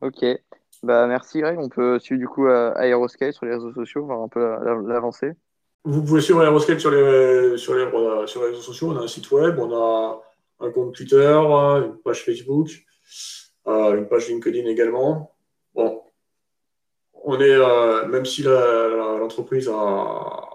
Ok. 0.00 0.24
Bah, 0.82 1.06
merci 1.06 1.40
Greg. 1.40 1.58
On 1.58 1.70
peut 1.70 1.98
suivre 1.98 2.18
du 2.20 2.28
coup 2.28 2.46
euh, 2.46 2.74
Aeroscale 2.74 3.32
sur 3.32 3.46
les 3.46 3.52
réseaux 3.52 3.72
sociaux, 3.72 4.04
voir 4.04 4.20
un 4.20 4.28
peu 4.28 4.40
l'avancée. 4.86 5.32
Vous 5.84 6.02
pouvez 6.02 6.20
suivre 6.20 6.42
Aeroscale 6.42 6.80
sur 6.80 6.90
les, 6.90 7.58
sur, 7.58 7.74
les, 7.74 8.26
sur 8.26 8.42
les 8.42 8.48
réseaux 8.48 8.62
sociaux. 8.62 8.90
On 8.90 8.96
a 8.96 9.02
un 9.02 9.08
site 9.08 9.30
web, 9.30 9.58
on 9.58 9.72
a 9.74 10.22
un 10.60 10.70
compte 10.70 10.94
Twitter, 10.94 11.16
une 11.26 11.98
page 12.02 12.24
Facebook, 12.24 12.70
euh, 13.66 13.96
une 13.96 14.08
page 14.08 14.28
LinkedIn 14.28 14.66
également. 14.66 15.34
Bon, 15.74 16.02
on 17.24 17.40
est, 17.40 17.50
euh, 17.50 18.06
même 18.06 18.24
si 18.24 18.42
l'entreprise 18.42 19.68
a, 19.68 20.48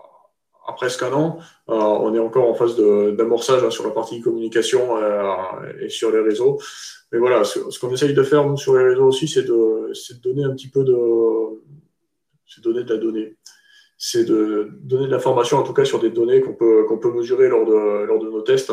presque 0.77 1.03
un 1.03 1.11
an. 1.13 1.39
Euh, 1.67 1.73
on 1.73 2.13
est 2.15 2.19
encore 2.19 2.47
en 2.47 2.53
phase 2.53 2.77
d'amorçage 2.77 3.63
hein, 3.63 3.69
sur 3.69 3.85
la 3.85 3.91
partie 3.91 4.21
communication 4.21 4.97
euh, 4.97 5.33
et 5.81 5.89
sur 5.89 6.11
les 6.11 6.21
réseaux. 6.21 6.59
Mais 7.11 7.17
voilà, 7.17 7.43
ce, 7.43 7.79
qu'on 7.79 7.91
essaye 7.91 8.13
de 8.13 8.23
faire 8.23 8.57
sur 8.57 8.77
les 8.77 8.83
réseaux 8.83 9.07
aussi, 9.07 9.27
c'est 9.27 9.43
de, 9.43 9.91
donner 10.23 10.43
un 10.43 10.51
petit 10.51 10.69
peu 10.69 10.83
de, 10.83 10.95
c'est 12.47 12.63
donner 12.63 12.83
de 12.83 12.93
la 12.93 12.99
donnée. 12.99 13.35
C'est 14.01 14.23
de 14.23 14.69
donner 14.81 15.07
de 15.07 15.11
l'information, 15.11 15.57
en 15.57 15.63
tout 15.63 15.73
cas, 15.73 15.83
sur 15.83 15.99
des 15.99 16.09
données 16.09 16.39
qu'on 16.39 16.53
peut, 16.53 16.85
peut 17.01 17.11
mesurer 17.11 17.49
lors 17.49 17.65
de, 17.65 18.05
lors 18.05 18.17
de 18.17 18.29
nos 18.29 18.41
tests 18.41 18.71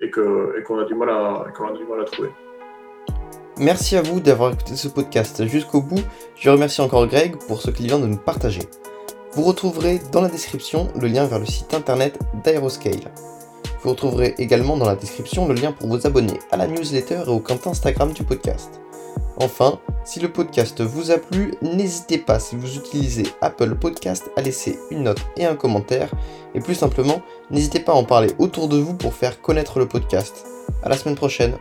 et 0.00 0.08
qu'on 0.08 0.78
a, 0.78 0.84
du 0.84 0.94
mal 0.94 1.10
à, 1.10 1.46
qu'on 1.56 1.66
a 1.66 1.72
du 1.72 1.84
mal 1.84 2.00
à 2.00 2.04
trouver. 2.04 2.30
Merci 3.58 3.96
à 3.96 4.02
vous 4.02 4.20
d'avoir 4.20 4.52
écouté 4.52 4.76
ce 4.76 4.86
podcast 4.86 5.44
jusqu'au 5.46 5.82
bout. 5.82 6.00
Je 6.36 6.48
remercie 6.48 6.80
encore 6.80 7.08
Greg 7.08 7.36
pour 7.48 7.60
ce 7.60 7.72
qu'il 7.72 7.86
vient 7.86 7.98
de 7.98 8.06
nous 8.06 8.18
partager. 8.18 8.62
Vous 9.32 9.42
retrouverez 9.42 10.00
dans 10.12 10.20
la 10.20 10.28
description 10.28 10.86
le 11.00 11.08
lien 11.08 11.26
vers 11.26 11.40
le 11.40 11.46
site 11.46 11.74
internet 11.74 12.16
d'Aeroscale. 12.44 13.12
Vous 13.82 13.90
retrouverez 13.90 14.36
également 14.38 14.76
dans 14.76 14.86
la 14.86 14.94
description 14.94 15.48
le 15.48 15.54
lien 15.54 15.72
pour 15.72 15.88
vous 15.88 16.06
abonner 16.06 16.38
à 16.52 16.56
la 16.56 16.68
newsletter 16.68 17.22
et 17.26 17.30
au 17.30 17.40
compte 17.40 17.66
Instagram 17.66 18.12
du 18.12 18.22
podcast. 18.22 18.80
Enfin, 19.36 19.78
si 20.04 20.20
le 20.20 20.32
podcast 20.32 20.80
vous 20.80 21.10
a 21.10 21.18
plu, 21.18 21.54
n'hésitez 21.62 22.18
pas 22.18 22.40
si 22.40 22.56
vous 22.56 22.76
utilisez 22.76 23.24
Apple 23.40 23.74
Podcast 23.76 24.30
à 24.36 24.42
laisser 24.42 24.78
une 24.90 25.04
note 25.04 25.24
et 25.36 25.44
un 25.44 25.54
commentaire. 25.54 26.10
Et 26.54 26.60
plus 26.60 26.74
simplement, 26.74 27.22
n'hésitez 27.50 27.80
pas 27.80 27.92
à 27.92 27.96
en 27.96 28.04
parler 28.04 28.32
autour 28.38 28.68
de 28.68 28.76
vous 28.76 28.94
pour 28.94 29.14
faire 29.14 29.40
connaître 29.40 29.78
le 29.78 29.86
podcast. 29.86 30.46
A 30.82 30.88
la 30.88 30.96
semaine 30.96 31.16
prochaine 31.16 31.56